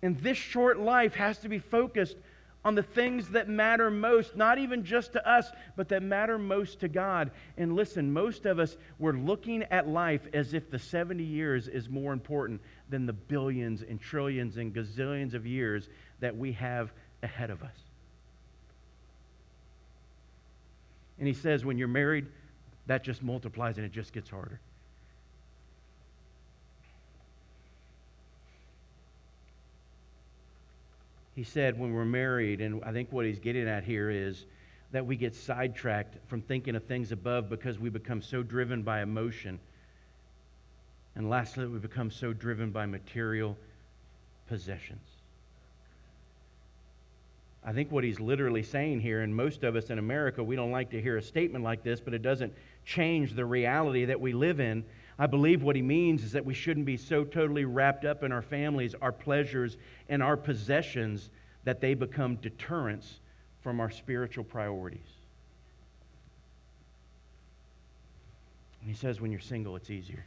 And 0.00 0.18
this 0.20 0.38
short 0.38 0.80
life 0.80 1.14
has 1.16 1.36
to 1.40 1.50
be 1.50 1.58
focused 1.58 2.16
on 2.64 2.74
the 2.74 2.82
things 2.82 3.28
that 3.28 3.46
matter 3.46 3.90
most, 3.90 4.34
not 4.34 4.56
even 4.56 4.82
just 4.82 5.12
to 5.12 5.28
us, 5.28 5.50
but 5.76 5.90
that 5.90 6.02
matter 6.02 6.38
most 6.38 6.80
to 6.80 6.88
God. 6.88 7.30
And 7.58 7.76
listen, 7.76 8.10
most 8.10 8.46
of 8.46 8.58
us, 8.58 8.78
we're 8.98 9.12
looking 9.12 9.64
at 9.64 9.86
life 9.86 10.22
as 10.32 10.54
if 10.54 10.70
the 10.70 10.78
70 10.78 11.22
years 11.22 11.68
is 11.68 11.90
more 11.90 12.14
important 12.14 12.62
than 12.90 13.06
the 13.06 13.12
billions 13.12 13.82
and 13.82 14.00
trillions 14.00 14.56
and 14.56 14.74
gazillions 14.74 15.34
of 15.34 15.46
years 15.46 15.88
that 16.20 16.36
we 16.36 16.52
have 16.52 16.92
ahead 17.22 17.50
of 17.50 17.62
us. 17.62 17.76
And 21.18 21.26
he 21.26 21.34
says, 21.34 21.64
when 21.64 21.78
you're 21.78 21.88
married, 21.88 22.26
that 22.86 23.04
just 23.04 23.22
multiplies 23.22 23.76
and 23.76 23.86
it 23.86 23.92
just 23.92 24.12
gets 24.12 24.28
harder. 24.28 24.60
he 31.40 31.44
said 31.44 31.78
when 31.78 31.94
we're 31.94 32.04
married, 32.04 32.60
and 32.60 32.84
I 32.84 32.92
think 32.92 33.10
what 33.12 33.24
he's 33.24 33.38
getting 33.38 33.66
at 33.66 33.82
here 33.82 34.10
is 34.10 34.44
that 34.92 35.06
we 35.06 35.16
get 35.16 35.34
sidetracked 35.34 36.18
from 36.28 36.42
thinking 36.42 36.76
of 36.76 36.84
things 36.84 37.12
above 37.12 37.48
because 37.48 37.78
we 37.78 37.88
become 37.88 38.20
so 38.20 38.42
driven 38.42 38.82
by 38.82 39.00
emotion. 39.00 39.58
And 41.16 41.28
lastly, 41.28 41.66
we 41.66 41.78
become 41.78 42.10
so 42.10 42.32
driven 42.32 42.70
by 42.70 42.86
material 42.86 43.56
possessions. 44.48 45.00
I 47.62 47.72
think 47.72 47.92
what 47.92 48.04
he's 48.04 48.20
literally 48.20 48.62
saying 48.62 49.00
here, 49.00 49.20
and 49.20 49.34
most 49.34 49.64
of 49.64 49.76
us 49.76 49.90
in 49.90 49.98
America, 49.98 50.42
we 50.42 50.56
don't 50.56 50.70
like 50.70 50.90
to 50.90 51.00
hear 51.00 51.18
a 51.18 51.22
statement 51.22 51.62
like 51.62 51.82
this, 51.82 52.00
but 52.00 52.14
it 52.14 52.22
doesn't 52.22 52.54
change 52.86 53.34
the 53.34 53.44
reality 53.44 54.06
that 54.06 54.18
we 54.18 54.32
live 54.32 54.60
in. 54.60 54.82
I 55.18 55.26
believe 55.26 55.62
what 55.62 55.76
he 55.76 55.82
means 55.82 56.24
is 56.24 56.32
that 56.32 56.44
we 56.44 56.54
shouldn't 56.54 56.86
be 56.86 56.96
so 56.96 57.22
totally 57.24 57.66
wrapped 57.66 58.06
up 58.06 58.22
in 58.22 58.32
our 58.32 58.40
families, 58.40 58.94
our 59.02 59.12
pleasures, 59.12 59.76
and 60.08 60.22
our 60.22 60.36
possessions 60.38 61.28
that 61.64 61.82
they 61.82 61.92
become 61.92 62.36
deterrents 62.36 63.20
from 63.62 63.78
our 63.80 63.90
spiritual 63.90 64.44
priorities. 64.44 65.00
And 68.80 68.88
he 68.88 68.96
says, 68.96 69.20
when 69.20 69.30
you're 69.30 69.40
single, 69.40 69.76
it's 69.76 69.90
easier. 69.90 70.24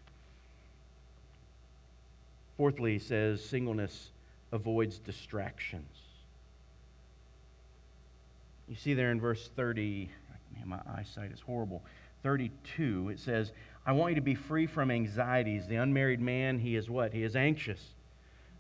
Fourthly, 2.57 2.93
he 2.93 2.99
says, 2.99 3.43
singleness 3.43 4.11
avoids 4.51 4.99
distractions. 4.99 5.97
You 8.67 8.75
see 8.75 8.93
there 8.93 9.11
in 9.11 9.19
verse 9.19 9.49
30, 9.55 10.09
man, 10.55 10.67
my 10.67 10.79
eyesight 10.97 11.31
is 11.31 11.39
horrible. 11.41 11.83
32, 12.21 13.09
it 13.09 13.19
says, 13.19 13.51
I 13.85 13.91
want 13.91 14.11
you 14.11 14.15
to 14.15 14.21
be 14.21 14.35
free 14.35 14.65
from 14.65 14.91
anxieties. 14.91 15.67
The 15.67 15.75
unmarried 15.75 16.21
man, 16.21 16.57
he 16.59 16.75
is 16.75 16.89
what? 16.89 17.11
He 17.11 17.23
is 17.23 17.35
anxious 17.35 17.79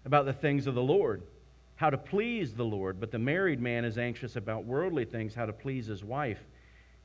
about 0.05 0.25
the 0.25 0.33
things 0.33 0.67
of 0.67 0.75
the 0.75 0.83
Lord, 0.83 1.21
how 1.77 1.89
to 1.89 1.97
please 1.97 2.53
the 2.53 2.65
Lord. 2.65 2.99
But 2.99 3.11
the 3.11 3.19
married 3.19 3.61
man 3.61 3.85
is 3.85 3.97
anxious 3.97 4.35
about 4.35 4.65
worldly 4.65 5.05
things, 5.05 5.33
how 5.33 5.45
to 5.45 5.53
please 5.53 5.85
his 5.85 6.03
wife. 6.03 6.39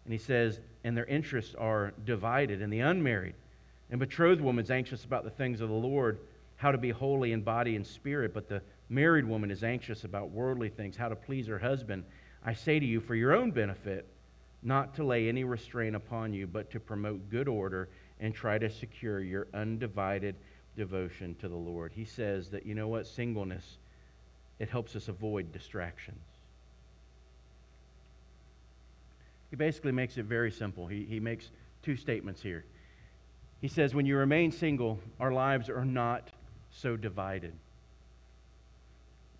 And 0.04 0.12
he 0.12 0.18
says, 0.18 0.58
and 0.82 0.96
their 0.96 1.06
interests 1.06 1.54
are 1.54 1.92
divided. 2.04 2.60
And 2.60 2.72
the 2.72 2.80
unmarried 2.80 3.34
and 3.90 4.00
betrothed 4.00 4.40
woman 4.40 4.64
is 4.64 4.70
anxious 4.70 5.04
about 5.04 5.22
the 5.22 5.30
things 5.30 5.60
of 5.60 5.68
the 5.68 5.74
Lord, 5.74 6.18
how 6.58 6.70
to 6.70 6.78
be 6.78 6.90
holy 6.90 7.32
in 7.32 7.40
body 7.40 7.74
and 7.74 7.86
spirit. 7.86 8.34
But 8.34 8.48
the 8.48 8.60
married 8.88 9.24
woman 9.24 9.50
is 9.50 9.64
anxious 9.64 10.04
about 10.04 10.30
worldly 10.30 10.68
things, 10.68 10.96
how 10.96 11.08
to 11.08 11.16
please 11.16 11.46
her 11.46 11.58
husband. 11.58 12.04
I 12.44 12.52
say 12.52 12.78
to 12.78 12.86
you, 12.86 13.00
for 13.00 13.14
your 13.14 13.34
own 13.34 13.50
benefit, 13.50 14.06
not 14.62 14.94
to 14.96 15.04
lay 15.04 15.28
any 15.28 15.44
restraint 15.44 15.96
upon 15.96 16.32
you, 16.32 16.46
but 16.46 16.70
to 16.72 16.80
promote 16.80 17.30
good 17.30 17.48
order 17.48 17.88
and 18.20 18.34
try 18.34 18.58
to 18.58 18.68
secure 18.68 19.20
your 19.20 19.46
undivided 19.54 20.34
devotion 20.76 21.34
to 21.40 21.48
the 21.48 21.56
Lord. 21.56 21.92
He 21.94 22.04
says 22.04 22.48
that, 22.50 22.66
you 22.66 22.74
know 22.74 22.88
what, 22.88 23.06
singleness, 23.06 23.78
it 24.58 24.68
helps 24.68 24.96
us 24.96 25.08
avoid 25.08 25.52
distractions. 25.52 26.18
He 29.50 29.56
basically 29.56 29.92
makes 29.92 30.16
it 30.18 30.24
very 30.24 30.50
simple. 30.50 30.86
He, 30.86 31.06
he 31.08 31.20
makes 31.20 31.50
two 31.82 31.96
statements 31.96 32.42
here. 32.42 32.64
He 33.60 33.68
says, 33.68 33.94
when 33.94 34.06
you 34.06 34.16
remain 34.16 34.52
single, 34.52 34.98
our 35.18 35.32
lives 35.32 35.68
are 35.68 35.84
not 35.84 36.28
so 36.80 36.96
divided. 36.96 37.52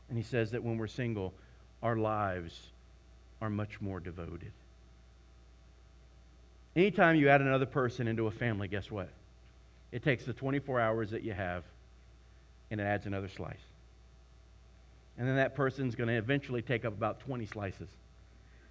And 0.08 0.16
he 0.16 0.24
says 0.24 0.50
that 0.52 0.62
when 0.62 0.78
we're 0.78 0.86
single, 0.86 1.34
our 1.82 1.96
lives 1.96 2.58
are 3.40 3.50
much 3.50 3.80
more 3.80 4.00
devoted. 4.00 4.52
Anytime 6.74 7.16
you 7.16 7.28
add 7.28 7.40
another 7.40 7.66
person 7.66 8.08
into 8.08 8.26
a 8.26 8.30
family, 8.30 8.68
guess 8.68 8.90
what? 8.90 9.08
It 9.92 10.02
takes 10.02 10.24
the 10.24 10.32
24 10.32 10.80
hours 10.80 11.10
that 11.10 11.22
you 11.22 11.32
have 11.32 11.64
and 12.70 12.80
it 12.80 12.84
adds 12.84 13.06
another 13.06 13.28
slice. 13.28 13.56
And 15.16 15.26
then 15.26 15.36
that 15.36 15.54
person's 15.54 15.94
going 15.94 16.08
to 16.08 16.14
eventually 16.14 16.62
take 16.62 16.84
up 16.84 16.92
about 16.92 17.20
20 17.20 17.46
slices. 17.46 17.88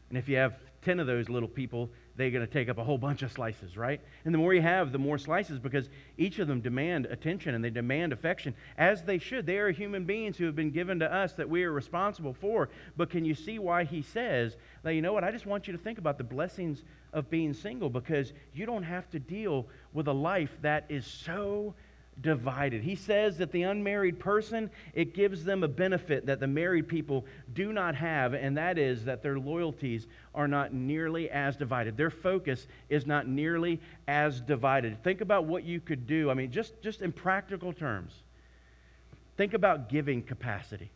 And 0.09 0.17
if 0.17 0.29
you 0.29 0.37
have 0.37 0.55
10 0.83 0.99
of 0.99 1.07
those 1.07 1.27
little 1.27 1.49
people, 1.49 1.89
they're 2.15 2.31
going 2.31 2.45
to 2.45 2.51
take 2.51 2.69
up 2.69 2.77
a 2.77 2.83
whole 2.83 2.97
bunch 2.97 3.21
of 3.21 3.31
slices, 3.31 3.77
right? 3.77 4.01
And 4.25 4.33
the 4.33 4.37
more 4.37 4.53
you 4.53 4.61
have, 4.61 4.91
the 4.91 4.97
more 4.97 5.17
slices 5.17 5.59
because 5.59 5.89
each 6.17 6.39
of 6.39 6.47
them 6.47 6.61
demand 6.61 7.05
attention 7.05 7.53
and 7.53 7.63
they 7.63 7.69
demand 7.69 8.13
affection, 8.13 8.55
as 8.77 9.03
they 9.03 9.19
should. 9.19 9.45
They 9.45 9.57
are 9.57 9.71
human 9.71 10.05
beings 10.05 10.37
who 10.37 10.45
have 10.45 10.55
been 10.55 10.71
given 10.71 10.99
to 10.99 11.13
us 11.13 11.33
that 11.33 11.49
we 11.49 11.63
are 11.63 11.71
responsible 11.71 12.33
for. 12.33 12.69
But 12.95 13.09
can 13.09 13.25
you 13.25 13.35
see 13.35 13.59
why 13.59 13.83
he 13.83 14.01
says 14.01 14.57
that, 14.83 14.93
you 14.93 15.01
know 15.01 15.13
what, 15.13 15.23
I 15.23 15.31
just 15.31 15.45
want 15.45 15.67
you 15.67 15.73
to 15.73 15.79
think 15.79 15.99
about 15.99 16.17
the 16.17 16.23
blessings 16.23 16.83
of 17.13 17.29
being 17.29 17.53
single 17.53 17.89
because 17.89 18.33
you 18.53 18.65
don't 18.65 18.83
have 18.83 19.09
to 19.11 19.19
deal 19.19 19.67
with 19.93 20.07
a 20.07 20.13
life 20.13 20.57
that 20.61 20.85
is 20.89 21.05
so 21.05 21.75
divided. 22.21 22.83
He 22.83 22.95
says 22.95 23.37
that 23.37 23.51
the 23.51 23.63
unmarried 23.63 24.19
person, 24.19 24.69
it 24.93 25.13
gives 25.13 25.43
them 25.43 25.63
a 25.63 25.67
benefit 25.67 26.25
that 26.25 26.39
the 26.39 26.47
married 26.47 26.87
people 26.87 27.25
do 27.53 27.71
not 27.71 27.95
have, 27.95 28.33
and 28.33 28.57
that 28.57 28.77
is 28.77 29.05
that 29.05 29.21
their 29.21 29.37
loyalties 29.37 30.07
are 30.33 30.47
not 30.47 30.73
nearly 30.73 31.29
as 31.29 31.55
divided. 31.55 31.95
Their 31.95 32.09
focus 32.09 32.67
is 32.89 33.05
not 33.05 33.27
nearly 33.27 33.79
as 34.07 34.41
divided. 34.41 35.03
Think 35.03 35.21
about 35.21 35.45
what 35.45 35.63
you 35.63 35.79
could 35.79 36.07
do. 36.07 36.31
I 36.31 36.33
mean, 36.33 36.51
just, 36.51 36.81
just 36.81 37.01
in 37.01 37.11
practical 37.11 37.73
terms, 37.73 38.13
think 39.35 39.53
about 39.53 39.89
giving 39.89 40.23
capacity. 40.23 40.89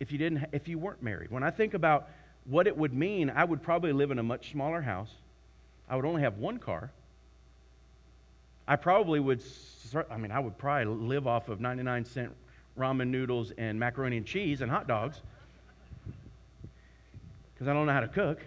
If 0.00 0.12
you 0.12 0.18
didn't 0.18 0.46
if 0.52 0.66
you 0.68 0.78
weren't 0.78 1.02
married. 1.02 1.30
When 1.30 1.42
I 1.42 1.50
think 1.50 1.72
about 1.72 2.08
what 2.44 2.66
it 2.66 2.76
would 2.76 2.92
mean, 2.92 3.30
I 3.30 3.44
would 3.44 3.62
probably 3.62 3.92
live 3.92 4.10
in 4.10 4.18
a 4.18 4.22
much 4.22 4.50
smaller 4.50 4.82
house. 4.82 5.10
I 5.88 5.96
would 5.96 6.04
only 6.04 6.22
have 6.22 6.38
one 6.38 6.58
car. 6.58 6.90
I 8.66 8.76
probably 8.76 9.20
would, 9.20 9.42
I 10.10 10.16
mean, 10.16 10.30
I 10.30 10.38
would 10.38 10.56
probably 10.56 10.86
live 10.86 11.26
off 11.26 11.48
of 11.48 11.60
99 11.60 12.04
cent 12.04 12.32
ramen 12.78 13.08
noodles 13.08 13.52
and 13.58 13.78
macaroni 13.78 14.16
and 14.16 14.26
cheese 14.26 14.60
and 14.60 14.70
hot 14.70 14.88
dogs 14.88 15.20
because 17.52 17.68
I 17.68 17.72
don't 17.72 17.86
know 17.86 17.92
how 17.92 18.00
to 18.00 18.08
cook. 18.08 18.40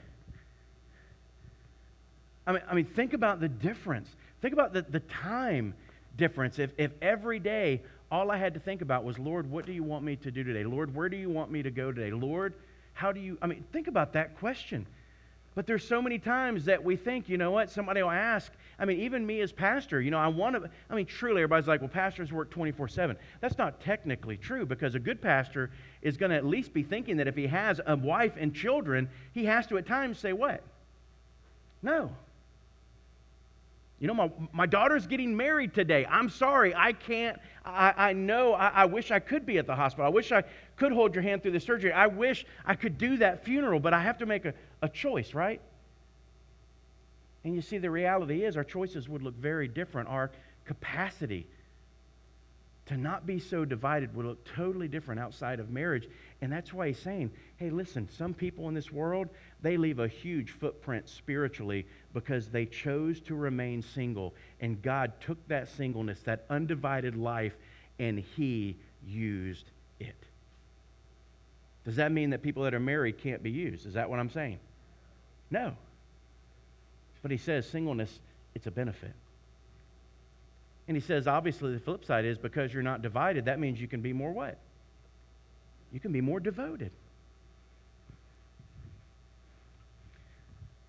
I 2.46 2.54
mean, 2.54 2.62
I 2.70 2.76
mean, 2.76 2.86
think 2.86 3.14
about 3.14 3.40
the 3.40 3.50
difference. 3.50 4.10
Think 4.42 4.54
about 4.54 4.74
the, 4.74 4.82
the 4.84 5.00
time 5.02 5.74
difference. 6.18 6.60
If, 6.60 6.72
if 6.78 6.92
every 7.02 7.40
day 7.40 7.82
all 8.12 8.32
I 8.32 8.38
had 8.38 8.54
to 8.54 8.60
think 8.60 8.82
about 8.82 9.04
was, 9.04 9.20
Lord, 9.20 9.50
what 9.50 9.66
do 9.66 9.74
you 9.74 9.84
want 9.84 10.04
me 10.04 10.16
to 10.18 10.32
do 10.32 10.44
today? 10.44 10.64
Lord, 10.64 10.96
where 10.96 11.10
do 11.10 11.18
you 11.18 11.30
want 11.30 11.52
me 11.52 11.62
to 11.64 11.72
go 11.72 11.92
today? 11.92 12.12
Lord, 12.12 12.54
how 12.94 13.12
do 13.12 13.20
you, 13.20 13.38
I 13.42 13.48
mean, 13.48 13.64
think 13.72 13.88
about 13.88 14.14
that 14.14 14.38
question. 14.40 14.86
But 15.58 15.66
there's 15.66 15.84
so 15.84 16.04
many 16.04 16.20
times 16.20 16.66
that 16.66 16.84
we 16.84 16.96
think, 16.96 17.28
you 17.28 17.36
know 17.40 17.50
what, 17.50 17.72
somebody 17.72 18.04
will 18.04 18.12
ask. 18.12 18.52
I 18.78 18.86
mean, 18.86 19.00
even 19.00 19.26
me 19.26 19.42
as 19.42 19.52
pastor, 19.52 20.00
you 20.00 20.12
know, 20.12 20.20
I 20.20 20.28
want 20.28 20.56
to, 20.56 20.70
I 20.88 20.94
mean, 20.94 21.08
truly, 21.08 21.42
everybody's 21.42 21.68
like, 21.68 21.82
well, 21.82 21.90
pastors 21.90 22.32
work 22.32 22.52
24 22.52 22.88
7. 22.88 23.18
That's 23.42 23.58
not 23.58 23.82
technically 23.82 24.38
true 24.38 24.68
because 24.68 24.94
a 24.94 25.00
good 25.00 25.20
pastor 25.20 25.72
is 26.04 26.16
going 26.16 26.30
to 26.30 26.36
at 26.36 26.46
least 26.46 26.76
be 26.76 26.84
thinking 26.84 27.18
that 27.18 27.28
if 27.28 27.36
he 27.36 27.48
has 27.48 27.82
a 27.88 27.96
wife 27.96 28.34
and 28.38 28.54
children, 28.54 29.10
he 29.34 29.46
has 29.46 29.66
to 29.66 29.80
at 29.80 29.88
times 29.88 30.20
say, 30.20 30.32
what? 30.32 30.62
No. 31.82 32.12
You 34.00 34.08
know, 34.08 34.14
my, 34.14 34.32
my 34.54 34.66
daughter's 34.68 35.08
getting 35.08 35.36
married 35.36 35.74
today. 35.74 36.06
I'm 36.08 36.30
sorry, 36.30 36.76
I 36.76 36.94
can't. 36.94 37.40
I, 37.66 37.94
I 37.98 38.14
know, 38.14 38.54
I, 38.54 38.68
I 38.68 38.86
wish 38.86 39.10
I 39.10 39.18
could 39.18 39.44
be 39.44 39.58
at 39.58 39.66
the 39.66 39.76
hospital. 39.76 40.06
I 40.06 40.10
wish 40.10 40.32
I 40.32 40.44
could 40.76 40.92
hold 40.92 41.16
your 41.16 41.24
hand 41.24 41.42
through 41.42 41.54
the 41.54 41.60
surgery. 41.60 41.92
I 41.92 42.06
wish 42.06 42.46
I 42.64 42.76
could 42.76 43.00
do 43.00 43.18
that 43.18 43.44
funeral, 43.44 43.80
but 43.80 43.96
I 43.96 44.02
have 44.04 44.20
to 44.20 44.28
make 44.28 44.46
a, 44.46 44.54
a 44.82 44.90
choice, 44.90 45.34
right? 45.34 45.62
And 47.44 47.56
you 47.56 47.62
see, 47.62 47.78
the 47.78 47.92
reality 47.92 48.44
is 48.44 48.58
our 48.58 48.64
choices 48.64 49.08
would 49.08 49.24
look 49.24 49.36
very 49.36 49.68
different. 49.68 50.10
Our 50.10 50.32
capacity 50.66 51.48
to 52.88 52.98
not 52.98 53.26
be 53.26 53.40
so 53.40 53.66
divided 53.66 54.16
would 54.16 54.26
look 54.26 54.46
totally 54.56 54.88
different 54.88 55.20
outside 55.20 55.60
of 55.60 55.70
marriage. 55.70 56.08
And 56.42 56.52
that's 56.52 56.74
why 56.74 56.88
he's 56.88 57.00
saying, 57.00 57.32
hey, 57.58 57.70
listen, 57.70 58.08
some 58.18 58.34
people 58.34 58.70
in 58.70 58.74
this 58.74 58.92
world, 58.92 59.28
they 59.62 59.78
leave 59.78 60.00
a 60.00 60.08
huge 60.08 60.52
footprint 60.52 61.10
spiritually 61.10 61.86
because 62.14 62.48
they 62.48 62.66
chose 62.66 63.20
to 63.22 63.36
remain 63.36 63.82
single. 63.82 64.34
And 64.62 64.82
God 64.82 65.12
took 65.20 65.38
that 65.50 65.68
singleness, 65.70 66.20
that 66.22 66.46
undivided 66.50 67.18
life, 67.18 67.56
and 68.00 68.20
he 68.20 68.78
used 69.06 69.66
it. 70.00 70.16
Does 71.84 71.98
that 71.98 72.12
mean 72.12 72.30
that 72.30 72.42
people 72.42 72.64
that 72.64 72.74
are 72.74 72.80
married 72.80 73.18
can't 73.18 73.44
be 73.44 73.52
used? 73.52 73.86
Is 73.86 73.94
that 73.96 74.10
what 74.10 74.20
I'm 74.20 74.30
saying? 74.30 74.60
No. 75.50 75.74
But 77.22 77.32
he 77.32 77.38
says 77.38 77.68
singleness, 77.68 78.20
it's 78.56 78.68
a 78.68 78.72
benefit. 78.72 79.14
And 80.88 80.96
he 80.96 81.02
says, 81.02 81.28
obviously, 81.28 81.74
the 81.74 81.80
flip 81.80 82.06
side 82.06 82.26
is 82.26 82.38
because 82.38 82.74
you're 82.74 82.84
not 82.84 83.02
divided, 83.02 83.46
that 83.46 83.60
means 83.60 83.82
you 83.82 83.88
can 83.88 84.02
be 84.02 84.14
more 84.14 84.32
what? 84.32 84.58
You 85.92 86.00
can 86.00 86.12
be 86.12 86.22
more 86.22 86.40
devoted. 86.40 86.92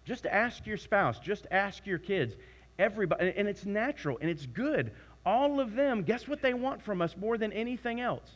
Just 0.04 0.24
ask 0.26 0.66
your 0.66 0.78
spouse, 0.78 1.18
just 1.18 1.46
ask 1.50 1.86
your 1.86 1.98
kids, 1.98 2.34
everybody, 2.78 3.32
and 3.36 3.46
it's 3.46 3.66
natural 3.66 4.16
and 4.20 4.30
it's 4.30 4.46
good. 4.46 4.92
All 5.26 5.60
of 5.60 5.74
them, 5.74 6.02
guess 6.02 6.26
what 6.26 6.40
they 6.40 6.54
want 6.54 6.82
from 6.82 7.02
us 7.02 7.14
more 7.16 7.36
than 7.36 7.52
anything 7.52 8.00
else? 8.00 8.30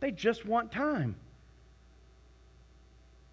They 0.00 0.10
just 0.10 0.44
want 0.44 0.72
time. 0.72 1.14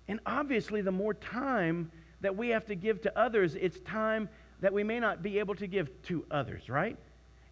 And 0.07 0.19
obviously, 0.25 0.81
the 0.81 0.91
more 0.91 1.13
time 1.13 1.91
that 2.21 2.35
we 2.35 2.49
have 2.49 2.65
to 2.65 2.75
give 2.75 3.01
to 3.01 3.19
others, 3.19 3.55
it's 3.55 3.79
time 3.79 4.29
that 4.61 4.71
we 4.71 4.83
may 4.83 4.99
not 4.99 5.21
be 5.21 5.39
able 5.39 5.55
to 5.55 5.67
give 5.67 5.89
to 6.03 6.25
others, 6.31 6.69
right? 6.69 6.97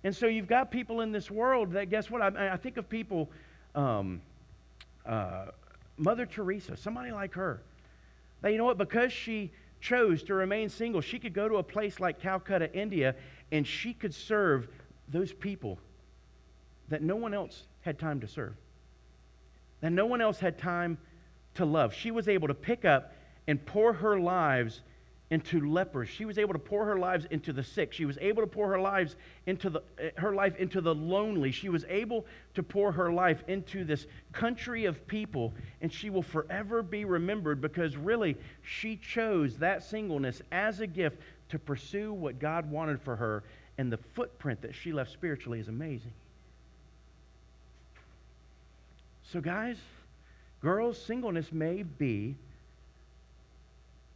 And 0.04 0.16
so 0.16 0.28
you've 0.28 0.48
got 0.48 0.72
people 0.72 1.02
in 1.02 1.12
this 1.12 1.32
world 1.32 1.72
that, 1.74 1.90
guess 1.90 2.10
what? 2.10 2.22
I, 2.22 2.54
I 2.54 2.58
think 2.58 2.78
of 2.78 2.90
people, 2.90 3.30
um, 3.76 4.22
uh, 5.06 5.46
Mother 5.98 6.26
Teresa, 6.26 6.76
somebody 6.76 7.12
like 7.12 7.34
her. 7.34 7.62
That, 8.42 8.52
you 8.52 8.58
know 8.58 8.66
what? 8.66 8.78
Because 8.78 9.14
she 9.14 9.52
chose 9.80 10.24
to 10.24 10.34
remain 10.34 10.70
single, 10.70 11.02
she 11.02 11.20
could 11.20 11.34
go 11.34 11.50
to 11.50 11.58
a 11.58 11.64
place 11.64 12.00
like 12.00 12.20
Calcutta, 12.20 12.74
India, 12.74 13.16
and 13.52 13.68
she 13.68 13.94
could 13.94 14.14
serve 14.14 14.68
those 15.10 15.34
people 15.34 15.78
that 16.88 17.02
no 17.02 17.16
one 17.16 17.34
else 17.34 17.64
had 17.82 18.00
time 18.00 18.22
to 18.22 18.28
serve, 18.28 18.56
that 19.82 19.92
no 19.92 20.06
one 20.06 20.22
else 20.22 20.40
had 20.40 20.58
time 20.58 20.98
to 21.56 21.66
love. 21.66 21.94
She 21.94 22.12
was 22.12 22.28
able 22.28 22.48
to 22.48 22.54
pick 22.54 22.86
up 22.86 23.14
and 23.48 23.64
pour 23.66 23.94
her 23.94 24.20
lives 24.20 24.82
into 25.30 25.68
lepers. 25.68 26.10
She 26.10 26.26
was 26.26 26.38
able 26.38 26.54
to 26.54 26.60
pour 26.60 26.86
her 26.86 27.00
lives 27.00 27.26
into 27.32 27.54
the 27.54 27.64
sick. 27.64 27.92
She 27.92 28.06
was 28.06 28.20
able 28.22 28.44
to 28.44 28.48
pour 28.48 28.70
her 28.70 28.80
lives 28.80 29.16
into 29.48 29.70
the 29.70 29.82
eh, 29.98 30.12
her 30.18 30.34
life 30.36 30.56
into 30.58 30.80
the 30.80 30.94
lonely. 30.94 31.52
She 31.52 31.70
was 31.70 31.86
able 31.90 32.28
to 32.54 32.62
pour 32.62 32.92
her 32.92 33.12
life 33.12 33.44
into 33.48 33.84
this 33.84 34.06
country 34.32 34.86
of 34.86 35.08
people 35.08 35.52
and 35.82 35.92
she 35.92 36.12
will 36.12 36.22
forever 36.22 36.84
be 36.84 37.04
remembered 37.06 37.62
because 37.62 37.98
really 37.98 38.38
she 38.62 38.98
chose 38.98 39.58
that 39.58 39.84
singleness 39.84 40.42
as 40.52 40.82
a 40.82 40.88
gift 40.88 41.18
to 41.50 41.58
pursue 41.58 42.14
what 42.14 42.38
God 42.38 42.70
wanted 42.70 43.02
for 43.02 43.16
her 43.16 43.44
and 43.80 43.92
the 43.92 43.98
footprint 44.14 44.62
that 44.62 44.76
she 44.76 44.94
left 44.94 45.12
spiritually 45.12 45.60
is 45.60 45.68
amazing. 45.68 46.14
So 49.32 49.42
guys, 49.42 49.78
girls, 50.64 51.00
singleness 51.00 51.52
may 51.52 51.84
be 51.84 52.36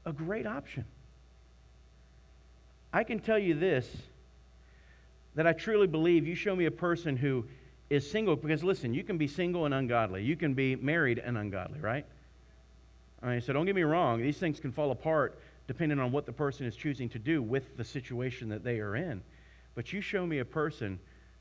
a 0.05 0.13
great 0.13 0.47
option. 0.47 0.85
I 2.93 3.03
can 3.03 3.19
tell 3.19 3.37
you 3.37 3.53
this 3.53 3.87
that 5.35 5.45
I 5.45 5.53
truly 5.53 5.85
believe 5.85 6.25
you 6.25 6.33
show 6.33 6.55
me 6.55 6.65
a 6.65 6.71
person 6.71 7.15
who 7.15 7.45
is 7.91 8.09
single, 8.09 8.35
because 8.35 8.63
listen, 8.63 8.93
you 8.93 9.03
can 9.03 9.17
be 9.17 9.27
single 9.27 9.65
and 9.65 9.73
ungodly. 9.73 10.23
You 10.23 10.35
can 10.35 10.55
be 10.55 10.75
married 10.75 11.19
and 11.19 11.37
ungodly, 11.37 11.79
right? 11.79 12.05
I 13.21 13.27
mean, 13.27 13.41
so 13.41 13.53
don't 13.53 13.65
get 13.65 13.75
me 13.75 13.83
wrong, 13.83 14.21
these 14.21 14.37
things 14.37 14.59
can 14.59 14.71
fall 14.71 14.91
apart 14.91 15.37
depending 15.67 15.99
on 15.99 16.13
what 16.13 16.25
the 16.25 16.31
person 16.31 16.65
is 16.65 16.75
choosing 16.77 17.09
to 17.09 17.19
do 17.19 17.41
with 17.41 17.75
the 17.75 17.83
situation 17.83 18.47
that 18.49 18.63
they 18.63 18.79
are 18.79 18.95
in. 18.95 19.21
But 19.75 19.91
you 19.91 19.99
show 19.99 20.25
me 20.25 20.39
a 20.39 20.45
person 20.45 20.97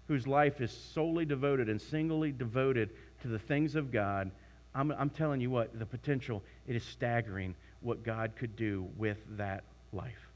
whose 0.08 0.26
life 0.26 0.60
is 0.60 0.72
solely 0.72 1.24
devoted 1.24 1.68
and 1.68 1.80
singly 1.80 2.32
devoted 2.32 2.90
to 3.22 3.28
the 3.28 3.38
things 3.38 3.76
of 3.76 3.92
God. 3.92 4.30
I'm, 4.76 4.92
I'm 4.92 5.10
telling 5.10 5.40
you 5.40 5.48
what, 5.48 5.76
the 5.78 5.86
potential, 5.86 6.42
it 6.66 6.76
is 6.76 6.84
staggering 6.84 7.54
what 7.80 8.04
God 8.04 8.32
could 8.36 8.56
do 8.56 8.86
with 8.98 9.16
that 9.38 9.64
life. 9.92 10.28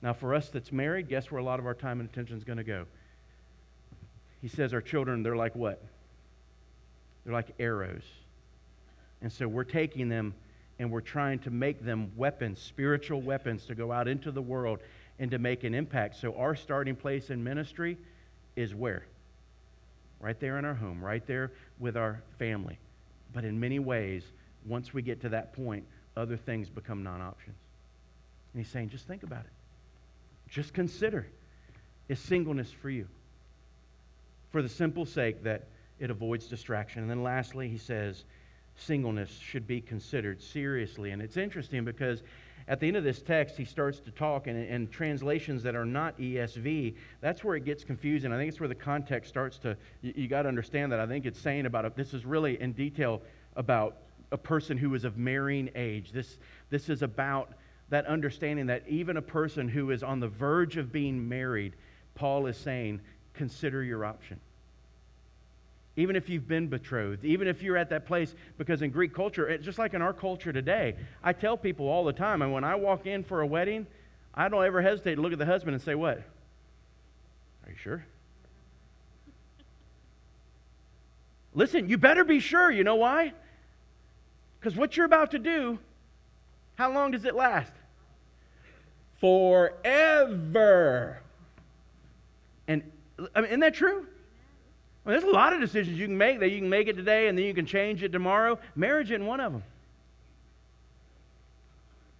Now, 0.00 0.14
for 0.14 0.34
us 0.34 0.48
that's 0.48 0.72
married, 0.72 1.08
guess 1.08 1.30
where 1.30 1.38
a 1.38 1.44
lot 1.44 1.58
of 1.60 1.66
our 1.66 1.74
time 1.74 2.00
and 2.00 2.08
attention 2.08 2.38
is 2.38 2.44
going 2.44 2.56
to 2.56 2.64
go? 2.64 2.86
He 4.40 4.48
says 4.48 4.72
our 4.72 4.80
children, 4.80 5.22
they're 5.22 5.36
like 5.36 5.54
what? 5.54 5.82
They're 7.24 7.34
like 7.34 7.48
arrows. 7.60 8.04
And 9.20 9.30
so 9.30 9.46
we're 9.46 9.64
taking 9.64 10.08
them 10.08 10.32
and 10.78 10.90
we're 10.90 11.02
trying 11.02 11.40
to 11.40 11.50
make 11.50 11.84
them 11.84 12.12
weapons, 12.16 12.62
spiritual 12.62 13.20
weapons, 13.20 13.66
to 13.66 13.74
go 13.74 13.92
out 13.92 14.08
into 14.08 14.30
the 14.30 14.40
world 14.40 14.78
and 15.18 15.30
to 15.32 15.38
make 15.38 15.64
an 15.64 15.74
impact. 15.74 16.16
So 16.16 16.34
our 16.36 16.56
starting 16.56 16.96
place 16.96 17.28
in 17.28 17.44
ministry 17.44 17.98
is 18.56 18.74
where? 18.74 19.04
Right 20.20 20.38
there 20.38 20.58
in 20.58 20.64
our 20.64 20.74
home, 20.74 21.02
right 21.02 21.26
there 21.26 21.52
with 21.78 21.96
our 21.96 22.22
family. 22.38 22.78
But 23.32 23.44
in 23.44 23.58
many 23.58 23.78
ways, 23.78 24.24
once 24.66 24.92
we 24.92 25.02
get 25.02 25.20
to 25.22 25.30
that 25.30 25.52
point, 25.54 25.84
other 26.16 26.36
things 26.36 26.68
become 26.68 27.02
non 27.02 27.20
options. 27.22 27.56
And 28.52 28.62
he's 28.62 28.70
saying, 28.70 28.90
just 28.90 29.06
think 29.06 29.22
about 29.22 29.44
it. 29.44 29.52
Just 30.50 30.74
consider 30.74 31.26
is 32.08 32.18
singleness 32.18 32.72
for 32.72 32.90
you? 32.90 33.06
For 34.50 34.62
the 34.62 34.68
simple 34.68 35.06
sake 35.06 35.44
that 35.44 35.68
it 36.00 36.10
avoids 36.10 36.46
distraction. 36.46 37.02
And 37.02 37.10
then 37.10 37.22
lastly, 37.22 37.68
he 37.68 37.78
says 37.78 38.24
singleness 38.76 39.30
should 39.30 39.66
be 39.66 39.80
considered 39.80 40.42
seriously. 40.42 41.12
And 41.12 41.22
it's 41.22 41.36
interesting 41.36 41.84
because 41.84 42.22
at 42.68 42.80
the 42.80 42.86
end 42.86 42.96
of 42.96 43.04
this 43.04 43.22
text, 43.22 43.56
he 43.56 43.64
starts 43.64 44.00
to 44.00 44.10
talk, 44.10 44.46
and, 44.46 44.68
and 44.68 44.90
translations 44.90 45.62
that 45.62 45.74
are 45.74 45.84
not 45.84 46.18
ESV, 46.18 46.94
that's 47.20 47.42
where 47.42 47.56
it 47.56 47.64
gets 47.64 47.84
confusing. 47.84 48.32
I 48.32 48.36
think 48.36 48.48
it's 48.48 48.60
where 48.60 48.68
the 48.68 48.74
context 48.74 49.28
starts 49.28 49.58
to, 49.58 49.76
you, 50.02 50.12
you 50.16 50.28
got 50.28 50.42
to 50.42 50.48
understand 50.48 50.92
that. 50.92 51.00
I 51.00 51.06
think 51.06 51.26
it's 51.26 51.40
saying 51.40 51.66
about 51.66 51.96
this 51.96 52.14
is 52.14 52.24
really 52.24 52.60
in 52.60 52.72
detail 52.72 53.22
about 53.56 53.96
a 54.32 54.38
person 54.38 54.76
who 54.78 54.94
is 54.94 55.04
of 55.04 55.16
marrying 55.16 55.70
age. 55.74 56.12
This, 56.12 56.38
this 56.70 56.88
is 56.88 57.02
about 57.02 57.52
that 57.88 58.06
understanding 58.06 58.66
that 58.66 58.84
even 58.88 59.16
a 59.16 59.22
person 59.22 59.68
who 59.68 59.90
is 59.90 60.02
on 60.02 60.20
the 60.20 60.28
verge 60.28 60.76
of 60.76 60.92
being 60.92 61.28
married, 61.28 61.74
Paul 62.14 62.46
is 62.46 62.56
saying, 62.56 63.00
consider 63.34 63.82
your 63.82 64.04
option. 64.04 64.38
Even 65.96 66.16
if 66.16 66.28
you've 66.28 66.46
been 66.46 66.68
betrothed, 66.68 67.24
even 67.24 67.48
if 67.48 67.62
you're 67.62 67.76
at 67.76 67.90
that 67.90 68.06
place, 68.06 68.34
because 68.58 68.82
in 68.82 68.90
Greek 68.90 69.12
culture, 69.12 69.56
just 69.58 69.78
like 69.78 69.92
in 69.92 70.02
our 70.02 70.12
culture 70.12 70.52
today, 70.52 70.94
I 71.22 71.32
tell 71.32 71.56
people 71.56 71.88
all 71.88 72.04
the 72.04 72.12
time, 72.12 72.42
and 72.42 72.52
when 72.52 72.64
I 72.64 72.76
walk 72.76 73.06
in 73.06 73.24
for 73.24 73.40
a 73.40 73.46
wedding, 73.46 73.86
I 74.34 74.48
don't 74.48 74.64
ever 74.64 74.80
hesitate 74.80 75.16
to 75.16 75.20
look 75.20 75.32
at 75.32 75.38
the 75.38 75.46
husband 75.46 75.74
and 75.74 75.82
say, 75.82 75.94
What? 75.94 76.18
Are 77.66 77.70
you 77.70 77.76
sure? 77.76 78.04
Listen, 81.52 81.88
you 81.88 81.98
better 81.98 82.24
be 82.24 82.38
sure. 82.38 82.70
You 82.70 82.84
know 82.84 82.94
why? 82.94 83.32
Because 84.58 84.76
what 84.76 84.96
you're 84.96 85.06
about 85.06 85.32
to 85.32 85.38
do, 85.38 85.78
how 86.76 86.92
long 86.92 87.10
does 87.10 87.24
it 87.24 87.34
last? 87.34 87.72
forever. 89.20 91.20
And 92.66 92.82
I 93.34 93.40
mean, 93.40 93.50
isn't 93.50 93.60
that 93.60 93.74
true? 93.74 94.06
Mean, 95.10 95.18
there's 95.18 95.28
a 95.28 95.34
lot 95.34 95.52
of 95.52 95.60
decisions 95.60 95.98
you 95.98 96.06
can 96.06 96.16
make 96.16 96.38
that 96.38 96.50
you 96.50 96.60
can 96.60 96.68
make 96.68 96.86
it 96.86 96.94
today 96.94 97.26
and 97.26 97.36
then 97.36 97.44
you 97.44 97.52
can 97.52 97.66
change 97.66 98.04
it 98.04 98.12
tomorrow. 98.12 98.60
Marriage 98.76 99.10
isn't 99.10 99.26
one 99.26 99.40
of 99.40 99.52
them. 99.52 99.64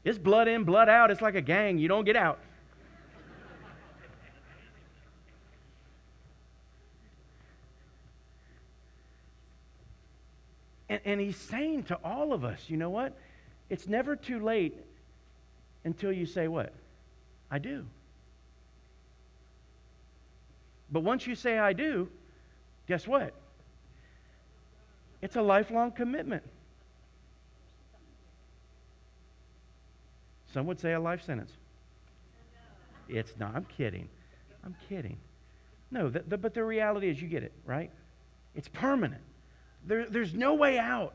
It's 0.02 0.18
blood 0.18 0.48
in, 0.48 0.64
blood 0.64 0.88
out. 0.88 1.12
It's 1.12 1.20
like 1.20 1.36
a 1.36 1.40
gang. 1.40 1.78
You 1.78 1.86
don't 1.86 2.04
get 2.04 2.16
out. 2.16 2.40
and, 10.88 11.00
and 11.04 11.20
he's 11.20 11.36
saying 11.36 11.84
to 11.84 11.98
all 12.02 12.32
of 12.32 12.44
us, 12.44 12.58
you 12.66 12.76
know 12.76 12.90
what? 12.90 13.16
It's 13.68 13.86
never 13.86 14.16
too 14.16 14.40
late 14.40 14.76
until 15.84 16.10
you 16.10 16.26
say 16.26 16.48
what? 16.48 16.72
I 17.52 17.60
do. 17.60 17.86
But 20.90 21.04
once 21.04 21.28
you 21.28 21.36
say 21.36 21.56
I 21.56 21.72
do, 21.72 22.08
guess 22.90 23.06
what? 23.06 23.32
It's 25.22 25.36
a 25.36 25.42
lifelong 25.42 25.92
commitment. 25.92 26.42
Some 30.52 30.66
would 30.66 30.80
say 30.80 30.94
a 30.94 30.98
life 30.98 31.24
sentence. 31.24 31.52
It's 33.08 33.32
not. 33.38 33.54
I'm 33.54 33.64
kidding. 33.76 34.08
I'm 34.64 34.74
kidding. 34.88 35.18
No, 35.92 36.08
the, 36.08 36.24
the, 36.26 36.36
but 36.36 36.52
the 36.52 36.64
reality 36.64 37.08
is 37.08 37.22
you 37.22 37.28
get 37.28 37.44
it, 37.44 37.52
right? 37.64 37.92
It's 38.56 38.66
permanent. 38.66 39.22
There, 39.86 40.06
there's 40.06 40.34
no 40.34 40.54
way 40.54 40.76
out. 40.76 41.14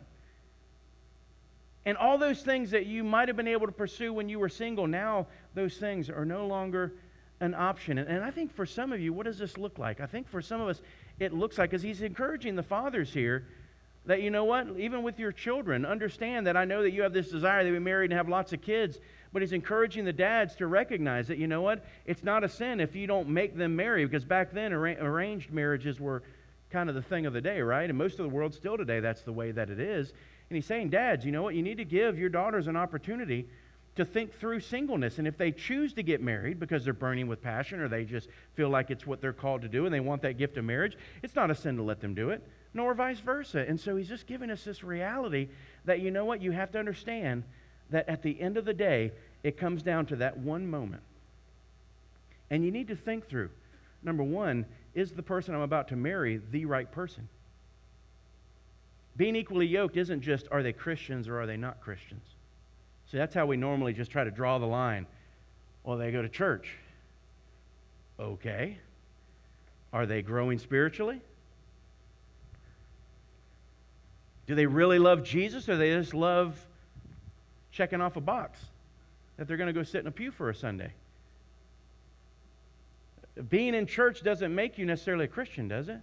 And 1.86 1.98
all 1.98 2.18
those 2.18 2.42
things 2.42 2.72
that 2.72 2.86
you 2.86 3.04
might 3.04 3.28
have 3.28 3.36
been 3.36 3.50
able 3.50 3.66
to 3.66 3.74
pursue 3.74 4.14
when 4.14 4.30
you 4.30 4.40
were 4.40 4.48
single, 4.48 4.88
now 4.88 5.28
those 5.56 5.76
things 5.76 6.10
are 6.10 6.24
no 6.24 6.48
longer 6.48 6.94
an 7.42 7.54
option. 7.54 7.98
And, 7.98 8.08
and 8.08 8.24
I 8.24 8.32
think 8.32 8.56
for 8.56 8.66
some 8.66 8.94
of 8.94 9.02
you, 9.02 9.12
what 9.12 9.26
does 9.26 9.38
this 9.38 9.58
look 9.58 9.78
like? 9.78 10.00
I 10.00 10.06
think 10.06 10.30
for 10.30 10.42
some 10.42 10.62
of 10.62 10.70
us, 10.70 10.82
it 11.20 11.34
looks 11.34 11.58
like, 11.58 11.70
because 11.70 11.82
he's 11.82 12.02
encouraging 12.02 12.56
the 12.56 12.64
fathers 12.64 13.14
here, 13.14 13.46
that 14.06 14.22
you 14.22 14.30
know 14.30 14.44
what, 14.44 14.68
even 14.78 15.02
with 15.02 15.18
your 15.18 15.32
children, 15.32 15.86
understand 15.86 16.46
that 16.48 16.56
I 16.56 16.66
know 16.66 16.84
that 16.84 16.92
you 16.92 17.02
have 17.02 17.14
this 17.14 17.30
desire 17.30 17.64
to 17.64 17.72
be 17.72 17.80
married 17.80 18.12
and 18.12 18.18
have 18.18 18.30
lots 18.30 18.54
of 18.54 18.62
kids, 18.62 19.00
but 19.34 19.42
he's 19.42 19.52
encouraging 19.52 20.06
the 20.06 20.14
dads 20.14 20.56
to 20.56 20.68
recognize 20.68 21.28
that, 21.28 21.38
you 21.38 21.48
know 21.48 21.62
what, 21.62 21.84
it's 22.06 22.24
not 22.24 22.44
a 22.44 22.50
sin 22.50 22.80
if 22.80 22.96
you 22.96 23.08
don't 23.08 23.28
make 23.28 23.58
them 23.58 23.76
marry, 23.76 24.06
because 24.06 24.24
back 24.24 24.52
then 24.52 24.74
arranged 24.74 25.52
marriages 25.52 26.00
were 26.00 26.22
kind 26.70 26.90
of 26.90 26.96
the 26.96 27.02
thing 27.02 27.26
of 27.26 27.34
the 27.34 27.42
day, 27.42 27.62
right? 27.62 27.90
And 27.90 27.98
most 27.98 28.20
of 28.20 28.30
the 28.30 28.30
world 28.30 28.54
still 28.54 28.78
today, 28.78 29.00
that's 29.00 29.22
the 29.22 29.34
way 29.34 29.52
that 29.52 29.70
it 29.70 29.80
is. 29.80 30.14
And 30.50 30.56
he's 30.56 30.66
saying, 30.66 30.90
Dads, 30.90 31.26
you 31.26 31.32
know 31.32 31.42
what? 31.42 31.56
You 31.56 31.64
need 31.64 31.78
to 31.78 31.86
give 31.86 32.20
your 32.20 32.30
daughters 32.30 32.68
an 32.68 32.76
opportunity 32.76 33.48
to 33.96 34.06
think 34.06 34.38
through 34.40 34.60
singleness. 34.60 35.20
And 35.20 35.28
if 35.28 35.38
they 35.38 35.52
choose 35.52 35.94
to 35.94 36.04
get 36.04 36.22
married 36.22 36.60
because 36.60 36.84
they're 36.84 36.94
burning 36.94 37.28
with 37.28 37.42
passion 37.42 37.80
or 37.80 37.88
they 37.88 38.04
just 38.04 38.28
feel 38.56 38.70
like 38.70 38.92
it's 38.92 39.08
what 39.08 39.22
they're 39.22 39.34
called 39.34 39.62
to 39.62 39.68
do 39.68 39.86
and 39.86 39.94
they 39.94 40.00
want 40.00 40.22
that 40.24 40.38
gift 40.38 40.58
of 40.58 40.66
marriage, 40.66 40.98
it's 41.24 41.36
not 41.36 41.50
a 41.50 41.56
sin 41.56 41.78
to 41.78 41.84
let 41.84 42.02
them 42.02 42.14
do 42.14 42.30
it, 42.30 42.44
nor 42.74 42.94
vice 42.94 43.20
versa. 43.20 43.66
And 43.68 43.80
so 43.80 43.96
he's 43.96 44.10
just 44.10 44.28
giving 44.28 44.52
us 44.52 44.64
this 44.64 44.84
reality 44.84 45.48
that, 45.86 46.02
you 46.02 46.12
know 46.12 46.26
what? 46.26 46.42
You 46.42 46.52
have 46.52 46.72
to 46.72 46.80
understand 46.80 47.44
that 47.90 48.10
at 48.10 48.22
the 48.22 48.40
end 48.42 48.58
of 48.58 48.66
the 48.66 48.74
day, 48.74 49.12
it 49.44 49.58
comes 49.58 49.82
down 49.82 50.08
to 50.08 50.18
that 50.18 50.38
one 50.38 50.70
moment. 50.70 51.04
And 52.50 52.66
you 52.66 52.72
need 52.72 52.90
to 52.90 52.96
think 52.96 53.28
through 53.28 53.50
number 54.04 54.24
one, 54.24 54.66
is 54.94 55.12
the 55.12 55.24
person 55.24 55.56
I'm 55.56 55.62
about 55.62 55.88
to 55.90 55.96
marry 55.96 56.40
the 56.52 56.66
right 56.66 56.90
person? 56.90 57.28
Being 59.18 59.36
equally 59.36 59.66
yoked 59.66 59.98
isn't 59.98 60.22
just 60.22 60.48
are 60.52 60.62
they 60.62 60.74
Christians 60.74 61.28
or 61.28 61.40
are 61.42 61.48
they 61.48 61.58
not 61.58 61.82
Christians? 61.82 62.35
See, 63.16 63.20
that's 63.20 63.34
how 63.34 63.46
we 63.46 63.56
normally 63.56 63.94
just 63.94 64.12
try 64.12 64.26
to 64.26 64.30
draw 64.30 64.58
the 64.58 64.66
line. 64.66 65.08
Well, 65.86 65.98
they 65.98 66.12
go 66.12 66.22
to 66.22 66.28
church. 66.28 66.68
Okay. 68.20 68.78
Are 69.94 70.06
they 70.06 70.22
growing 70.22 70.60
spiritually? 70.60 71.22
Do 74.48 74.56
they 74.56 74.66
really 74.66 75.00
love 75.00 75.24
Jesus 75.24 75.70
or 75.70 75.78
they 75.78 75.94
just 75.94 76.14
love 76.14 76.60
checking 77.72 78.02
off 78.02 78.18
a 78.18 78.22
box 78.22 78.60
that 79.38 79.48
they're 79.48 79.56
going 79.56 79.68
to 79.68 79.74
go 79.74 79.84
sit 79.84 80.02
in 80.02 80.08
a 80.08 80.12
pew 80.12 80.30
for 80.30 80.50
a 80.50 80.56
Sunday? 80.56 80.92
Being 83.48 83.76
in 83.76 83.86
church 83.86 84.24
doesn't 84.24 84.54
make 84.54 84.78
you 84.78 84.86
necessarily 84.86 85.24
a 85.24 85.30
Christian, 85.30 85.70
does 85.70 85.88
it? 85.88 86.02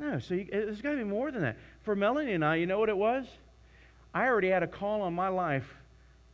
No, 0.00 0.18
so 0.18 0.34
you, 0.34 0.48
there's 0.50 0.82
got 0.82 0.90
to 0.90 0.96
be 0.96 1.04
more 1.04 1.30
than 1.30 1.42
that. 1.42 1.56
For 1.82 1.94
Melanie 1.94 2.32
and 2.32 2.44
I, 2.44 2.56
you 2.56 2.66
know 2.66 2.80
what 2.80 2.88
it 2.88 2.96
was? 2.96 3.26
I 4.12 4.26
already 4.26 4.48
had 4.48 4.64
a 4.64 4.66
call 4.66 5.02
on 5.02 5.14
my 5.14 5.28
life 5.28 5.76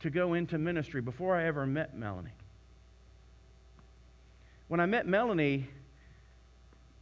to 0.01 0.09
go 0.09 0.33
into 0.33 0.57
ministry 0.57 1.01
before 1.01 1.35
I 1.35 1.45
ever 1.45 1.65
met 1.65 1.95
Melanie. 1.95 2.31
When 4.67 4.79
I 4.79 4.85
met 4.85 5.07
Melanie, 5.07 5.67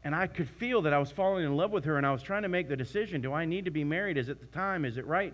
and 0.04 0.16
I 0.16 0.28
could 0.28 0.48
feel 0.48 0.84
that 0.84 0.94
I 0.94 1.00
was 1.00 1.12
falling 1.12 1.46
in 1.46 1.58
love 1.58 1.72
with 1.72 1.84
her, 1.86 1.98
and 1.98 2.06
I 2.06 2.12
was 2.12 2.22
trying 2.22 2.44
to 2.44 2.48
make 2.48 2.70
the 2.70 2.78
decision 2.78 3.22
do 3.22 3.34
I 3.34 3.46
need 3.46 3.66
to 3.66 3.72
be 3.72 3.84
married? 3.84 4.18
Is 4.18 4.30
it 4.30 4.40
the 4.40 4.46
time? 4.48 4.86
Is 4.86 4.98
it 4.98 5.06
right? 5.08 5.34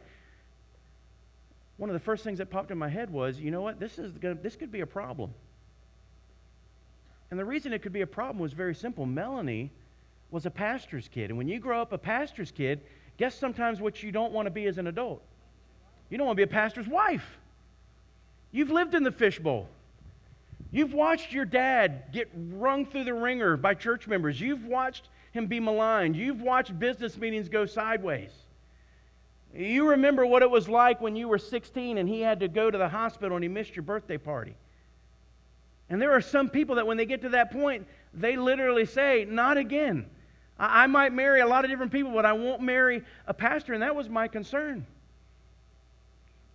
One 1.77 1.89
of 1.89 1.93
the 1.93 1.99
first 1.99 2.23
things 2.23 2.37
that 2.37 2.49
popped 2.49 2.71
in 2.71 2.77
my 2.77 2.89
head 2.89 3.09
was, 3.09 3.39
you 3.39 3.51
know 3.51 3.61
what? 3.61 3.79
This, 3.79 3.99
is 3.99 4.11
gonna, 4.13 4.35
this 4.35 4.55
could 4.55 4.71
be 4.71 4.81
a 4.81 4.85
problem. 4.85 5.33
And 7.31 7.39
the 7.39 7.45
reason 7.45 7.73
it 7.73 7.81
could 7.81 7.93
be 7.93 8.01
a 8.01 8.07
problem 8.07 8.39
was 8.39 8.53
very 8.53 8.75
simple. 8.75 9.05
Melanie 9.05 9.71
was 10.31 10.45
a 10.45 10.51
pastor's 10.51 11.07
kid. 11.07 11.29
And 11.29 11.37
when 11.37 11.47
you 11.47 11.59
grow 11.59 11.81
up 11.81 11.91
a 11.91 11.97
pastor's 11.97 12.51
kid, 12.51 12.81
guess 13.17 13.37
sometimes 13.37 13.81
what 13.81 14.03
you 14.03 14.11
don't 14.11 14.31
want 14.31 14.45
to 14.45 14.51
be 14.51 14.67
as 14.67 14.77
an 14.77 14.87
adult? 14.87 15.21
You 16.09 16.17
don't 16.17 16.27
want 16.27 16.37
to 16.37 16.45
be 16.45 16.49
a 16.49 16.53
pastor's 16.53 16.87
wife. 16.87 17.25
You've 18.51 18.71
lived 18.71 18.95
in 18.95 19.03
the 19.03 19.11
fishbowl. 19.11 19.67
You've 20.71 20.93
watched 20.93 21.33
your 21.33 21.45
dad 21.45 22.05
get 22.13 22.29
wrung 22.33 22.85
through 22.85 23.03
the 23.03 23.13
wringer 23.13 23.57
by 23.57 23.73
church 23.73 24.07
members. 24.07 24.39
You've 24.39 24.65
watched 24.65 25.09
him 25.31 25.47
be 25.47 25.59
maligned. 25.59 26.15
You've 26.15 26.41
watched 26.41 26.77
business 26.79 27.17
meetings 27.17 27.49
go 27.49 27.65
sideways. 27.65 28.31
You 29.53 29.89
remember 29.89 30.25
what 30.25 30.43
it 30.43 30.49
was 30.49 30.69
like 30.69 31.01
when 31.01 31.15
you 31.15 31.27
were 31.27 31.37
16 31.37 31.97
and 31.97 32.07
he 32.07 32.21
had 32.21 32.39
to 32.39 32.47
go 32.47 32.71
to 32.71 32.77
the 32.77 32.87
hospital 32.87 33.35
and 33.35 33.43
he 33.43 33.49
missed 33.49 33.75
your 33.75 33.83
birthday 33.83 34.17
party. 34.17 34.55
And 35.89 36.01
there 36.01 36.13
are 36.13 36.21
some 36.21 36.49
people 36.49 36.75
that 36.75 36.87
when 36.87 36.95
they 36.95 37.05
get 37.05 37.21
to 37.23 37.29
that 37.29 37.51
point, 37.51 37.85
they 38.13 38.37
literally 38.37 38.85
say, 38.85 39.25
Not 39.29 39.57
again. 39.57 40.09
I, 40.57 40.85
might 40.85 41.11
marry 41.11 41.41
a 41.41 41.47
lot 41.47 41.65
of 41.65 41.71
different 41.71 41.91
people, 41.91 42.11
but 42.11 42.25
I 42.25 42.33
won't 42.33 42.61
marry 42.61 43.03
a 43.25 43.33
pastor. 43.33 43.73
And 43.73 43.81
that 43.81 43.95
was 43.95 44.07
my 44.07 44.27
concern. 44.27 44.85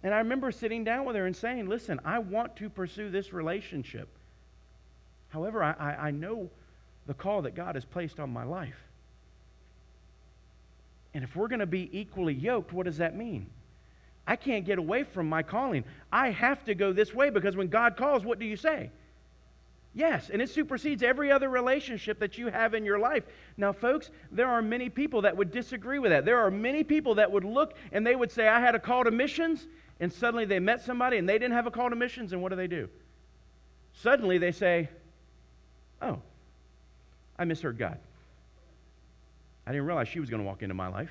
And 0.07 0.15
I 0.15 0.19
remember 0.19 0.53
sitting 0.53 0.85
down 0.85 1.05
with 1.05 1.17
her 1.17 1.27
and 1.27 1.35
saying, 1.35 1.69
Listen, 1.69 1.99
I 2.05 2.21
want 2.21 2.55
to 2.59 2.71
pursue 2.71 3.11
this 3.11 3.33
relationship. 3.33 4.09
However, 5.31 5.65
I, 5.65 5.73
I, 5.73 5.91
I 6.07 6.11
know 6.13 6.49
the 7.09 7.15
call 7.15 7.43
that 7.43 7.57
God 7.57 7.75
has 7.75 7.85
placed 7.85 8.21
on 8.21 8.31
my 8.31 8.45
life. 8.45 8.77
And 11.13 11.25
if 11.25 11.35
we're 11.35 11.49
going 11.49 11.59
to 11.59 11.67
be 11.67 11.91
equally 11.93 12.35
yoked, 12.35 12.73
what 12.73 12.87
does 12.87 12.99
that 12.99 13.17
mean? 13.17 13.51
I 14.29 14.37
can't 14.37 14.65
get 14.65 14.79
away 14.79 15.03
from 15.03 15.29
my 15.29 15.43
calling. 15.43 15.83
I 16.13 16.31
have 16.31 16.65
to 16.67 16.77
go 16.77 16.93
this 16.93 17.13
way 17.13 17.31
because 17.31 17.57
when 17.57 17.67
God 17.67 17.97
calls, 17.97 18.25
what 18.25 18.39
do 18.39 18.47
you 18.47 18.57
say? 18.57 18.91
Yes, 19.93 20.31
and 20.31 20.41
it 20.41 20.51
supersedes 20.51 21.03
every 21.03 21.33
other 21.33 21.49
relationship 21.49 22.21
that 22.21 22.39
you 22.39 22.47
have 22.47 22.75
in 22.75 22.85
your 22.85 23.01
life. 23.01 23.25
Now, 23.57 23.73
folks, 23.73 24.11
there 24.31 24.47
are 24.47 24.63
many 24.63 24.89
people 24.89 25.23
that 25.23 25.37
would 25.37 25.51
disagree 25.51 25.99
with 25.99 26.13
that. 26.13 26.25
There 26.25 26.39
are 26.39 26.51
many 26.51 26.85
people 26.85 27.17
that 27.17 27.33
would 27.33 27.45
look 27.45 27.75
and 27.91 28.07
they 28.07 28.15
would 28.15 28.31
say, 28.31 28.47
I 28.47 28.61
had 28.61 28.77
a 28.77 28.79
call 28.79 29.03
to 29.03 29.11
missions, 29.11 29.67
and 30.01 30.13
suddenly 30.13 30.45
they 30.45 30.59
met 30.59 30.83
somebody 30.83 31.17
and 31.17 31.29
they 31.29 31.39
didn't 31.39 31.55
have 31.55 31.67
a 31.67 31.71
call 31.71 31.91
to 31.91 31.97
missions, 31.97 32.33
and 32.33 32.43
what 32.43 32.51
do 32.51 32.57
they 32.57 32.67
do? 32.67 32.89
Suddenly 33.95 34.39
they 34.39 34.53
say, 34.53 34.89
Oh, 36.03 36.21
I 37.39 37.45
misheard 37.45 37.79
God. 37.79 37.99
I 39.67 39.73
didn't 39.73 39.87
realize 39.87 40.09
she 40.09 40.21
was 40.21 40.31
going 40.31 40.43
to 40.43 40.47
walk 40.47 40.63
into 40.63 40.75
my 40.75 40.89
life. 40.89 41.11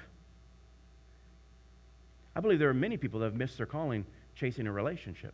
I 2.35 2.41
believe 2.41 2.59
there 2.59 2.69
are 2.69 2.73
many 2.73 2.97
people 2.97 3.19
that 3.21 3.27
have 3.27 3.35
missed 3.35 3.57
their 3.57 3.65
calling 3.65 4.05
chasing 4.35 4.67
a 4.67 4.71
relationship. 4.71 5.33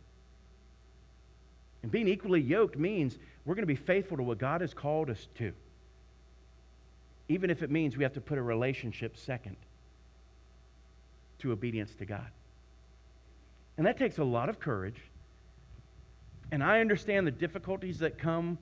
And 1.82 1.90
being 1.90 2.08
equally 2.08 2.40
yoked 2.40 2.78
means 2.78 3.18
we're 3.44 3.54
going 3.54 3.64
to 3.64 3.66
be 3.66 3.76
faithful 3.76 4.16
to 4.16 4.22
what 4.22 4.38
God 4.38 4.60
has 4.60 4.72
called 4.72 5.10
us 5.10 5.26
to, 5.38 5.52
even 7.28 7.50
if 7.50 7.62
it 7.62 7.70
means 7.70 7.96
we 7.96 8.04
have 8.04 8.14
to 8.14 8.20
put 8.20 8.38
a 8.38 8.42
relationship 8.42 9.16
second 9.16 9.56
to 11.40 11.50
obedience 11.50 11.92
to 11.96 12.04
God. 12.04 12.28
And 13.82 13.86
that 13.88 13.98
takes 13.98 14.18
a 14.18 14.24
lot 14.24 14.48
of 14.48 14.60
courage. 14.60 15.00
And 16.52 16.62
I 16.62 16.78
understand 16.78 17.26
the 17.26 17.32
difficulties 17.32 17.98
that 17.98 18.16
come 18.16 18.56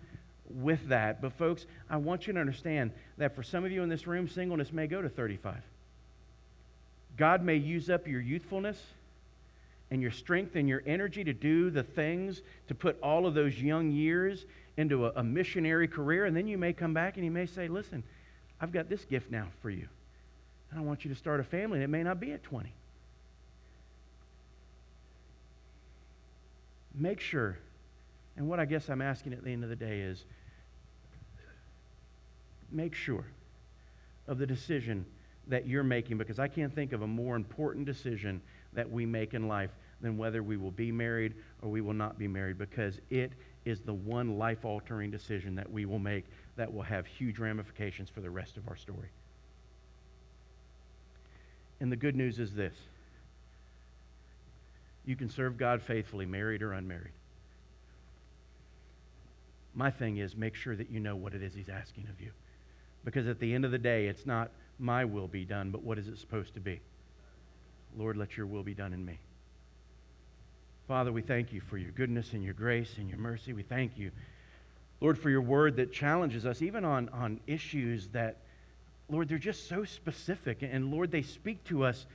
with 0.48 0.88
that. 0.88 1.20
But, 1.20 1.34
folks, 1.34 1.66
I 1.90 1.98
want 1.98 2.26
you 2.26 2.32
to 2.32 2.40
understand 2.40 2.90
that 3.18 3.36
for 3.36 3.42
some 3.42 3.62
of 3.62 3.70
you 3.70 3.82
in 3.82 3.90
this 3.90 4.06
room, 4.06 4.30
singleness 4.30 4.72
may 4.72 4.86
go 4.86 5.02
to 5.02 5.10
35. 5.10 5.56
God 7.18 7.42
may 7.42 7.56
use 7.56 7.90
up 7.90 8.08
your 8.08 8.22
youthfulness 8.22 8.82
and 9.90 10.00
your 10.00 10.10
strength 10.10 10.56
and 10.56 10.66
your 10.66 10.82
energy 10.86 11.22
to 11.22 11.34
do 11.34 11.68
the 11.68 11.82
things, 11.82 12.40
to 12.68 12.74
put 12.74 12.98
all 13.02 13.26
of 13.26 13.34
those 13.34 13.60
young 13.60 13.90
years 13.90 14.46
into 14.78 15.04
a, 15.04 15.12
a, 15.16 15.22
missionary 15.22 15.86
career. 15.86 16.24
And 16.24 16.34
then 16.34 16.48
you 16.48 16.56
may 16.56 16.72
come 16.72 16.94
back 16.94 17.16
and 17.16 17.26
you 17.26 17.30
may 17.30 17.44
say, 17.44 17.68
Listen, 17.68 18.02
I've 18.58 18.72
got 18.72 18.88
this 18.88 19.04
gift 19.04 19.30
now 19.30 19.48
for 19.60 19.68
you. 19.68 19.86
And 20.70 20.80
I 20.80 20.82
want 20.82 21.04
you 21.04 21.10
to 21.10 21.14
start 21.14 21.40
a 21.40 21.44
family, 21.44 21.76
and 21.76 21.84
it 21.84 21.88
may 21.88 22.02
not 22.02 22.20
be 22.20 22.32
at 22.32 22.42
20. 22.42 22.72
Make 26.95 27.20
sure 27.20 27.59
And 28.36 28.49
what 28.49 28.61
I 28.61 28.64
guess 28.64 28.88
I'm 28.88 29.03
asking 29.03 29.32
at 29.32 29.45
the 29.45 29.53
end 29.53 29.64
of 29.64 29.70
the 29.70 29.76
day 29.76 30.01
is 30.01 30.24
make 32.70 32.95
sure 32.95 33.24
of 34.28 34.38
the 34.38 34.47
decision 34.47 35.05
that 35.49 35.66
you're 35.66 35.82
making 35.82 36.16
because 36.16 36.38
I 36.38 36.49
can't 36.49 36.74
think 36.74 36.93
of 36.93 37.03
a 37.03 37.07
more 37.07 37.36
important 37.36 37.84
decision 37.84 38.41
that 38.72 38.88
we 38.88 39.05
make 39.05 39.34
in 39.34 39.49
life 39.49 39.70
than 40.01 40.16
whether 40.16 40.43
we 40.43 40.57
will 40.57 40.70
be 40.70 40.93
married 40.93 41.34
or 41.61 41.70
we 41.70 41.80
will 41.80 41.95
not 41.95 42.18
be 42.18 42.28
married 42.28 42.57
because 42.57 43.01
it 43.11 43.32
is 43.64 43.80
the 43.80 43.93
one 43.93 44.38
life 44.38 44.64
altering 44.64 45.11
decision 45.11 45.55
that 45.57 45.70
we 45.70 45.84
will 45.84 45.99
make 45.99 46.24
that 46.57 46.72
will 46.72 46.82
have 46.82 47.07
huge 47.07 47.38
ramifications 47.38 48.09
for 48.09 48.20
the 48.20 48.30
rest 48.30 48.57
of 48.57 48.68
our 48.68 48.76
story. 48.76 49.09
And 51.80 51.91
the 51.91 51.97
good 51.97 52.16
news 52.16 52.38
is 52.38 52.55
this 52.55 52.74
you 55.11 55.16
can 55.16 55.28
serve 55.28 55.58
God 55.58 55.82
faithfully, 55.82 56.24
married 56.24 56.62
or 56.62 56.72
unmarried. 56.72 57.11
My 59.74 59.90
thing 59.90 60.18
is 60.18 60.36
make 60.36 60.54
sure 60.54 60.76
that 60.76 60.88
you 60.88 61.00
know 61.00 61.16
what 61.16 61.34
it 61.34 61.42
is 61.42 61.52
He's 61.52 61.68
asking 61.68 62.06
of 62.08 62.20
you. 62.20 62.30
Because 63.04 63.26
at 63.26 63.40
the 63.40 63.52
end 63.52 63.64
of 63.64 63.72
the 63.72 63.78
day, 63.78 64.06
it's 64.06 64.24
not 64.24 64.52
my 64.78 65.04
will 65.04 65.26
be 65.26 65.44
done, 65.44 65.70
but 65.70 65.82
what 65.82 65.98
is 65.98 66.06
it 66.06 66.16
supposed 66.16 66.54
to 66.54 66.61
be? 66.61 66.80
Lord, 67.98 68.16
let 68.16 68.36
your 68.36 68.46
will 68.46 68.62
be 68.62 68.72
done 68.72 68.92
in 68.92 69.04
me. 69.04 69.18
Father, 70.86 71.11
we 71.11 71.22
thank 71.22 71.52
you 71.52 71.61
for 71.61 71.76
your 71.76 71.90
goodness 71.90 72.32
and 72.32 72.44
your 72.44 72.54
grace 72.54 72.94
and 72.98 73.08
your 73.08 73.18
mercy. 73.18 73.52
We 73.52 73.64
thank 73.64 73.98
you, 73.98 74.12
Lord, 75.00 75.18
for 75.18 75.28
your 75.28 75.42
word 75.42 75.74
that 75.76 75.92
challenges 75.92 76.46
us, 76.46 76.62
even 76.62 76.84
on, 76.84 77.08
on 77.08 77.40
issues 77.48 78.06
that, 78.12 78.36
Lord, 79.08 79.28
they're 79.28 79.38
just 79.38 79.68
so 79.68 79.84
specific. 79.84 80.58
And 80.62 80.92
Lord, 80.92 81.11
they 81.11 81.22
speak 81.22 81.64
to 81.64 81.84
us 81.84 82.06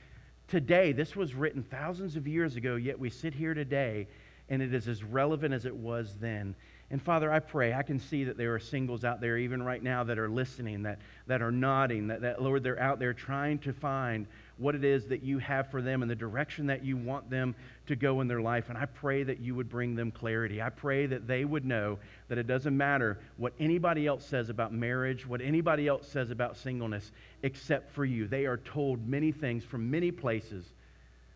today. 0.48 0.92
This 0.92 1.16
was 1.16 1.34
written 1.34 1.62
thousands 1.62 2.16
of 2.16 2.26
years 2.26 2.56
ago, 2.56 2.76
yet 2.76 2.98
we 2.98 3.10
sit 3.10 3.34
here 3.34 3.54
today 3.54 4.06
and 4.48 4.62
it 4.62 4.72
is 4.72 4.88
as 4.88 5.02
relevant 5.02 5.52
as 5.52 5.64
it 5.64 5.74
was 5.74 6.16
then. 6.20 6.54
And 6.90 7.02
Father, 7.02 7.32
I 7.32 7.40
pray, 7.40 7.74
I 7.74 7.82
can 7.82 7.98
see 7.98 8.22
that 8.24 8.36
there 8.36 8.54
are 8.54 8.60
singles 8.60 9.04
out 9.04 9.20
there 9.20 9.38
even 9.38 9.60
right 9.62 9.82
now 9.82 10.04
that 10.04 10.18
are 10.18 10.28
listening, 10.28 10.84
that, 10.84 11.00
that 11.26 11.42
are 11.42 11.50
nodding, 11.50 12.06
that, 12.08 12.20
that, 12.20 12.40
Lord, 12.40 12.62
they're 12.62 12.80
out 12.80 13.00
there 13.00 13.12
trying 13.12 13.58
to 13.60 13.72
find 13.72 14.26
what 14.58 14.74
it 14.74 14.84
is 14.84 15.06
that 15.06 15.22
you 15.22 15.38
have 15.38 15.70
for 15.70 15.82
them 15.82 16.02
and 16.02 16.10
the 16.10 16.16
direction 16.16 16.66
that 16.66 16.84
you 16.84 16.96
want 16.96 17.28
them 17.28 17.54
to 17.86 17.96
go 17.96 18.20
in 18.20 18.28
their 18.28 18.40
life. 18.40 18.68
And 18.68 18.78
I 18.78 18.86
pray 18.86 19.22
that 19.22 19.40
you 19.40 19.54
would 19.54 19.68
bring 19.68 19.94
them 19.94 20.10
clarity. 20.10 20.62
I 20.62 20.70
pray 20.70 21.06
that 21.06 21.26
they 21.26 21.44
would 21.44 21.64
know 21.64 21.98
that 22.28 22.38
it 22.38 22.46
doesn't 22.46 22.76
matter 22.76 23.18
what 23.36 23.52
anybody 23.60 24.06
else 24.06 24.24
says 24.24 24.48
about 24.48 24.72
marriage, 24.72 25.26
what 25.26 25.40
anybody 25.40 25.86
else 25.88 26.08
says 26.08 26.30
about 26.30 26.56
singleness, 26.56 27.12
except 27.42 27.92
for 27.92 28.04
you. 28.04 28.26
They 28.26 28.46
are 28.46 28.56
told 28.58 29.06
many 29.06 29.30
things 29.30 29.62
from 29.62 29.90
many 29.90 30.10
places. 30.10 30.64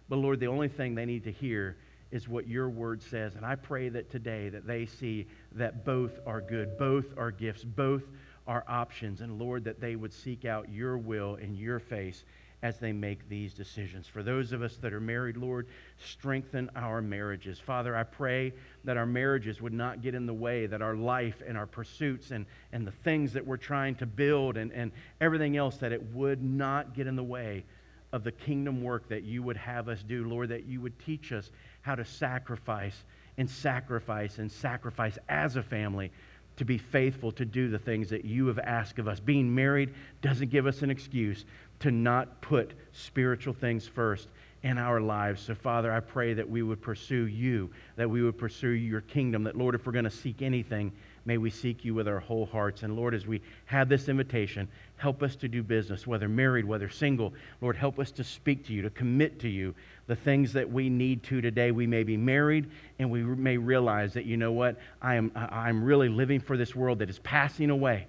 But 0.08 0.16
Lord, 0.16 0.40
the 0.40 0.48
only 0.48 0.68
thing 0.68 0.94
they 0.94 1.06
need 1.06 1.24
to 1.24 1.32
hear 1.32 1.76
is 2.10 2.28
what 2.28 2.48
your 2.48 2.68
word 2.68 3.02
says. 3.02 3.36
And 3.36 3.46
I 3.46 3.54
pray 3.54 3.88
that 3.90 4.10
today 4.10 4.48
that 4.48 4.66
they 4.66 4.86
see 4.86 5.26
that 5.52 5.84
both 5.84 6.18
are 6.26 6.40
good, 6.40 6.76
both 6.78 7.06
are 7.16 7.30
gifts, 7.30 7.64
both 7.64 8.02
are 8.46 8.64
options. 8.66 9.20
And 9.20 9.38
Lord, 9.38 9.64
that 9.64 9.80
they 9.80 9.94
would 9.94 10.12
seek 10.12 10.44
out 10.44 10.68
your 10.68 10.98
will 10.98 11.36
and 11.36 11.56
your 11.56 11.78
face 11.78 12.24
as 12.62 12.78
they 12.78 12.92
make 12.92 13.28
these 13.28 13.54
decisions. 13.54 14.06
For 14.06 14.22
those 14.22 14.52
of 14.52 14.62
us 14.62 14.76
that 14.78 14.92
are 14.92 15.00
married, 15.00 15.36
Lord, 15.36 15.66
strengthen 15.98 16.70
our 16.76 17.00
marriages. 17.00 17.58
Father, 17.58 17.96
I 17.96 18.02
pray 18.02 18.52
that 18.84 18.96
our 18.96 19.06
marriages 19.06 19.60
would 19.60 19.72
not 19.72 20.02
get 20.02 20.14
in 20.14 20.26
the 20.26 20.34
way, 20.34 20.66
that 20.66 20.82
our 20.82 20.94
life 20.94 21.42
and 21.46 21.56
our 21.56 21.66
pursuits 21.66 22.30
and, 22.32 22.44
and 22.72 22.86
the 22.86 22.92
things 22.92 23.32
that 23.32 23.46
we're 23.46 23.56
trying 23.56 23.94
to 23.96 24.06
build 24.06 24.56
and, 24.56 24.72
and 24.72 24.92
everything 25.20 25.56
else, 25.56 25.76
that 25.78 25.92
it 25.92 26.02
would 26.12 26.42
not 26.42 26.94
get 26.94 27.06
in 27.06 27.16
the 27.16 27.22
way 27.22 27.64
of 28.12 28.24
the 28.24 28.32
kingdom 28.32 28.82
work 28.82 29.08
that 29.08 29.22
you 29.22 29.42
would 29.42 29.56
have 29.56 29.88
us 29.88 30.02
do, 30.02 30.28
Lord, 30.28 30.48
that 30.50 30.66
you 30.66 30.80
would 30.80 30.98
teach 30.98 31.32
us 31.32 31.50
how 31.82 31.94
to 31.94 32.04
sacrifice 32.04 33.04
and 33.38 33.48
sacrifice 33.48 34.38
and 34.38 34.50
sacrifice 34.50 35.16
as 35.28 35.56
a 35.56 35.62
family 35.62 36.10
to 36.56 36.64
be 36.64 36.76
faithful 36.76 37.32
to 37.32 37.44
do 37.44 37.70
the 37.70 37.78
things 37.78 38.10
that 38.10 38.24
you 38.24 38.46
have 38.48 38.58
asked 38.58 38.98
of 38.98 39.08
us. 39.08 39.18
Being 39.18 39.54
married 39.54 39.94
doesn't 40.20 40.50
give 40.50 40.66
us 40.66 40.82
an 40.82 40.90
excuse 40.90 41.46
to 41.80 41.90
not 41.90 42.40
put 42.40 42.72
spiritual 42.92 43.54
things 43.54 43.86
first 43.86 44.28
in 44.62 44.76
our 44.76 45.00
lives. 45.00 45.40
So, 45.42 45.54
Father, 45.54 45.90
I 45.90 46.00
pray 46.00 46.34
that 46.34 46.48
we 46.48 46.62
would 46.62 46.82
pursue 46.82 47.26
you, 47.26 47.70
that 47.96 48.08
we 48.08 48.22
would 48.22 48.36
pursue 48.36 48.68
your 48.68 49.00
kingdom, 49.00 49.42
that, 49.44 49.56
Lord, 49.56 49.74
if 49.74 49.86
we're 49.86 49.92
going 49.92 50.04
to 50.04 50.10
seek 50.10 50.42
anything, 50.42 50.92
may 51.24 51.38
we 51.38 51.48
seek 51.48 51.84
you 51.84 51.94
with 51.94 52.06
our 52.06 52.20
whole 52.20 52.44
hearts. 52.44 52.82
And 52.82 52.96
Lord, 52.96 53.14
as 53.14 53.26
we 53.26 53.40
have 53.64 53.88
this 53.88 54.08
invitation, 54.08 54.68
help 54.96 55.22
us 55.22 55.36
to 55.36 55.48
do 55.48 55.62
business, 55.62 56.06
whether 56.06 56.28
married, 56.28 56.66
whether 56.66 56.90
single. 56.90 57.32
Lord, 57.62 57.76
help 57.76 57.98
us 57.98 58.10
to 58.12 58.24
speak 58.24 58.66
to 58.66 58.74
you, 58.74 58.82
to 58.82 58.90
commit 58.90 59.38
to 59.40 59.48
you 59.48 59.74
the 60.06 60.16
things 60.16 60.52
that 60.52 60.70
we 60.70 60.90
need 60.90 61.22
to 61.24 61.40
today. 61.40 61.70
We 61.70 61.86
may 61.86 62.02
be 62.02 62.16
married 62.16 62.70
and 62.98 63.10
we 63.10 63.22
may 63.22 63.56
realize 63.56 64.12
that, 64.14 64.26
you 64.26 64.36
know 64.36 64.52
what, 64.52 64.76
I 65.00 65.14
am, 65.14 65.32
I'm 65.34 65.82
really 65.82 66.08
living 66.10 66.40
for 66.40 66.58
this 66.58 66.74
world 66.74 66.98
that 66.98 67.08
is 67.08 67.18
passing 67.20 67.70
away. 67.70 68.06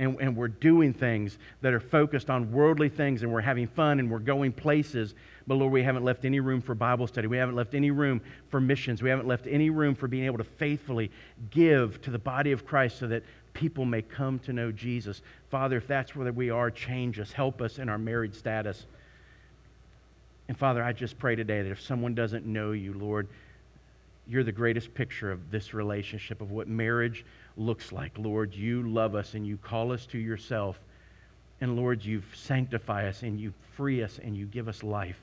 And, 0.00 0.18
and 0.20 0.34
we're 0.34 0.48
doing 0.48 0.92
things 0.92 1.38
that 1.60 1.72
are 1.72 1.80
focused 1.80 2.30
on 2.30 2.50
worldly 2.50 2.88
things 2.88 3.22
and 3.22 3.30
we're 3.30 3.40
having 3.42 3.68
fun 3.68 4.00
and 4.00 4.10
we're 4.10 4.18
going 4.18 4.50
places 4.50 5.14
but 5.50 5.56
Lord, 5.56 5.72
we 5.72 5.82
haven't 5.82 6.04
left 6.04 6.24
any 6.24 6.38
room 6.38 6.60
for 6.60 6.76
Bible 6.76 7.08
study. 7.08 7.26
We 7.26 7.36
haven't 7.36 7.56
left 7.56 7.74
any 7.74 7.90
room 7.90 8.20
for 8.50 8.60
missions. 8.60 9.02
We 9.02 9.10
haven't 9.10 9.26
left 9.26 9.48
any 9.48 9.68
room 9.68 9.96
for 9.96 10.06
being 10.06 10.24
able 10.26 10.38
to 10.38 10.44
faithfully 10.44 11.10
give 11.50 12.00
to 12.02 12.12
the 12.12 12.20
body 12.20 12.52
of 12.52 12.64
Christ 12.64 13.00
so 13.00 13.08
that 13.08 13.24
people 13.52 13.84
may 13.84 14.00
come 14.00 14.38
to 14.40 14.52
know 14.52 14.70
Jesus. 14.70 15.22
Father, 15.50 15.76
if 15.76 15.88
that's 15.88 16.14
where 16.14 16.32
we 16.32 16.50
are, 16.50 16.70
change 16.70 17.18
us. 17.18 17.32
Help 17.32 17.60
us 17.60 17.80
in 17.80 17.88
our 17.88 17.98
married 17.98 18.32
status. 18.32 18.86
And 20.46 20.56
Father, 20.56 20.84
I 20.84 20.92
just 20.92 21.18
pray 21.18 21.34
today 21.34 21.62
that 21.62 21.70
if 21.72 21.80
someone 21.80 22.14
doesn't 22.14 22.46
know 22.46 22.70
you, 22.70 22.92
Lord, 22.92 23.26
you're 24.28 24.44
the 24.44 24.52
greatest 24.52 24.94
picture 24.94 25.32
of 25.32 25.50
this 25.50 25.74
relationship, 25.74 26.40
of 26.40 26.52
what 26.52 26.68
marriage 26.68 27.24
looks 27.56 27.92
like. 27.92 28.18
Lord, 28.18 28.54
you 28.54 28.88
love 28.88 29.14
us 29.14 29.34
and 29.34 29.46
you 29.46 29.56
call 29.56 29.92
us 29.92 30.06
to 30.06 30.18
yourself. 30.18 30.78
And 31.60 31.76
Lord, 31.76 32.04
you 32.04 32.22
sanctify 32.34 33.08
us 33.08 33.22
and 33.22 33.40
you 33.40 33.52
free 33.76 34.02
us 34.02 34.18
and 34.22 34.36
you 34.36 34.46
give 34.46 34.68
us 34.68 34.82
life. 34.82 35.22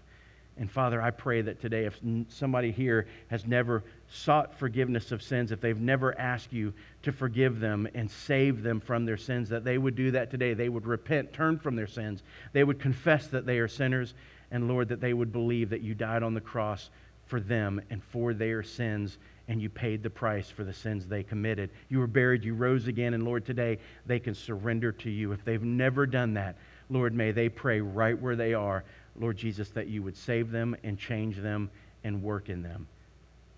And 0.59 0.71
Father, 0.71 1.01
I 1.01 1.11
pray 1.11 1.41
that 1.43 1.61
today, 1.61 1.86
if 1.86 1.99
somebody 2.30 2.71
here 2.71 3.07
has 3.28 3.45
never 3.45 3.84
sought 4.09 4.57
forgiveness 4.57 5.11
of 5.11 5.21
sins, 5.21 5.51
if 5.51 5.61
they've 5.61 5.80
never 5.80 6.19
asked 6.19 6.51
you 6.51 6.73
to 7.03 7.11
forgive 7.11 7.59
them 7.59 7.88
and 7.93 8.09
save 8.09 8.63
them 8.63 8.80
from 8.80 9.05
their 9.05 9.17
sins, 9.17 9.49
that 9.49 9.63
they 9.63 9.78
would 9.78 9.95
do 9.95 10.09
that 10.11 10.32
today. 10.32 10.55
They 10.55 10.69
would 10.69 10.88
repent, 10.88 11.32
turn 11.32 11.59
from 11.59 11.75
their 11.75 11.88
sins. 11.88 12.23
They 12.53 12.63
would 12.63 12.80
confess 12.80 13.28
that 13.28 13.45
they 13.45 13.59
are 13.59 13.67
sinners. 13.67 14.15
And 14.49 14.67
Lord, 14.67 14.89
that 14.89 14.99
they 14.99 15.13
would 15.13 15.32
believe 15.32 15.69
that 15.69 15.82
you 15.82 15.93
died 15.93 16.23
on 16.23 16.34
the 16.34 16.41
cross 16.41 16.89
for 17.28 17.39
them 17.39 17.80
and 17.89 18.03
for 18.03 18.34
their 18.34 18.63
sins, 18.63 19.17
and 19.47 19.61
you 19.61 19.69
paid 19.69 20.03
the 20.03 20.09
price 20.09 20.49
for 20.49 20.63
the 20.63 20.73
sins 20.73 21.07
they 21.07 21.23
committed. 21.23 21.69
You 21.89 21.99
were 21.99 22.07
buried, 22.07 22.43
you 22.43 22.53
rose 22.53 22.87
again, 22.87 23.13
and 23.13 23.23
Lord, 23.23 23.45
today 23.45 23.79
they 24.05 24.19
can 24.19 24.35
surrender 24.35 24.91
to 24.91 25.09
you. 25.09 25.31
If 25.31 25.45
they've 25.45 25.63
never 25.63 26.05
done 26.05 26.33
that, 26.33 26.57
Lord, 26.89 27.13
may 27.13 27.31
they 27.31 27.49
pray 27.49 27.81
right 27.81 28.19
where 28.19 28.35
they 28.35 28.53
are 28.53 28.83
Lord 29.19 29.37
Jesus, 29.37 29.69
that 29.69 29.87
you 29.87 30.03
would 30.03 30.15
save 30.15 30.51
them 30.51 30.75
and 30.83 30.97
change 30.97 31.37
them 31.37 31.69
and 32.03 32.21
work 32.21 32.49
in 32.49 32.61
them. 32.61 32.87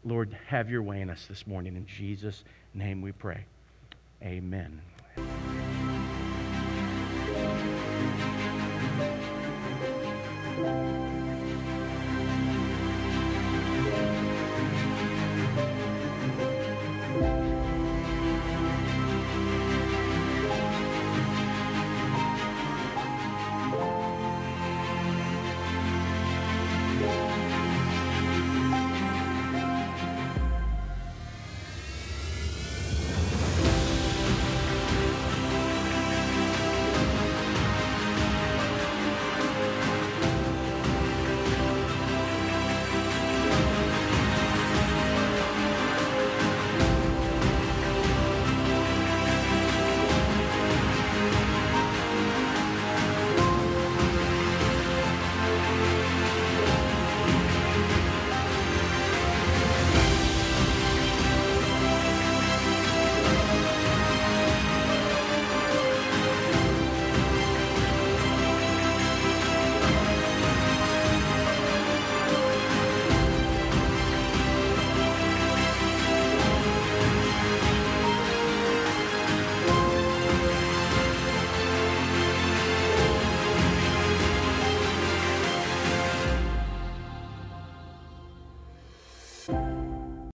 Lord, 0.05 0.35
have 0.47 0.69
your 0.69 0.81
way 0.81 1.01
in 1.01 1.09
us 1.09 1.25
this 1.27 1.45
morning. 1.45 1.75
In 1.75 1.85
Jesus' 1.85 2.43
name 2.73 3.01
we 3.01 3.11
pray. 3.11 3.45
Amen. 4.23 4.81